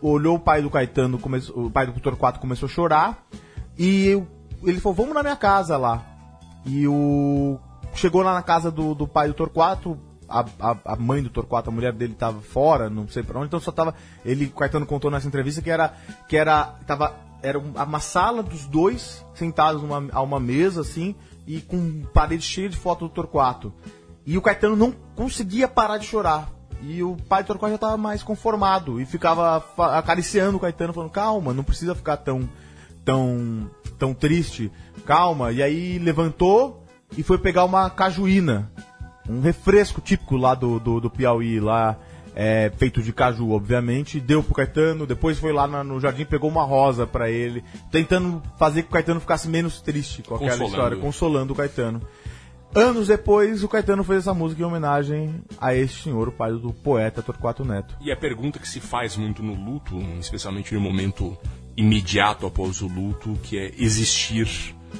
Olhou 0.00 0.36
o 0.36 0.40
pai 0.40 0.62
do 0.62 0.70
Caetano, 0.70 1.18
começou, 1.18 1.66
o 1.66 1.70
pai 1.70 1.86
do 1.86 1.98
Torquato 2.00 2.38
começou 2.40 2.66
a 2.68 2.70
chorar. 2.70 3.24
E 3.78 4.06
eu- 4.06 4.28
ele 4.64 4.80
falou: 4.80 4.94
Vamos 4.94 5.14
na 5.14 5.22
minha 5.22 5.36
casa 5.36 5.76
lá. 5.76 6.04
E 6.64 6.86
o. 6.86 7.58
Chegou 7.94 8.22
lá 8.22 8.32
na 8.32 8.42
casa 8.42 8.70
do, 8.70 8.94
do 8.94 9.06
pai 9.08 9.28
do 9.28 9.34
Torquato. 9.34 9.98
A, 10.28 10.46
a, 10.60 10.76
a 10.92 10.96
mãe 10.96 11.22
do 11.22 11.28
Torquato, 11.28 11.68
a 11.68 11.72
mulher 11.72 11.92
dele 11.92 12.14
tava 12.14 12.40
fora, 12.40 12.88
não 12.88 13.06
sei 13.06 13.22
pra 13.22 13.38
onde, 13.38 13.48
então 13.48 13.60
só 13.60 13.70
tava. 13.70 13.94
Ele, 14.24 14.46
Caetano 14.48 14.86
contou 14.86 15.10
nessa 15.10 15.26
entrevista 15.28 15.60
que 15.60 15.68
era. 15.70 15.92
Que 16.28 16.36
era. 16.36 16.64
Tava, 16.86 17.14
era 17.42 17.58
um- 17.58 17.72
uma 17.74 18.00
sala 18.00 18.42
dos 18.42 18.66
dois 18.66 19.26
sentados 19.34 19.82
numa, 19.82 20.04
a 20.12 20.22
uma 20.22 20.38
mesa, 20.40 20.80
assim, 20.82 21.14
e 21.46 21.60
com 21.60 22.02
parede 22.14 22.44
cheia 22.44 22.68
de 22.68 22.76
foto 22.78 23.08
do 23.08 23.10
Torquato. 23.12 23.72
E 24.24 24.38
o 24.38 24.42
Caetano 24.42 24.76
não 24.76 24.92
conseguia 25.16 25.66
parar 25.66 25.98
de 25.98 26.06
chorar. 26.06 26.48
E 26.82 27.02
o 27.02 27.16
pai 27.28 27.42
do 27.42 27.46
Torquato 27.46 27.72
já 27.72 27.78
tava 27.78 27.96
mais 27.96 28.22
conformado 28.22 29.00
e 29.00 29.06
ficava 29.06 29.64
acariciando 29.96 30.56
o 30.56 30.60
Caetano, 30.60 30.92
falando: 30.92 31.10
calma, 31.10 31.54
não 31.54 31.62
precisa 31.62 31.94
ficar 31.94 32.16
tão, 32.16 32.48
tão, 33.04 33.70
tão 33.98 34.12
triste, 34.14 34.70
calma. 35.06 35.52
E 35.52 35.62
aí 35.62 35.98
levantou 35.98 36.84
e 37.16 37.22
foi 37.22 37.38
pegar 37.38 37.64
uma 37.64 37.88
cajuína, 37.90 38.70
um 39.28 39.40
refresco 39.40 40.00
típico 40.00 40.36
lá 40.36 40.54
do, 40.54 40.80
do, 40.80 41.00
do 41.00 41.08
Piauí, 41.10 41.60
lá 41.60 41.96
é, 42.34 42.72
feito 42.76 43.02
de 43.02 43.12
caju, 43.12 43.50
obviamente, 43.52 44.18
deu 44.18 44.42
pro 44.42 44.54
Caetano, 44.54 45.06
depois 45.06 45.38
foi 45.38 45.52
lá 45.52 45.66
na- 45.68 45.84
no 45.84 46.00
jardim, 46.00 46.24
pegou 46.24 46.48
uma 46.50 46.64
rosa 46.64 47.06
pra 47.06 47.30
ele, 47.30 47.62
tentando 47.90 48.42
fazer 48.58 48.82
que 48.82 48.88
o 48.88 48.92
Caetano 48.92 49.20
ficasse 49.20 49.46
menos 49.48 49.80
triste 49.82 50.22
com 50.22 50.34
aquela 50.34 50.50
Consolando. 50.52 50.74
história, 50.74 50.96
consolando 50.96 51.52
o 51.52 51.56
Caetano. 51.56 52.00
Anos 52.74 53.08
depois, 53.08 53.62
o 53.62 53.68
Caetano 53.68 54.02
fez 54.02 54.20
essa 54.20 54.32
música 54.32 54.62
em 54.62 54.64
homenagem 54.64 55.42
a 55.60 55.74
este 55.74 56.04
senhor, 56.04 56.28
o 56.28 56.32
pai 56.32 56.52
do 56.52 56.72
poeta 56.72 57.22
Torquato 57.22 57.66
Neto. 57.66 57.94
E 58.00 58.10
a 58.10 58.16
pergunta 58.16 58.58
que 58.58 58.66
se 58.66 58.80
faz 58.80 59.14
muito 59.14 59.42
no 59.42 59.54
luto, 59.54 59.98
especialmente 60.18 60.72
no 60.74 60.80
momento 60.80 61.36
imediato 61.76 62.46
após 62.46 62.80
o 62.80 62.88
luto, 62.88 63.38
que 63.42 63.58
é 63.58 63.72
existir, 63.76 64.48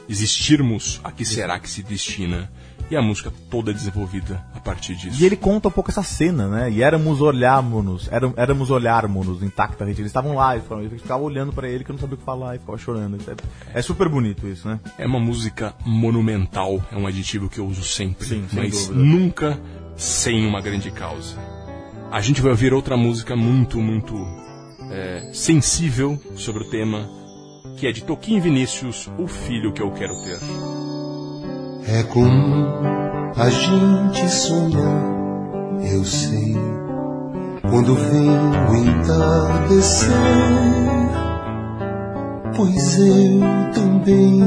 existirmos, 0.07 1.01
a 1.03 1.11
que 1.11 1.25
será 1.25 1.59
que 1.59 1.68
se 1.68 1.83
destina? 1.83 2.53
E 2.93 2.97
a 2.97 3.01
música 3.01 3.32
toda 3.51 3.72
desenvolvida 3.72 4.45
a 4.55 4.61
partir 4.61 4.95
disso. 4.95 5.22
E 5.22 5.24
ele 5.24 5.34
conta 5.34 5.68
um 5.68 5.70
pouco 5.70 5.90
essa 5.90 6.03
cena, 6.03 6.47
né? 6.47 6.70
E 6.70 6.82
éramos 6.82 7.22
olharmos, 7.22 8.07
éram- 8.12 8.34
éramos 8.36 8.70
olharmos 8.70 9.43
intactamente. 9.43 9.99
Eles 10.03 10.11
estavam 10.11 10.34
lá, 10.34 10.55
eles 10.55 10.66
falavam- 10.68 10.90
eu 10.93 10.99
ficava 10.99 11.22
olhando 11.22 11.55
pra 11.55 11.66
ele 11.66 11.84
que 11.84 11.90
eu 11.90 11.95
não 11.95 12.01
sabia 12.01 12.16
o 12.16 12.18
que 12.18 12.24
falar 12.24 12.55
e 12.55 12.59
ficava 12.59 12.76
chorando. 12.76 13.16
É, 13.74 13.78
é 13.78 13.82
super 13.82 14.11
bonito 14.11 14.47
isso, 14.47 14.68
né? 14.68 14.78
É 14.99 15.07
uma 15.07 15.18
música 15.18 15.74
monumental, 15.86 16.82
é 16.93 16.97
um 16.97 17.07
adjetivo 17.07 17.49
que 17.49 17.59
eu 17.61 17.66
uso 17.66 17.82
sempre, 17.82 18.26
Sim, 18.26 18.45
mas 18.53 18.88
dúvida. 18.88 18.95
nunca 19.03 19.59
sem 19.97 20.47
uma 20.47 20.61
grande 20.61 20.90
causa. 20.90 21.34
A 22.11 22.20
gente 22.20 22.43
vai 22.43 22.51
ouvir 22.51 22.74
outra 22.74 22.95
música 22.95 23.34
muito, 23.34 23.80
muito 23.80 24.14
é, 24.90 25.30
sensível 25.32 26.20
sobre 26.36 26.64
o 26.64 26.68
tema, 26.68 27.09
que 27.78 27.86
é 27.86 27.93
de 27.93 28.05
Toquinho 28.05 28.43
Vinícius, 28.43 29.09
O 29.18 29.26
Filho 29.26 29.72
que 29.72 29.80
Eu 29.80 29.90
Quero 29.93 30.12
Ter. 30.24 30.38
É 31.89 32.05
comum 32.05 32.64
a 33.37 33.51
gente 33.51 34.28
sonhar, 34.30 35.03
eu 35.93 36.05
sei, 36.05 36.55
quando 37.68 37.97
vem 37.97 38.30
o 38.30 38.76
entardecer. 38.76 40.09
Pois 42.55 42.99
eu 42.99 43.41
também 43.74 44.41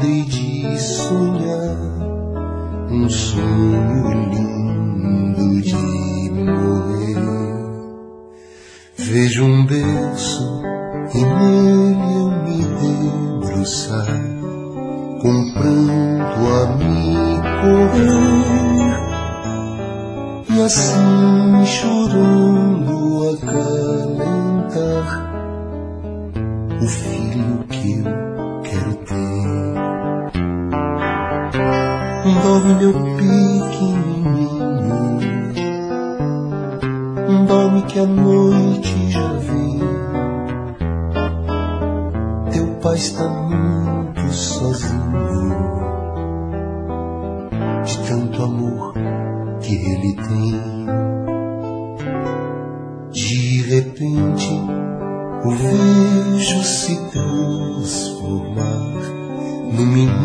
dei 0.00 0.22
de 0.22 0.78
sonhar 0.80 1.76
um 2.90 3.08
sonho 3.08 4.10
lindo 4.32 5.62
de 5.62 6.30
morrer. 6.32 7.22
Vejo 8.96 9.44
um 9.44 9.64
berço 9.64 10.62
e 11.14 11.24
nele 11.24 12.14
eu 12.16 12.30
me 12.42 12.64
debruçar 13.40 14.33
com 15.24 15.52
pranto 15.52 16.38
a 16.52 16.76
me 16.76 17.40
correr 17.62 18.92
e 20.50 20.54
assim 20.60 21.64
chorando 21.64 22.94
acalentar 23.32 25.06
o 26.78 26.86
filho 26.86 27.64
que 27.70 27.92
eu 28.00 28.04
quero 28.64 28.94
ter. 28.96 29.44
Dorme 32.42 32.74
meu 32.74 32.92
pequenininho, 32.92 33.43
ele 50.04 50.14
tem. 50.14 50.84
De 53.10 53.62
repente 53.62 54.50
o 55.44 55.50
vejo 55.50 56.62
se 56.62 56.96
transformar 57.10 58.64
num 59.72 59.86
menino 59.86 60.23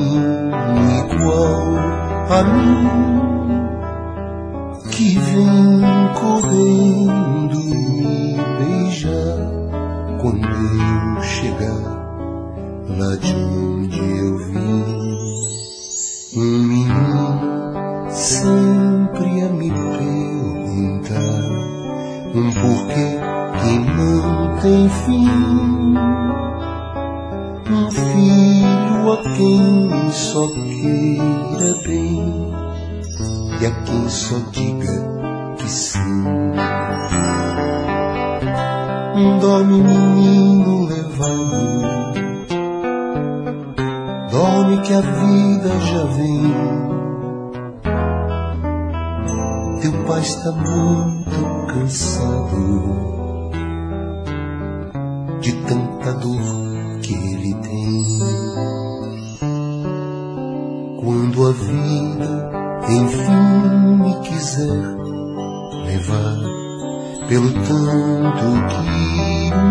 tanto 68.10 68.50
que 68.70 68.82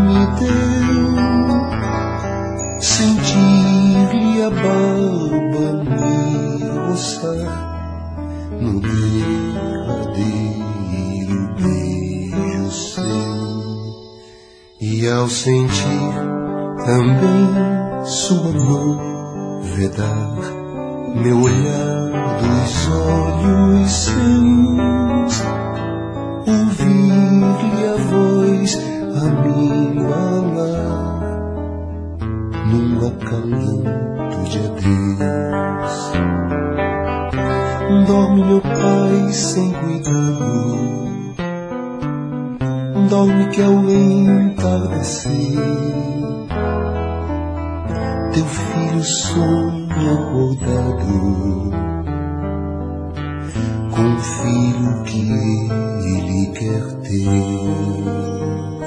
me 0.07 0.23
deu 0.39 1.11
sentir-lhe 2.81 4.43
a 4.43 4.51
barba 4.51 5.69
me 5.85 6.15
roçar 6.87 7.51
no 8.61 8.73
derradeiro 8.81 9.81
beijo 11.57 12.71
seu 12.71 13.27
e 14.81 15.09
ao 15.09 15.29
sentir 15.29 16.15
também 16.87 17.49
sua 18.05 18.53
mão 18.53 18.87
vedar 19.75 20.37
meu 21.17 21.41
olhar 21.43 21.99
dos 22.39 22.89
olhos 22.89 23.91
seus, 23.91 25.43
ouvir-lhe 26.47 27.89
a 27.89 27.97
voz 27.97 28.28
a 29.29 29.31
me 29.31 29.51
embalar 29.91 31.21
num 32.67 33.07
acalanto 33.07 34.39
de 34.45 34.59
adeus. 34.59 35.95
Dorme 38.07 38.45
meu 38.45 38.61
pai 38.61 39.33
sem 39.33 39.73
cuidado, 39.73 40.79
dorme 43.11 43.49
que 43.49 43.63
ao 43.63 43.73
entardecer 43.91 45.29
teu 48.33 48.47
filho 48.47 49.03
sonha 49.05 50.13
acordado 50.15 51.71
com 53.95 54.15
o 54.15 54.19
filho 54.19 55.03
que 55.05 55.21
ele 56.07 56.47
quer 56.53 56.85
ter. 57.03 58.78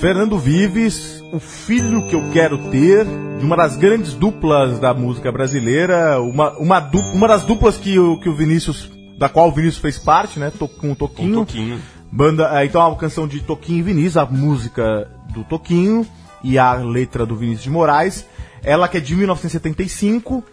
Fernando 0.00 0.38
Vives, 0.38 1.24
o 1.32 1.40
filho 1.40 2.06
que 2.06 2.14
eu 2.14 2.30
quero 2.30 2.70
ter, 2.70 3.04
de 3.04 3.44
uma 3.44 3.56
das 3.56 3.76
grandes 3.76 4.14
duplas 4.14 4.78
da 4.78 4.94
música 4.94 5.32
brasileira, 5.32 6.20
uma, 6.22 6.52
uma, 6.56 6.90
uma 7.12 7.28
das 7.28 7.42
duplas 7.42 7.76
que 7.76 7.98
o, 7.98 8.16
que 8.20 8.28
o 8.28 8.34
Vinícius, 8.34 8.88
da 9.18 9.28
qual 9.28 9.48
o 9.48 9.52
Vinícius 9.52 9.82
fez 9.82 9.98
parte, 9.98 10.38
né? 10.38 10.52
Com 10.80 10.92
o 10.92 10.96
Toquinho. 10.96 11.34
Com 11.34 11.40
o 11.40 11.46
Toquinho. 11.46 11.80
Banda, 12.12 12.48
é, 12.60 12.64
então 12.64 12.80
a 12.80 12.96
canção 12.96 13.26
de 13.26 13.40
Toquinho 13.40 13.80
e 13.80 13.82
Vinícius, 13.82 14.16
a 14.18 14.24
música 14.24 15.10
do 15.34 15.42
Toquinho 15.42 16.06
e 16.44 16.56
a 16.56 16.74
letra 16.74 17.26
do 17.26 17.34
Vinícius 17.34 17.64
de 17.64 17.70
Moraes. 17.70 18.24
Ela 18.62 18.86
que 18.86 18.98
é 18.98 19.00
de 19.00 19.16
1975. 19.16 20.44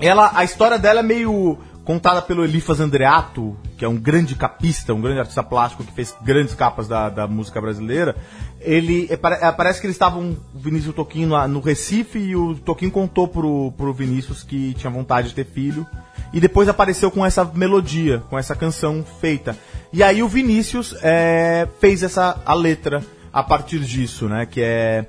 Ela, 0.00 0.32
a 0.34 0.42
história 0.42 0.76
dela 0.76 1.00
é 1.00 1.04
meio 1.04 1.56
contada 1.86 2.20
pelo 2.20 2.44
Elifas 2.44 2.80
Andreato, 2.80 3.56
que 3.78 3.84
é 3.84 3.88
um 3.88 3.96
grande 3.96 4.34
capista, 4.34 4.92
um 4.92 5.00
grande 5.00 5.20
artista 5.20 5.42
plástico 5.42 5.84
que 5.84 5.92
fez 5.92 6.14
grandes 6.22 6.52
capas 6.54 6.88
da, 6.88 7.08
da 7.08 7.26
música 7.28 7.60
brasileira. 7.60 8.16
Ele 8.60 9.08
é, 9.08 9.14
é, 9.46 9.52
parece 9.52 9.80
que 9.80 9.86
eles 9.86 9.94
estavam 9.94 10.36
o 10.54 10.58
Vinícius 10.58 10.88
e 10.88 10.90
o 10.90 10.92
Toquinho 10.92 11.28
lá 11.30 11.46
no 11.46 11.60
Recife 11.60 12.18
e 12.18 12.34
o 12.34 12.56
Toquinho 12.56 12.90
contou 12.90 13.28
pro, 13.28 13.72
pro 13.76 13.92
Vinícius 13.94 14.42
que 14.42 14.74
tinha 14.74 14.90
vontade 14.90 15.28
de 15.28 15.34
ter 15.34 15.46
filho. 15.46 15.86
E 16.32 16.40
depois 16.40 16.68
apareceu 16.68 17.08
com 17.10 17.24
essa 17.24 17.44
melodia, 17.44 18.18
com 18.28 18.36
essa 18.36 18.56
canção 18.56 19.04
feita. 19.20 19.56
E 19.92 20.02
aí 20.02 20.22
o 20.24 20.28
Vinícius 20.28 20.94
é, 21.02 21.68
fez 21.80 22.02
essa 22.02 22.42
a 22.44 22.52
letra 22.52 23.00
a 23.32 23.44
partir 23.44 23.78
disso, 23.78 24.28
né? 24.28 24.44
Que 24.44 24.60
é 24.60 25.06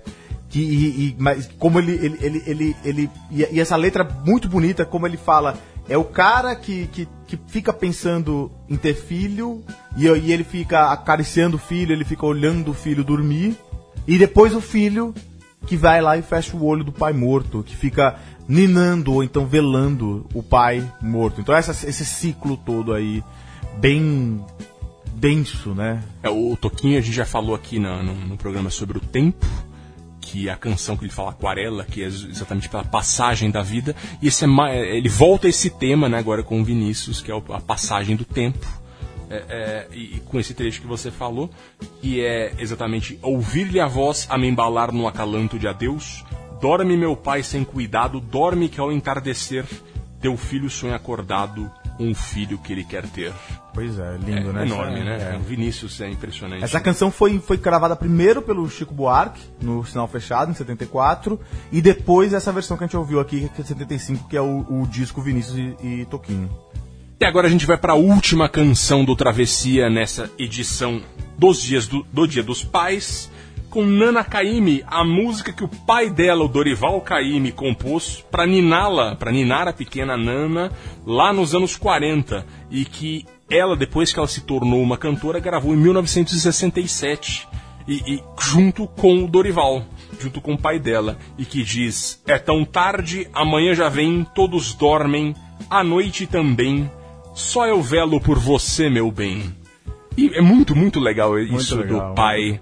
que, 0.49 0.59
e, 0.59 1.07
e- 1.09 1.15
mas 1.19 1.49
como 1.57 1.79
ele 1.79 1.91
ele, 1.93 2.17
ele, 2.21 2.43
ele, 2.45 2.75
ele- 2.85 3.09
e, 3.31 3.45
e 3.51 3.59
essa 3.59 3.75
letra 3.75 4.07
muito 4.23 4.47
bonita 4.47 4.85
como 4.85 5.05
ele 5.07 5.17
fala 5.17 5.57
é 5.89 5.97
o 5.97 6.03
cara 6.03 6.55
que, 6.55 6.87
que, 6.87 7.07
que 7.25 7.39
fica 7.47 7.71
pensando 7.71 8.51
em 8.69 8.75
ter 8.75 8.93
filho 8.95 9.63
e, 9.95 10.05
e 10.07 10.31
ele 10.31 10.43
fica 10.43 10.91
acariciando 10.91 11.55
o 11.55 11.59
filho 11.59 11.93
ele 11.93 12.03
fica 12.05 12.25
olhando 12.25 12.71
o 12.71 12.73
filho 12.73 13.03
dormir 13.03 13.55
e 14.07 14.17
depois 14.17 14.53
o 14.53 14.61
filho 14.61 15.13
que 15.65 15.75
vai 15.77 16.01
lá 16.01 16.17
e 16.17 16.21
fecha 16.21 16.55
o 16.55 16.63
olho 16.65 16.83
do 16.83 16.91
pai 16.91 17.13
morto 17.13 17.63
que 17.63 17.75
fica 17.75 18.15
ninando 18.47 19.13
ou 19.13 19.23
então 19.23 19.45
velando 19.45 20.25
o 20.33 20.41
pai 20.41 20.81
morto. 21.01 21.41
Então 21.41 21.53
essa, 21.53 21.71
esse 21.71 22.05
ciclo 22.05 22.55
todo 22.55 22.93
aí 22.93 23.21
bem 23.77 24.39
denso 25.13 25.73
né? 25.73 26.03
É, 26.23 26.29
o 26.29 26.55
Toquinho 26.55 26.97
a 26.97 27.01
gente 27.01 27.15
já 27.15 27.25
falou 27.25 27.55
aqui 27.55 27.79
na- 27.79 28.01
no, 28.03 28.13
no 28.13 28.37
programa 28.37 28.69
sobre 28.69 28.97
o 28.97 29.01
tempo, 29.01 29.45
que 30.29 30.49
é 30.49 30.51
a 30.51 30.57
canção 30.57 30.97
que 30.97 31.05
ele 31.05 31.11
fala 31.11 31.29
aquarela, 31.29 31.85
que 31.85 32.01
é 32.01 32.05
ex- 32.05 32.27
exatamente 32.29 32.67
pela 32.67 32.83
passagem 32.83 33.49
da 33.49 33.61
vida, 33.61 33.95
e 34.21 34.27
esse 34.27 34.43
é 34.43 34.97
ele 34.97 35.07
volta 35.07 35.47
a 35.47 35.49
esse 35.49 35.69
tema 35.69 36.09
né, 36.09 36.17
agora 36.17 36.43
com 36.43 36.59
o 36.59 36.63
Vinícius, 36.65 37.21
que 37.21 37.31
é 37.31 37.35
a 37.35 37.61
passagem 37.61 38.15
do 38.15 38.25
tempo. 38.25 38.67
É, 39.29 39.35
é, 39.35 39.87
e, 39.91 40.15
e 40.15 40.19
com 40.25 40.39
esse 40.39 40.53
trecho 40.53 40.81
que 40.81 40.87
você 40.87 41.11
falou, 41.11 41.49
que 42.01 42.21
é 42.21 42.53
exatamente 42.59 43.17
ouvir-lhe 43.21 43.79
a 43.79 43.87
voz 43.87 44.25
a 44.29 44.37
me 44.37 44.47
embalar 44.47 44.91
no 44.93 45.07
acalanto 45.07 45.57
de 45.59 45.67
adeus, 45.67 46.23
dorme 46.61 46.95
meu 46.95 47.15
pai 47.15 47.43
sem 47.43 47.63
cuidado, 47.63 48.19
dorme 48.19 48.69
que 48.69 48.79
ao 48.79 48.91
entardecer 48.91 49.65
teu 50.21 50.35
filho 50.35 50.69
sonha 50.69 50.95
acordado, 50.95 51.69
um 51.99 52.13
filho 52.13 52.57
que 52.57 52.71
ele 52.71 52.83
quer 52.83 53.07
ter. 53.07 53.33
pois 53.73 53.97
é 53.99 54.17
lindo 54.17 54.49
É 54.49 54.53
né 54.53 54.65
enorme, 54.65 54.99
Essa- 55.01 55.03
né? 55.05 55.33
é. 55.33 55.37
O 55.37 55.39
Vinícius 55.41 55.99
é 56.01 56.09
impressionante. 56.09 56.63
Essa 56.63 56.79
canção 56.79 57.09
foi, 57.11 57.39
foi 57.39 57.57
gravada 57.57 57.95
primeiro 57.95 58.41
pelo 58.41 58.69
Chico 58.69 58.93
Buarque, 58.93 59.41
no 59.61 59.85
Sinal 59.85 60.07
Fechado, 60.07 60.51
em 60.51 60.53
74, 60.53 61.39
e 61.71 61.81
depois 61.81 62.33
essa 62.33 62.51
versão 62.51 62.77
que 62.77 62.83
a 62.83 62.87
gente 62.87 62.97
ouviu 62.97 63.19
aqui, 63.19 63.49
que 63.53 63.61
é 63.61 63.63
de 63.63 63.67
75, 63.67 64.27
que 64.27 64.37
é 64.37 64.41
o, 64.41 64.65
o 64.69 64.87
disco 64.87 65.21
Vinícius 65.21 65.57
e, 65.57 66.01
e 66.01 66.05
Toquinho. 66.05 66.49
E 67.19 67.25
agora 67.25 67.47
a 67.47 67.49
gente 67.49 67.65
vai 67.65 67.77
para 67.77 67.93
a 67.93 67.95
última 67.95 68.47
canção 68.47 69.03
do 69.03 69.15
Travessia 69.15 69.89
nessa 69.89 70.29
edição 70.37 71.01
dos 71.35 71.59
dias 71.61 71.87
do, 71.87 72.03
do 72.13 72.27
Dia 72.27 72.43
dos 72.43 72.63
Pais, 72.63 73.31
com 73.77 73.85
Nana 73.85 74.23
Caymmi, 74.23 74.83
a 74.87 75.03
música 75.03 75.53
que 75.53 75.63
o 75.63 75.67
pai 75.67 76.09
dela, 76.09 76.43
o 76.43 76.47
Dorival 76.47 76.99
Caymmi, 76.99 77.51
compôs 77.51 78.25
para 78.31 78.43
niná-la, 78.43 79.15
para 79.15 79.31
ninar 79.31 79.67
a 79.67 79.71
pequena 79.71 80.17
Nana 80.17 80.71
lá 81.05 81.31
nos 81.31 81.53
anos 81.53 81.75
40 81.75 82.43
e 82.71 82.83
que 82.83 83.23
ela 83.47 83.75
depois 83.75 84.11
que 84.11 84.17
ela 84.17 84.27
se 84.27 84.41
tornou 84.41 84.81
uma 84.81 84.97
cantora 84.97 85.39
gravou 85.39 85.75
em 85.75 85.77
1967 85.77 87.47
e, 87.87 88.15
e 88.15 88.23
junto 88.41 88.87
com 88.87 89.25
o 89.25 89.27
Dorival, 89.27 89.85
junto 90.19 90.41
com 90.41 90.55
o 90.55 90.59
pai 90.59 90.79
dela, 90.79 91.15
e 91.37 91.45
que 91.45 91.61
diz: 91.61 92.19
É 92.25 92.39
tão 92.39 92.65
tarde, 92.65 93.29
amanhã 93.31 93.75
já 93.75 93.89
vem, 93.89 94.25
todos 94.33 94.73
dormem, 94.73 95.35
à 95.69 95.83
noite 95.83 96.25
também, 96.25 96.89
só 97.35 97.67
eu 97.67 97.79
velo 97.79 98.19
por 98.19 98.39
você, 98.39 98.89
meu 98.89 99.11
bem. 99.11 99.55
E 100.17 100.31
é 100.33 100.41
muito, 100.41 100.75
muito 100.75 100.99
legal 100.99 101.37
isso 101.37 101.77
legal. 101.77 102.09
do 102.09 102.15
pai 102.15 102.59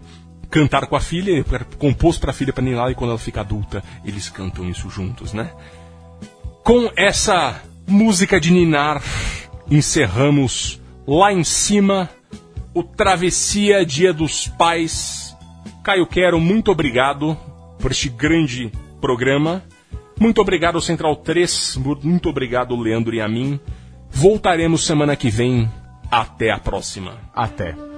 cantar 0.49 0.87
com 0.87 0.95
a 0.95 0.99
filha, 1.01 1.43
compôs 1.77 2.17
pra 2.17 2.33
filha 2.33 2.53
pra 2.53 2.63
ninar 2.63 2.91
e 2.91 2.95
quando 2.95 3.09
ela 3.11 3.19
fica 3.19 3.41
adulta, 3.41 3.83
eles 4.03 4.29
cantam 4.29 4.69
isso 4.69 4.89
juntos, 4.89 5.33
né? 5.33 5.51
Com 6.63 6.89
essa 6.95 7.61
música 7.87 8.39
de 8.39 8.51
ninar, 8.51 9.01
encerramos 9.69 10.81
lá 11.07 11.31
em 11.31 11.43
cima 11.43 12.09
o 12.73 12.83
Travessia 12.83 13.85
Dia 13.85 14.11
dos 14.13 14.47
Pais. 14.47 15.35
Caio 15.83 16.07
Quero, 16.07 16.39
muito 16.39 16.71
obrigado 16.71 17.37
por 17.79 17.91
este 17.91 18.09
grande 18.09 18.71
programa. 18.99 19.63
Muito 20.19 20.41
obrigado, 20.41 20.81
Central 20.81 21.15
3. 21.17 21.75
Mu- 21.77 21.99
Muito 22.01 22.29
obrigado, 22.29 22.75
Leandro 22.75 23.13
e 23.13 23.21
a 23.21 23.27
mim. 23.27 23.59
Voltaremos 24.09 24.85
semana 24.85 25.15
que 25.15 25.29
vem. 25.29 25.69
Até 26.09 26.51
a 26.51 26.57
próxima. 26.57 27.13
Até. 27.33 27.94